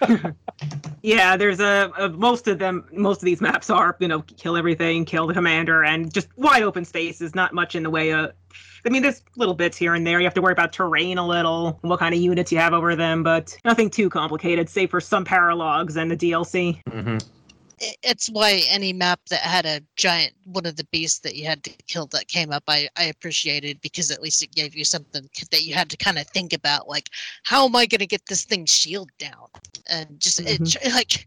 [1.03, 2.85] Yeah, there's a, a most of them.
[2.93, 6.63] Most of these maps are you know kill everything, kill the commander, and just wide
[6.63, 7.35] open spaces.
[7.35, 8.33] Not much in the way of.
[8.85, 10.21] I mean, there's little bits here and there.
[10.21, 12.97] You have to worry about terrain a little, what kind of units you have over
[12.97, 16.81] them, but nothing too complicated, save for some paralogs and the DLC.
[16.89, 17.23] mhm.
[18.03, 21.65] It's why any map that had a giant one of the beasts that you had
[21.65, 25.27] to kill that came up, I, I appreciated because at least it gave you something
[25.51, 27.09] that you had to kind of think about, like
[27.43, 29.47] how am I going to get this thing's shield down,
[29.87, 30.73] and just it, Mhm.
[30.73, 31.27] tr- like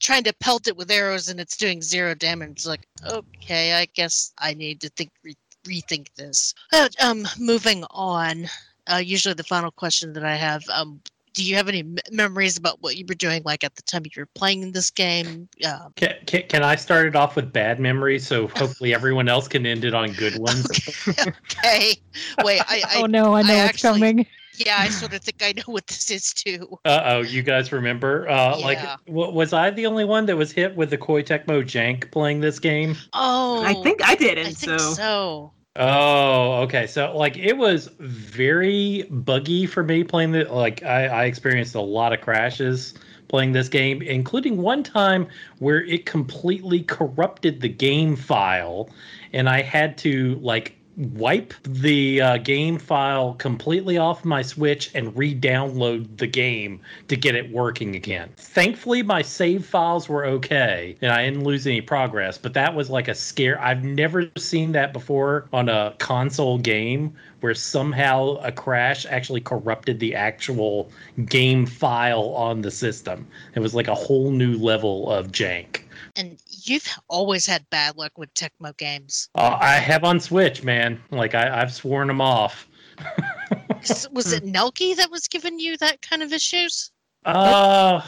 [0.00, 2.64] trying to pelt it with arrows and it's doing zero damage.
[2.64, 5.36] Like okay, I guess I need to think re-
[5.66, 6.54] rethink this.
[6.72, 8.46] Uh, um, moving on.
[8.92, 10.62] Uh, usually the final question that I have.
[10.72, 11.00] Um,
[11.34, 14.02] do you have any m- memories about what you were doing like at the time
[14.04, 17.80] you were playing this game um, Can, can, can I start it off with bad
[17.80, 20.66] memories so hopefully everyone else can end it on good ones?
[21.08, 21.96] okay
[22.44, 24.26] wait i, I oh no, I know I it's actually- coming.
[24.56, 27.72] Yeah i sort of think i know what this is too Uh oh, you guys
[27.72, 28.28] remember?
[28.28, 31.62] Uh, Like, w- was I the only one that was hit with the Koei Tecmo
[31.62, 32.96] jank playing this game?
[33.12, 34.46] oh I think I didn't.
[34.46, 34.94] i think so.
[34.94, 36.86] so, Oh, okay.
[36.86, 40.44] So, like, it was very buggy for me playing the.
[40.44, 42.94] Like, I, I experienced a lot of crashes
[43.28, 45.26] playing this game, including one time
[45.60, 48.90] where it completely corrupted the game file,
[49.32, 55.16] and I had to like wipe the uh, game file completely off my Switch and
[55.16, 58.30] re-download the game to get it working again.
[58.36, 62.36] Thankfully, my save files were okay, and I didn't lose any progress.
[62.36, 63.60] But that was like a scare.
[63.60, 69.98] I've never seen that before on a console game where somehow a crash actually corrupted
[69.98, 70.90] the actual
[71.26, 73.26] game file on the system.
[73.54, 75.80] It was like a whole new level of jank.
[76.16, 81.00] and you've always had bad luck with tecmo games Uh, I have on Switch, man.
[81.10, 82.68] Like I, I've sworn them off.
[84.12, 86.90] Was it Nelke that was giving you that kind of issues
[87.24, 88.00] Uh,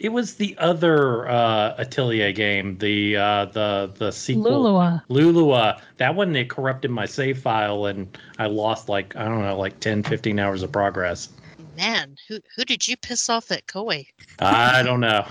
[0.00, 4.64] it was the other uh, Atelier game, the uh, the the sequel.
[4.64, 5.02] Lulua.
[5.10, 5.80] Lulua.
[5.98, 9.78] That one it corrupted my save file and I lost like I don't know like
[9.80, 11.28] 10 15 hours of progress.
[11.76, 14.06] man who who did you piss off at koei
[14.40, 15.26] I don't know.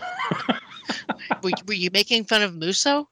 [1.43, 3.05] were, were you making fun of Musou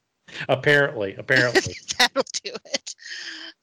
[0.50, 1.76] apparently, apparently.
[1.98, 2.96] That'll do it.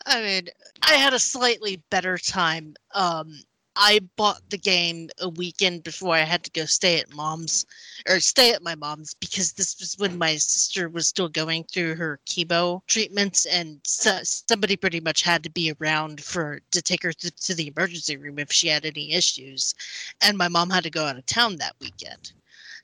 [0.06, 0.48] I mean,
[0.82, 2.74] I had a slightly better time.
[2.94, 3.38] Um,
[3.76, 7.66] I bought the game a weekend before I had to go stay at mom's
[8.08, 11.96] or stay at my mom's because this was when my sister was still going through
[11.96, 17.02] her chemo treatments and so, somebody pretty much had to be around for to take
[17.02, 19.74] her to, to the emergency room if she had any issues
[20.20, 22.32] and my mom had to go out of town that weekend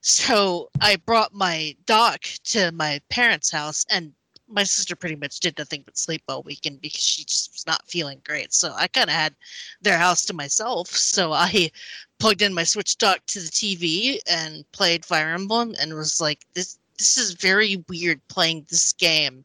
[0.00, 4.12] so I brought my dock to my parents' house, and
[4.48, 7.86] my sister pretty much did nothing but sleep all weekend because she just was not
[7.86, 8.52] feeling great.
[8.52, 9.34] So I kind of had
[9.80, 10.88] their house to myself.
[10.88, 11.70] So I
[12.18, 16.46] plugged in my Switch dock to the TV and played Fire Emblem, and was like,
[16.54, 19.44] "This this is very weird playing this game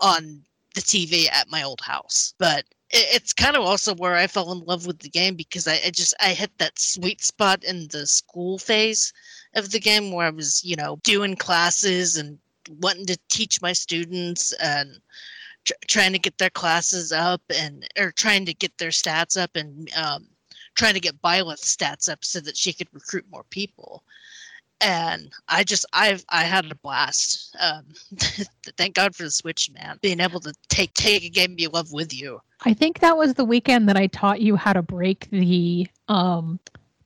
[0.00, 0.42] on
[0.74, 4.60] the TV at my old house." But it's kind of also where I fell in
[4.60, 8.06] love with the game because I, I just I hit that sweet spot in the
[8.06, 9.12] school phase
[9.54, 12.38] of the game where I was, you know, doing classes and
[12.80, 14.98] wanting to teach my students and
[15.64, 19.50] tr- trying to get their classes up and or trying to get their stats up
[19.54, 20.26] and um,
[20.74, 24.02] trying to get Byleth stats up so that she could recruit more people.
[24.80, 27.56] And I just I've I had a blast.
[27.60, 27.84] Um,
[28.76, 29.98] thank God for the Switch, man.
[30.02, 32.40] Being able to take take a game you love with you.
[32.66, 36.58] I think that was the weekend that I taught you how to break the um,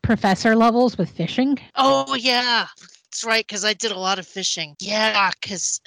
[0.08, 1.58] professor levels with fishing.
[1.76, 2.66] Oh yeah,
[3.04, 3.46] that's right.
[3.46, 4.74] Because I did a lot of fishing.
[4.80, 5.82] Yeah, because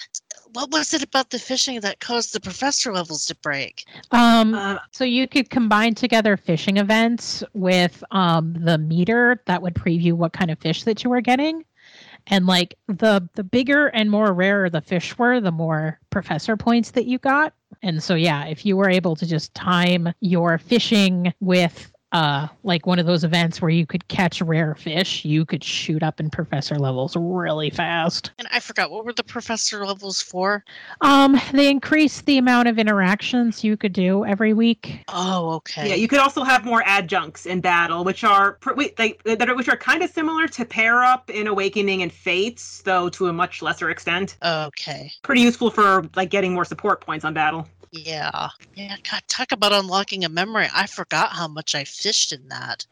[0.54, 3.84] what was it about the fishing that caused the professor levels to break?
[4.12, 9.74] Um, Uh, so you could combine together fishing events with um, the meter that would
[9.74, 11.66] preview what kind of fish that you were getting.
[12.28, 16.92] And like the the bigger and more rare the fish were, the more professor points
[16.92, 17.56] that you got.
[17.82, 22.86] And so yeah, if you were able to just time your fishing with uh like
[22.86, 26.30] one of those events where you could catch rare fish, you could shoot up in
[26.30, 28.32] professor levels really fast.
[28.40, 30.64] And I forgot what were the professor levels for?
[31.02, 35.04] Um they increased the amount of interactions you could do every week.
[35.08, 35.90] Oh, okay.
[35.90, 39.56] Yeah, you could also have more adjuncts in battle, which are wait, they, that are,
[39.56, 43.34] which are kind of similar to pair up in Awakening and Fates, though to a
[43.34, 44.38] much lesser extent.
[44.44, 45.12] Okay.
[45.24, 47.68] Pretty useful for like getting more support points on battle.
[47.92, 48.50] Yeah.
[48.76, 48.96] Yeah.
[49.10, 50.68] God, talk about unlocking a memory.
[50.74, 52.86] I forgot how much I fished in that.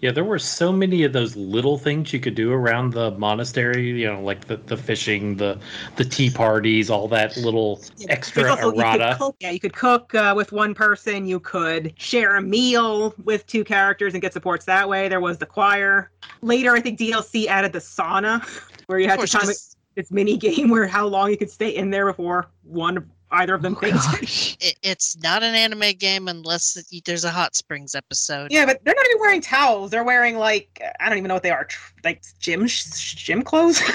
[0.00, 3.84] Yeah, there were so many of those little things you could do around the monastery.
[4.00, 5.58] You know, like the, the fishing, the
[5.96, 9.16] the tea parties, all that little extra There's also- you could errata.
[9.18, 11.26] cook- yeah, you could cook uh, with one person.
[11.26, 15.08] You could share a meal with two characters and get supports that way.
[15.08, 16.12] There was the choir.
[16.42, 18.44] Later, I think DLC added the sauna,
[18.86, 21.28] where you Of had to course, time it, just- this mini game where how long
[21.30, 24.56] you could stay in there before one either of them Oh, fainted.
[24.60, 28.50] it, it's not an anime game unless it- there's a hot springs episode.
[28.50, 29.90] Yeah, but they're not even wearing towels.
[29.90, 31.68] They're wearing like I don't even know what they are,
[32.04, 33.80] like gym gym clothes.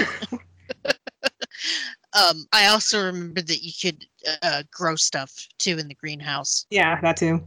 [2.15, 4.05] Um, I also remember that you could
[4.43, 6.67] uh, grow stuff too in the greenhouse.
[6.69, 7.43] yeah, that too.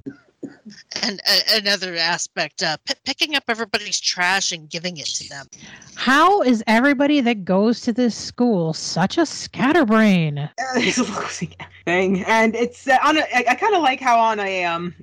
[1.02, 5.46] And uh, another aspect, uh, p- picking up everybody's trash and giving it to them.
[5.94, 10.38] How is everybody that goes to this school such a scatterbrain?
[10.38, 13.18] Uh, it's a losing thing, and it's uh, on.
[13.18, 14.94] A, I, I kind of like how on a um,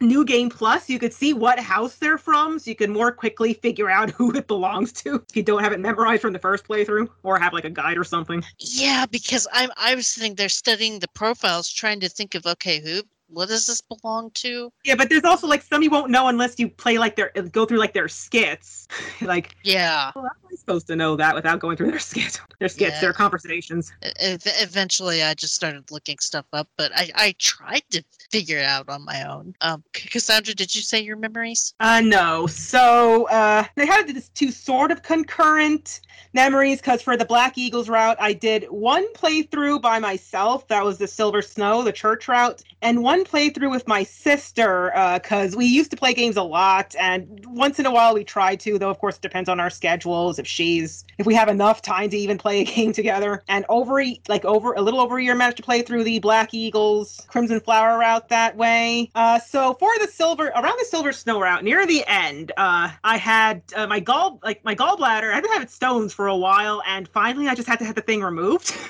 [0.00, 3.54] new game plus you could see what house they're from, so you can more quickly
[3.54, 6.66] figure out who it belongs to if you don't have it memorized from the first
[6.66, 8.44] playthrough, or have like a guide or something.
[8.58, 12.80] Yeah, because I'm I was sitting there studying the profiles, trying to think of okay,
[12.80, 14.72] who what does this belong to?
[14.84, 17.64] Yeah, but there's also like some you won't know unless you play like their go
[17.66, 18.88] through like their skits.
[19.22, 22.40] like, Yeah, well, how am I supposed to know that without going through their skits?
[22.58, 23.00] Their skits, Yeah.
[23.00, 23.92] their conversations.
[24.02, 28.88] eventually I just started looking stuff up, but I I tried to figure it out
[28.88, 29.54] on my own.
[29.60, 31.74] Um, Cassandra, did you say your memories?
[31.80, 32.46] Uh, no.
[32.46, 36.00] So uh, they had this two sort of concurrent
[36.32, 40.66] memories because for the Black Eagles route, I did one playthrough by myself.
[40.68, 45.56] That was the Silver Snow, the church route, and one playthrough with my sister because
[45.56, 46.94] we used to play games a lot.
[46.98, 49.70] And once in a while we try to, though of course it depends on our
[49.70, 50.38] schedules.
[50.38, 53.42] If she's, if we have enough time to even play a game together.
[53.48, 56.52] And over like over a little over a year, managed to play through the Black
[56.52, 59.10] Eagles Crimson Flower route that way.
[59.14, 63.16] Uh, so for the silver around the Silver Snow route near the end, uh, I
[63.16, 65.30] had uh, my gall like my gallbladder.
[65.30, 67.84] I had to have it stones for a while, and finally I just had to
[67.84, 68.76] have the thing removed.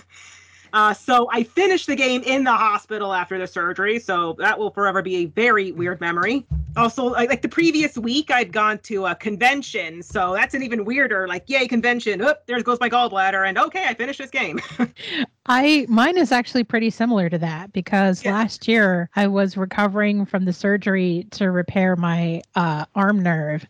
[0.73, 4.71] Uh, so I finished the game in the hospital after the surgery, so that will
[4.71, 6.47] forever be a very weird memory.
[6.77, 10.85] Also, like, like the previous week, I'd gone to a convention, so that's an even
[10.85, 11.27] weirder.
[11.27, 12.21] Like, yay, convention!
[12.21, 14.61] Oop, there goes my gallbladder, and okay, I finished this game.
[15.47, 18.33] I mine is actually pretty similar to that because Yeah.
[18.33, 23.67] last year I was recovering from the surgery to repair my uh, arm nerve,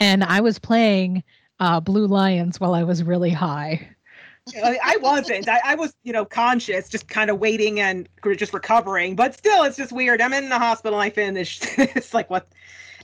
[0.00, 1.22] and I was playing
[1.60, 3.88] uh, Blue Lions while I was really high.
[4.56, 5.48] I I wasn't.
[5.48, 9.16] I, I was, you know, conscious, just kind of waiting and just recovering.
[9.16, 10.20] But still, it's just weird.
[10.20, 10.98] I'm in the hospital.
[10.98, 11.66] I finished.
[11.78, 12.48] it's like what?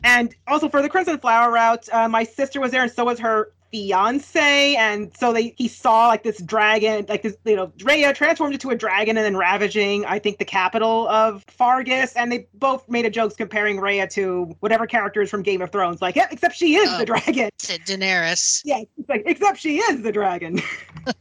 [0.03, 3.19] And also for the Crimson Flower route, uh, my sister was there, and so was
[3.21, 4.77] her fiance.
[4.77, 8.71] And so they he saw like this dragon, like this, you know, Rhea transformed into
[8.71, 12.13] a dragon and then ravaging, I think, the capital of Faerghus.
[12.17, 16.01] And they both made a jokes comparing Rhea to whatever characters from Game of Thrones.
[16.01, 16.99] Like, yeah, except she is Oh.
[16.99, 17.51] the dragon.
[17.59, 18.63] To Daenerys.
[18.65, 20.61] Yeah, it's like except she is the dragon.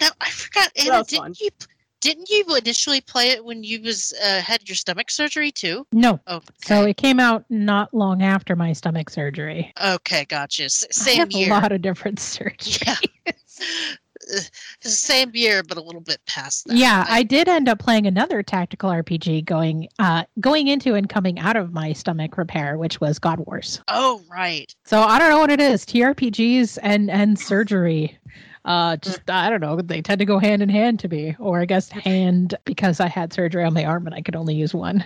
[0.00, 1.04] Now I forgot, Anna.
[1.04, 1.34] Didn't fun.
[1.40, 1.50] you
[2.00, 5.86] didn't you initially play it when you was uh, had your stomach surgery too?
[5.92, 9.72] No, Oh, so it came out not long after my stomach surgery.
[9.82, 10.64] okay, gotcha.
[10.64, 11.48] S- I same have year.
[11.48, 12.84] a lot of different surgeries.
[12.84, 13.32] Yeah.
[14.32, 14.40] Uh,
[14.80, 16.76] Same year, but a little bit past that.
[16.76, 21.38] Yeah, I did end up playing another tactical RPG going uh going into and coming
[21.38, 23.80] out of my stomach repair, which was God Wars.
[23.88, 24.74] Oh, right.
[24.84, 25.84] So I don't know what it is.
[25.84, 28.18] TRPGs and and surgery.
[28.64, 31.36] Uh just I don't know, they tend to go hand in hand to me.
[31.38, 34.54] Or I guess hand because I had surgery on my arm and I could only
[34.54, 35.04] use one.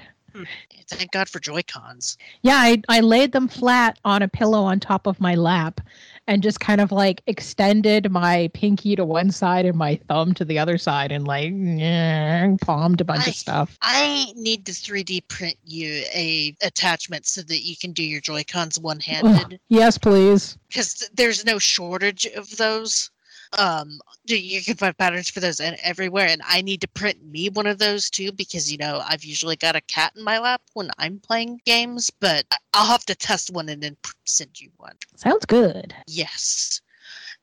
[0.88, 2.16] Thank God for Joy Cons.
[2.42, 5.80] Yeah, I, I laid them flat on a pillow on top of my lap
[6.28, 10.44] and just kind of like extended my pinky to one side and my thumb to
[10.44, 11.50] the other side and like
[12.60, 13.78] palmed a bunch I- of stuff.
[13.82, 18.44] I need to 3D print you a attachment so that you can do your Joy
[18.44, 20.58] Cons one handed Yes, please.
[20.68, 23.10] because there's no shortage of those.
[23.56, 27.24] Um, you- you can find patterns for those and everywhere, and I need to print
[27.24, 30.38] me one of those too because you know I've usually got a cat in my
[30.38, 33.96] lap when I'm playing games, but I- I'll have to test one and then
[34.26, 34.96] send you one.
[35.16, 35.94] Sounds good.
[36.06, 36.80] Yes,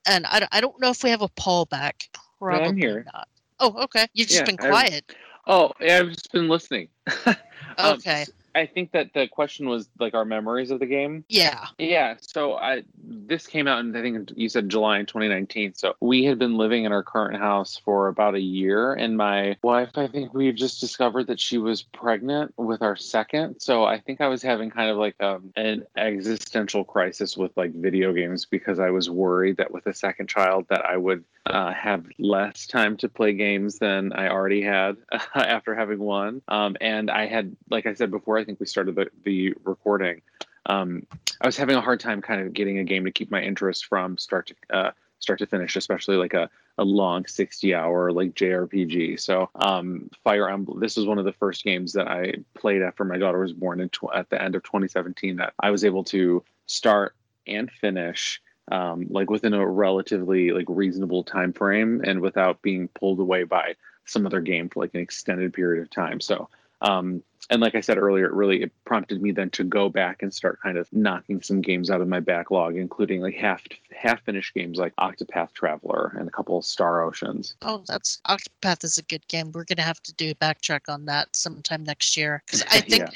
[0.06, 2.08] and I, don't- I don't know if we have a Paul back.
[2.40, 3.04] Probably I'm here.
[3.14, 3.28] not.
[3.60, 4.08] Oh, okay.
[4.14, 5.16] You've just Yeah, been I- quiet.
[5.48, 6.90] Oh, yeah, I've just been listening.
[7.78, 8.26] Um, Okay.
[8.56, 11.26] I think that the question was like our memories of the game.
[11.28, 11.68] Yeah.
[11.78, 15.74] Yeah, so I this came out in I think you said July in 2019.
[15.74, 19.58] So we had been living in our current house for about a year, and my
[19.62, 23.60] wife, I think we just discovered that she was pregnant with our second.
[23.60, 27.74] So I think I was having kind of like um, an existential crisis with like
[27.74, 31.72] video games because I was worried that with a second child that I would uh,
[31.74, 34.98] have less time to play games than I already had
[35.36, 36.42] after having one.
[36.48, 40.22] Um, and I had, like I said before, I think we started the, the recording.
[40.66, 41.06] um,
[41.42, 43.86] I was having a hard time kind of getting a game to keep my interest
[43.86, 48.34] from start to uh, start to finish, especially like a a long 60 hour like
[48.34, 49.20] JRPG.
[49.20, 53.06] So, um, Fire Emblem, this was one of the first games that I played after
[53.06, 56.04] my daughter was born in tw- at the end of 2017 that I was able
[56.06, 57.16] to start
[57.48, 63.20] and finish um, like within a relatively like reasonable time frame and without being pulled
[63.20, 63.76] away by
[64.06, 66.20] some other game for like an extended period of time.
[66.20, 66.50] So,
[66.82, 70.24] um, and like I said earlier, it really it prompted me then to go back
[70.24, 73.62] and start kind of knocking some games out of my backlog, including like half
[73.96, 77.54] half finished games like Octopath Traveler and a couple of Star Oceans.
[77.62, 79.52] Oh, that's Octopath is a good game.
[79.52, 83.04] We're gonna have to do a backtrack on that sometime next year because I think
[83.04, 83.10] Yeah.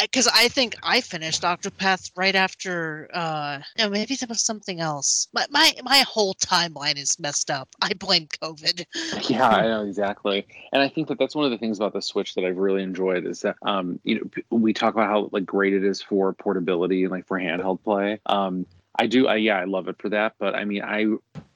[0.00, 3.08] Because I think I finished Octopath right after.
[3.12, 5.28] uh No, maybe there was something else.
[5.32, 7.68] My my my whole timeline is messed up.
[7.80, 8.84] I blame COVID.
[9.28, 12.02] yeah i know exactly and i think that that's one of the things about the
[12.02, 15.46] switch that i've really enjoyed is that um you know we talk about how like
[15.46, 18.66] great it is for portability and like for handheld play um
[18.98, 21.06] i do I, yeah i love it for that but i mean i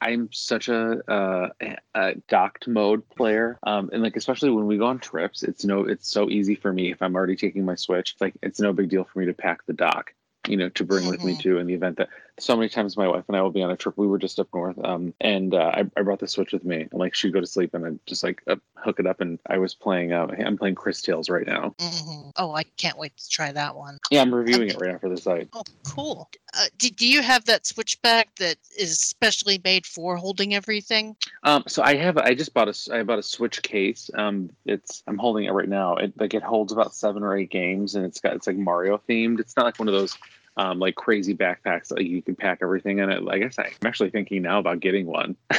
[0.01, 1.49] i'm such a, uh,
[1.95, 5.85] a docked mode player um and like especially when we go on trips it's no
[5.85, 8.73] it's so easy for me if i'm already taking my switch It's like it's no
[8.73, 10.13] big deal for me to pack the dock
[10.47, 11.39] you know to bring with me Mhm.
[11.41, 12.09] too in the event that
[12.39, 13.97] so many times my wife and I will be on a trip.
[13.97, 16.83] We were just up north, um, and uh, I, I brought the Switch with me.
[16.91, 19.39] And like she'd go to sleep, and I'd just like uh, hook it up, and
[19.47, 20.13] I was playing.
[20.13, 21.75] Uh, I'm playing Cris Tales right now.
[21.79, 22.33] Mhm.
[22.37, 23.99] Oh, I can't wait to try that one.
[24.11, 25.49] Yeah, I'm reviewing it right now for the site.
[25.53, 26.31] Oh, cool.
[26.55, 31.17] Uh, do, do you have that switch switchback that is specially made for holding everything?
[31.43, 32.95] Um, so I have I just bought a.
[32.95, 34.11] I bought a Switch case.
[34.15, 35.97] Um, it's I'm holding it right now.
[35.97, 39.01] It like it holds about seven or eight games, and it's got it's like Mario
[39.09, 39.41] themed.
[39.41, 40.17] It's not like one of those.
[40.59, 43.23] Um, like crazy backpacks that like, you can pack everything in it.
[43.31, 45.37] I guess I'm actually thinking now about getting one.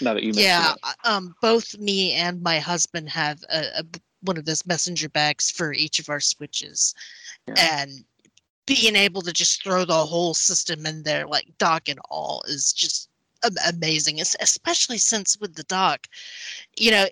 [0.00, 0.78] now that you Yeah, it.
[0.84, 3.84] uh, um, both me and my husband have a, a
[4.22, 6.94] one of those messenger bags for each of our switches,
[7.48, 7.80] Yeah.
[7.82, 8.04] and
[8.64, 12.72] being able to just throw the whole system in there, like dock and all, is
[12.72, 13.10] just
[13.66, 14.20] amazing.
[14.20, 16.06] Especially since with the dock,
[16.76, 17.06] you know,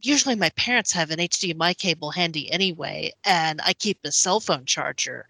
[0.00, 4.64] usually my parents have an HDMI cable handy anyway, and I keep a cell phone
[4.64, 5.26] charger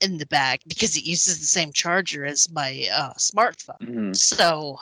[0.00, 3.80] in the bag because it uses the same charger as my uh, smartphone.
[3.80, 4.16] Mhm.
[4.16, 4.78] So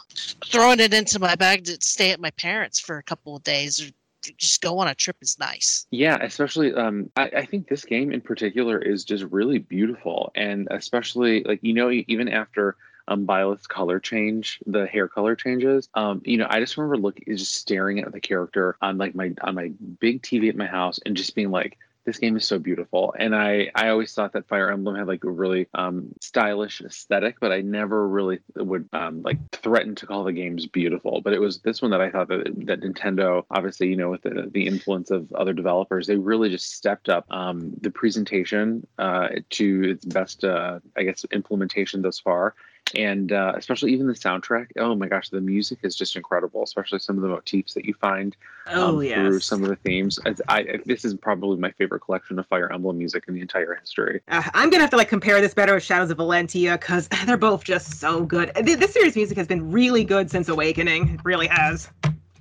[0.46, 3.80] throwing it into my bag to stay at my parents for a couple of days
[3.80, 3.90] or
[4.36, 5.86] just go on a trip is nice.
[5.90, 10.68] Yeah, especially um I, I think this game in particular is just really beautiful and
[10.70, 12.76] especially like you know even after
[13.06, 15.88] um Byleth's color change, the hair color changes.
[15.94, 19.32] Um, you know, I just remember looking just staring at the character on like my
[19.40, 21.78] on my big TV at my house and just being like
[22.08, 23.14] this game is so beautiful.
[23.18, 27.36] And I, I always thought that fire emblem had like a really um, stylish aesthetic
[27.38, 31.20] but i never really would um, like threaten to call the games beautiful.
[31.20, 34.22] But it was this one that i thought that, that nintendo obviously you know with
[34.22, 39.28] the, the influence of other developers they really just stepped up um, the presentation uh,
[39.50, 42.54] to its best uh, i guess implementation thus far
[42.94, 46.98] and uh, especially even the soundtrack oh my gosh the music is just incredible especially
[46.98, 48.36] some of the motifs that you find
[48.70, 49.14] Oh um, yes.
[49.14, 50.18] through some of the themes.
[50.26, 53.74] As I, this is probably my favorite collection of Fire Emblem music in the entire
[53.74, 54.20] history.
[54.28, 57.36] Uh, I'm gonna have to like compare this better with Shadows of Valentia because they're
[57.36, 58.52] both just so good.
[58.54, 61.14] This series music has been really good since Awakening.
[61.14, 61.90] It really has.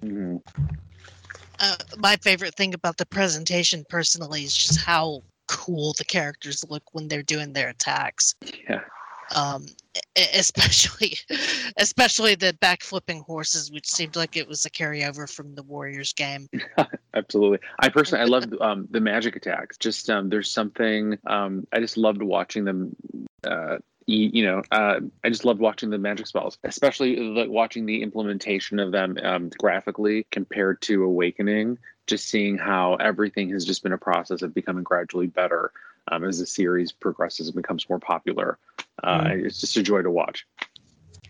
[0.04, 0.42] Mhm.
[1.60, 6.84] Uh, my favorite thing about the presentation personally is just how cool the characters look
[6.92, 8.36] when they're doing their attacks.
[8.70, 8.82] Yeah.
[9.34, 9.66] Um,
[10.34, 11.18] especially,
[11.78, 16.48] especially the backflipping horses, which seemed like it was a carryover from the Warriors game.
[17.14, 17.60] Absolutely.
[17.80, 19.78] I personally, I love um, the magic attacks.
[19.78, 22.96] Just um, there's something um, I just loved watching them.
[23.44, 27.86] Uh, you, you know, uh, I just loved watching the magic spells, especially like watching
[27.86, 31.78] the implementation of them um, graphically compared to Awakening.
[32.06, 35.74] Just seeing how everything has just been a process of becoming gradually better
[36.10, 38.58] um, as the series progresses and becomes more popular.
[39.04, 40.46] Uh, It's just a joy to watch.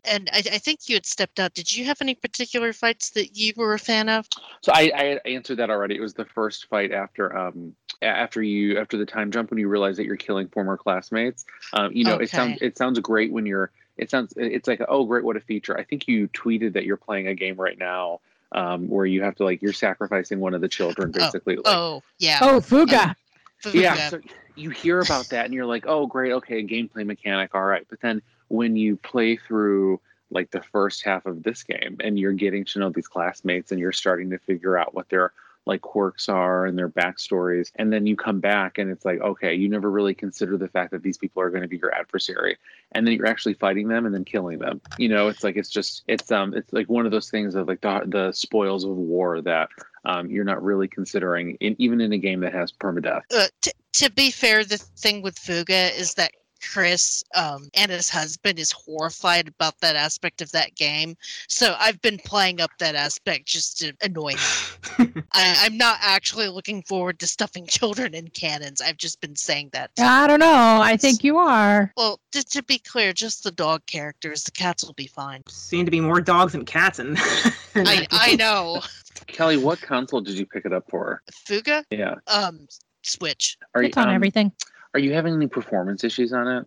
[0.06, 1.54] And I, I think you had stepped out.
[1.54, 4.26] Did you have any particular fights that you were a fan of?
[4.62, 5.96] So I, I answered that already.
[5.96, 9.68] It was the first fight after um after you after the time jump when you
[9.68, 11.46] realize that you're killing former classmates.
[11.74, 15.04] Um, you know, it sounds it sounds great when you're it sounds it's like oh
[15.04, 15.78] great what a feature.
[15.78, 18.22] I think you tweeted that you're playing a game right now
[18.54, 21.58] um where you have to like you're sacrificing one of the children Oh, basically.
[21.58, 22.40] like, Oh, yeah.
[22.42, 22.92] Oh, Fuga.
[22.94, 23.14] yeah
[23.58, 24.10] Fuga.
[24.10, 24.20] so
[24.58, 27.86] you hear about that and you're like oh great okay gameplay mechanic all right.
[27.90, 32.34] But then when you play through like the first half of this game and you're
[32.34, 35.32] getting to know these classmates and you're starting to figure out what their
[35.66, 39.54] like quirks are and their backstories and then you come back and it's like okay
[39.54, 42.58] you never really consider the fact that these people are going to be your adversary
[42.94, 44.80] and then you're actually fighting them and then killing them.
[44.98, 47.68] You know it's like it's just it's um it's like one of those things of
[47.68, 49.70] like the the spoils of war that
[50.08, 53.24] um, you're not really considering in, even in a game that has permadeath.
[53.36, 56.32] Uh, t- to be fair, the thing with Fuga is that
[56.72, 61.16] Chris, um, his husband, is horrified about that aspect of that game.
[61.48, 65.24] So I've been playing up that aspect just to annoy him.
[65.34, 68.82] I, I'm not actually looking forward to stuffing children in cannons.
[68.82, 69.92] I've just been saying that.
[70.00, 70.80] I don't know.
[70.82, 71.92] I think you are.
[71.98, 74.44] Well, to, to be clear, just the dog characters.
[74.44, 75.42] The cats will be fine.
[75.48, 77.10] Seem to be more dogs than cats in.
[77.10, 77.18] in
[77.88, 78.82] I, I know.
[79.28, 81.22] Kelly, what console did you pick it up for?
[81.46, 82.16] Fuga, Yeah.
[82.28, 82.68] um,
[83.04, 83.58] Switch.
[83.76, 84.52] Are you It's on um, everything.
[84.94, 86.66] Are you having any performance issues on it?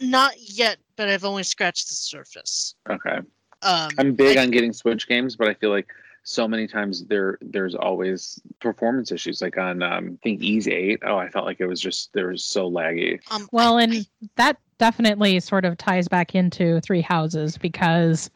[0.00, 2.74] Not yet, but I've only scratched the surface.
[2.88, 3.18] Okay.
[3.62, 5.88] Um, I'm big I- on getting Switch games, but I feel like
[6.22, 9.40] so many times there there's always performance issues.
[9.40, 11.00] Like on um, I think Ys Eight.
[11.06, 13.20] Oh, I felt like it was just there was so laggy.
[13.30, 18.28] um, Well, and that definitely sort of ties back into Three Houses because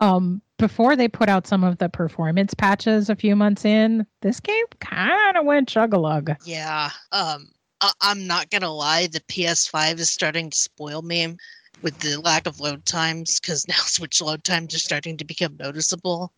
[0.00, 4.40] um, before they put out some of the performance patches a few months in, this
[4.40, 6.32] game kind of went chug a lug.
[6.44, 6.90] Yeah.
[7.12, 7.50] Um,
[7.80, 9.06] I- I'm not gonna lie.
[9.06, 11.36] The PS5 is starting to spoil me
[11.82, 15.56] with the lack of load times because now Switch load times are starting to become
[15.58, 16.32] noticeable.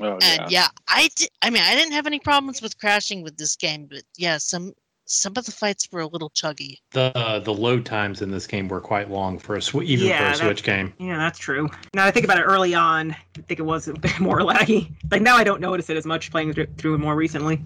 [0.00, 0.46] Oh And yeah.
[0.48, 1.28] yeah, I did.
[1.42, 4.72] I mean, I didn't have any problems with crashing with this game, but yeah, some
[5.06, 6.78] some of the fights were a little chuggy.
[6.90, 10.08] The uh, the load times in this game were quite long for a sw- even
[10.08, 10.92] Yeah, for a Switch game.
[10.98, 11.68] Yeah, that's true.
[11.94, 14.92] Now I think about it early on, I think it was a bit more laggy.
[15.10, 17.62] Like now I don't notice it as much playing through through it more recently.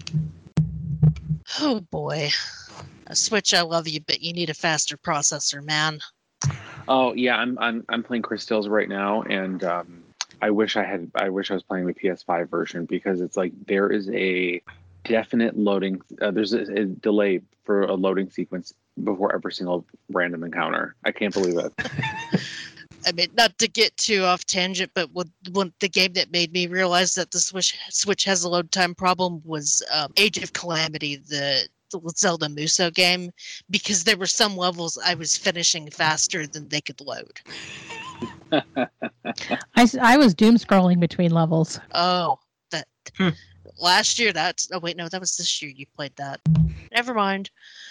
[1.59, 2.29] Oh boy,
[3.07, 5.99] a Switch, I love you, but you need a faster processor, man.
[6.87, 7.35] Oh yeah.
[7.37, 10.03] I'm I'm I'm playing Cris Tales right now, and um,
[10.41, 11.09] I wish I had.
[11.15, 14.61] I wish I was playing the PS5 version because it's like there is a
[15.03, 16.01] definite loading.
[16.21, 18.73] Uh, there's a, a delay for a loading sequence
[19.03, 20.95] before every single random encounter.
[21.05, 21.73] I can't believe it.
[23.05, 26.53] I mean, not to get too off tangent, but what, one the game that made
[26.53, 30.53] me realize that the Switch Switch has a load time problem was um, Age of
[30.53, 33.31] Calamity, the, the Zelda Musou game,
[33.71, 37.41] because there were some levels I was finishing faster than they could load.
[39.75, 41.79] I, I was doom scrolling between levels.
[41.93, 42.37] Oh,
[42.69, 42.87] that
[43.17, 43.29] Hmm.
[43.79, 44.33] Last year.
[44.33, 45.71] That's oh wait, no, that was this year.
[45.75, 46.39] You played that.
[46.93, 47.49] Never mind.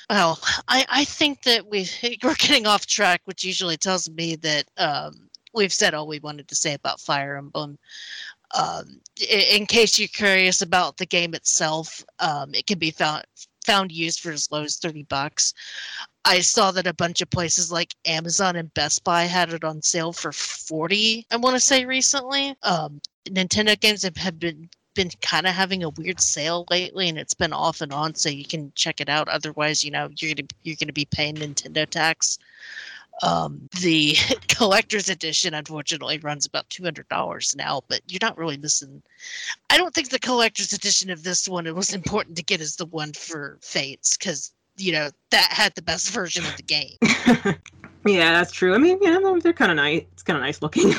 [0.09, 0.39] Well,
[0.69, 1.89] I I think that we
[2.23, 6.49] we're getting off track, which usually tells me that um, we've said all we wanted
[6.49, 7.79] to say about Fire Emblem.
[8.53, 13.25] Um, i- in case you're curious about the game itself, um, it can be found
[13.65, 15.53] found used for as low as 30 bucks.
[16.25, 19.83] I saw that a bunch of places like Amazon and Best Buy had it on
[19.83, 22.55] sale for 40, I want to say recently.
[22.63, 27.19] Um, Nintendo games have, have been been kind of having a weird sale lately and
[27.19, 30.35] it's been off and on so you can check it out otherwise you know you're
[30.35, 32.39] gonna you're gonna be paying nintendo tax
[33.23, 34.17] um, the
[34.49, 39.03] collector's edition unfortunately runs about $200 now but you're not really missing
[39.69, 42.77] i don't think the collector's edition of this one it was important to get is
[42.77, 46.97] the one for fates because you know that had the best version of the game
[48.07, 48.75] yeah, that's true.
[48.75, 50.05] I mean, yeah, they're- they're kind of nice.
[50.15, 50.93] It's kind of nice looking.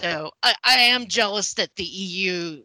[0.00, 2.62] So I, I am jealous that the EU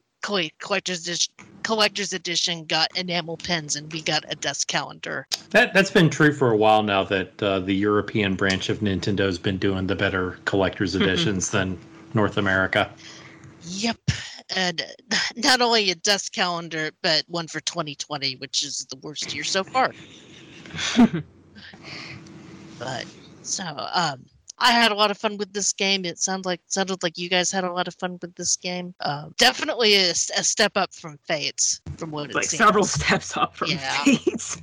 [0.59, 1.33] collector's edition,
[1.63, 5.27] collector's edition got enamel pins and we got a desk calendar.
[5.51, 7.03] That that's been true for a while now.
[7.03, 11.77] That uh, the European branch of Nintendo's been doing the better collector's editions than
[12.13, 12.89] North America.
[13.63, 13.97] Yep.
[14.55, 14.83] And
[15.35, 19.63] not only a desk calendar, but one for 2020, which is the worst year so
[19.63, 19.93] far.
[22.77, 23.05] But
[23.41, 24.25] so um
[24.57, 26.05] I had a lot of fun with this game.
[26.05, 28.93] It sounded like sounded like you guys had a lot of fun with this game.
[29.01, 32.59] Um, definitely a step up from Fates, from what it like seems.
[32.63, 34.03] several steps up from Yeah.
[34.03, 34.57] Fates.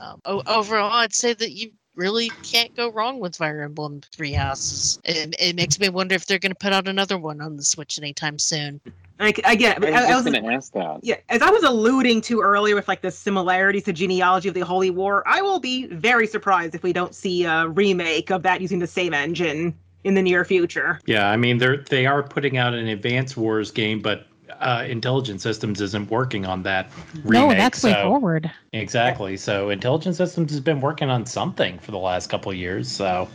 [0.00, 4.98] Um, overall, I'd say that you really can't go wrong with Fire Emblem Three Houses.
[5.04, 7.64] It, it makes me wonder if they're going to put out another one on the
[7.64, 8.80] Switch anytime soon.
[9.18, 11.00] Like I get, I was I, I was, gonna ask that.
[11.02, 14.62] yeah, as I was alluding to earlier with like the similarities to genealogy of the
[14.62, 18.60] Holy War, I will be very surprised if we don't see a remake of that
[18.60, 20.98] using the same engine in the near future.
[21.06, 24.26] Yeah, I mean they're they are putting out an Advance Wars game, but
[24.62, 26.90] uh, Intelligent Systems isn't working on that
[27.24, 27.32] remake.
[27.32, 28.50] no, that's WayForward.
[28.72, 29.36] Exactly.
[29.36, 32.90] So Intelligent Systems has been working on something for the last couple of years.
[32.90, 33.28] So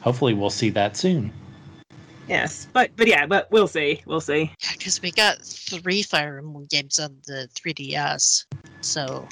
[0.00, 1.32] hopefully we'll see that soon.
[2.28, 4.52] Yes, but but yeah, but we'll see, we'll see.
[4.62, 8.44] Yeah, because we got three Fire Emblem games on the 3DS,
[8.82, 9.26] so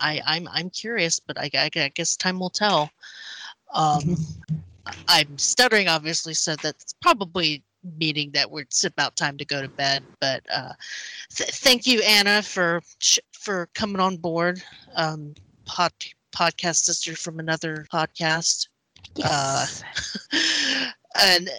[0.00, 2.90] I I'm I'm curious, but I, I, I guess time will tell.
[3.74, 4.16] Um,
[5.08, 7.62] I'm stuttering, obviously, so that's probably
[7.98, 10.02] meaning that we're it's about time to go to bed.
[10.20, 10.72] But uh,
[11.34, 14.62] th- thank you, Anna, for sh- for coming on board.
[14.96, 15.34] Um,
[15.64, 15.92] pod,
[16.34, 18.68] podcast sister from another podcast.
[19.22, 19.66] Uh,
[21.20, 21.50] and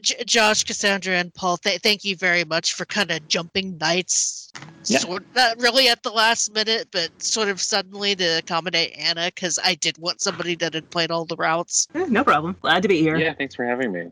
[0.00, 4.50] J- Josh, Cassandra, and Paul, th- thank you very much for kind of jumping nights,
[4.86, 5.00] Yeah.
[5.00, 9.58] sort not really at the last minute, but sort of suddenly to accommodate Anna because
[9.62, 12.56] I did want somebody that had played all the routes, Eh, no problem.
[12.62, 13.16] Glad to be here.
[13.18, 14.10] Yeah, thanks for having me.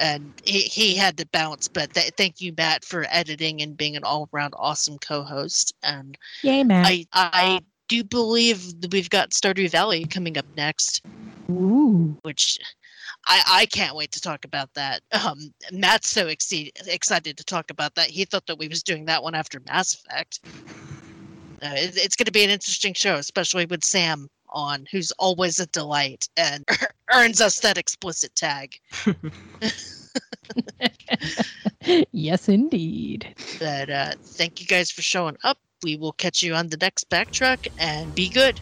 [0.00, 1.68] And he, he had to bounce.
[1.68, 5.74] But th- thank you, Matt, for editing and being an all-around awesome co-host.
[5.82, 6.86] And Yay, Matt.
[6.86, 11.04] I I do believe that we've got Stardew Valley coming up next.
[11.50, 12.18] Ooh.
[12.22, 12.58] which
[13.26, 15.02] I, I can't wait to talk about that.
[15.12, 18.08] Um, Matt's so exce- excited to talk about that.
[18.08, 20.40] He thought that we was doing that one after Mass Effect.
[21.62, 25.60] Uh, it, it's going to be an interesting show, especially with Sam on, who's always
[25.60, 26.64] a delight and
[27.14, 28.74] earns us that explicit tag.
[32.12, 33.34] yes, indeed.
[33.58, 35.58] But uh, thank you guys for showing up.
[35.82, 38.60] We will catch you on the next backtrack and be good.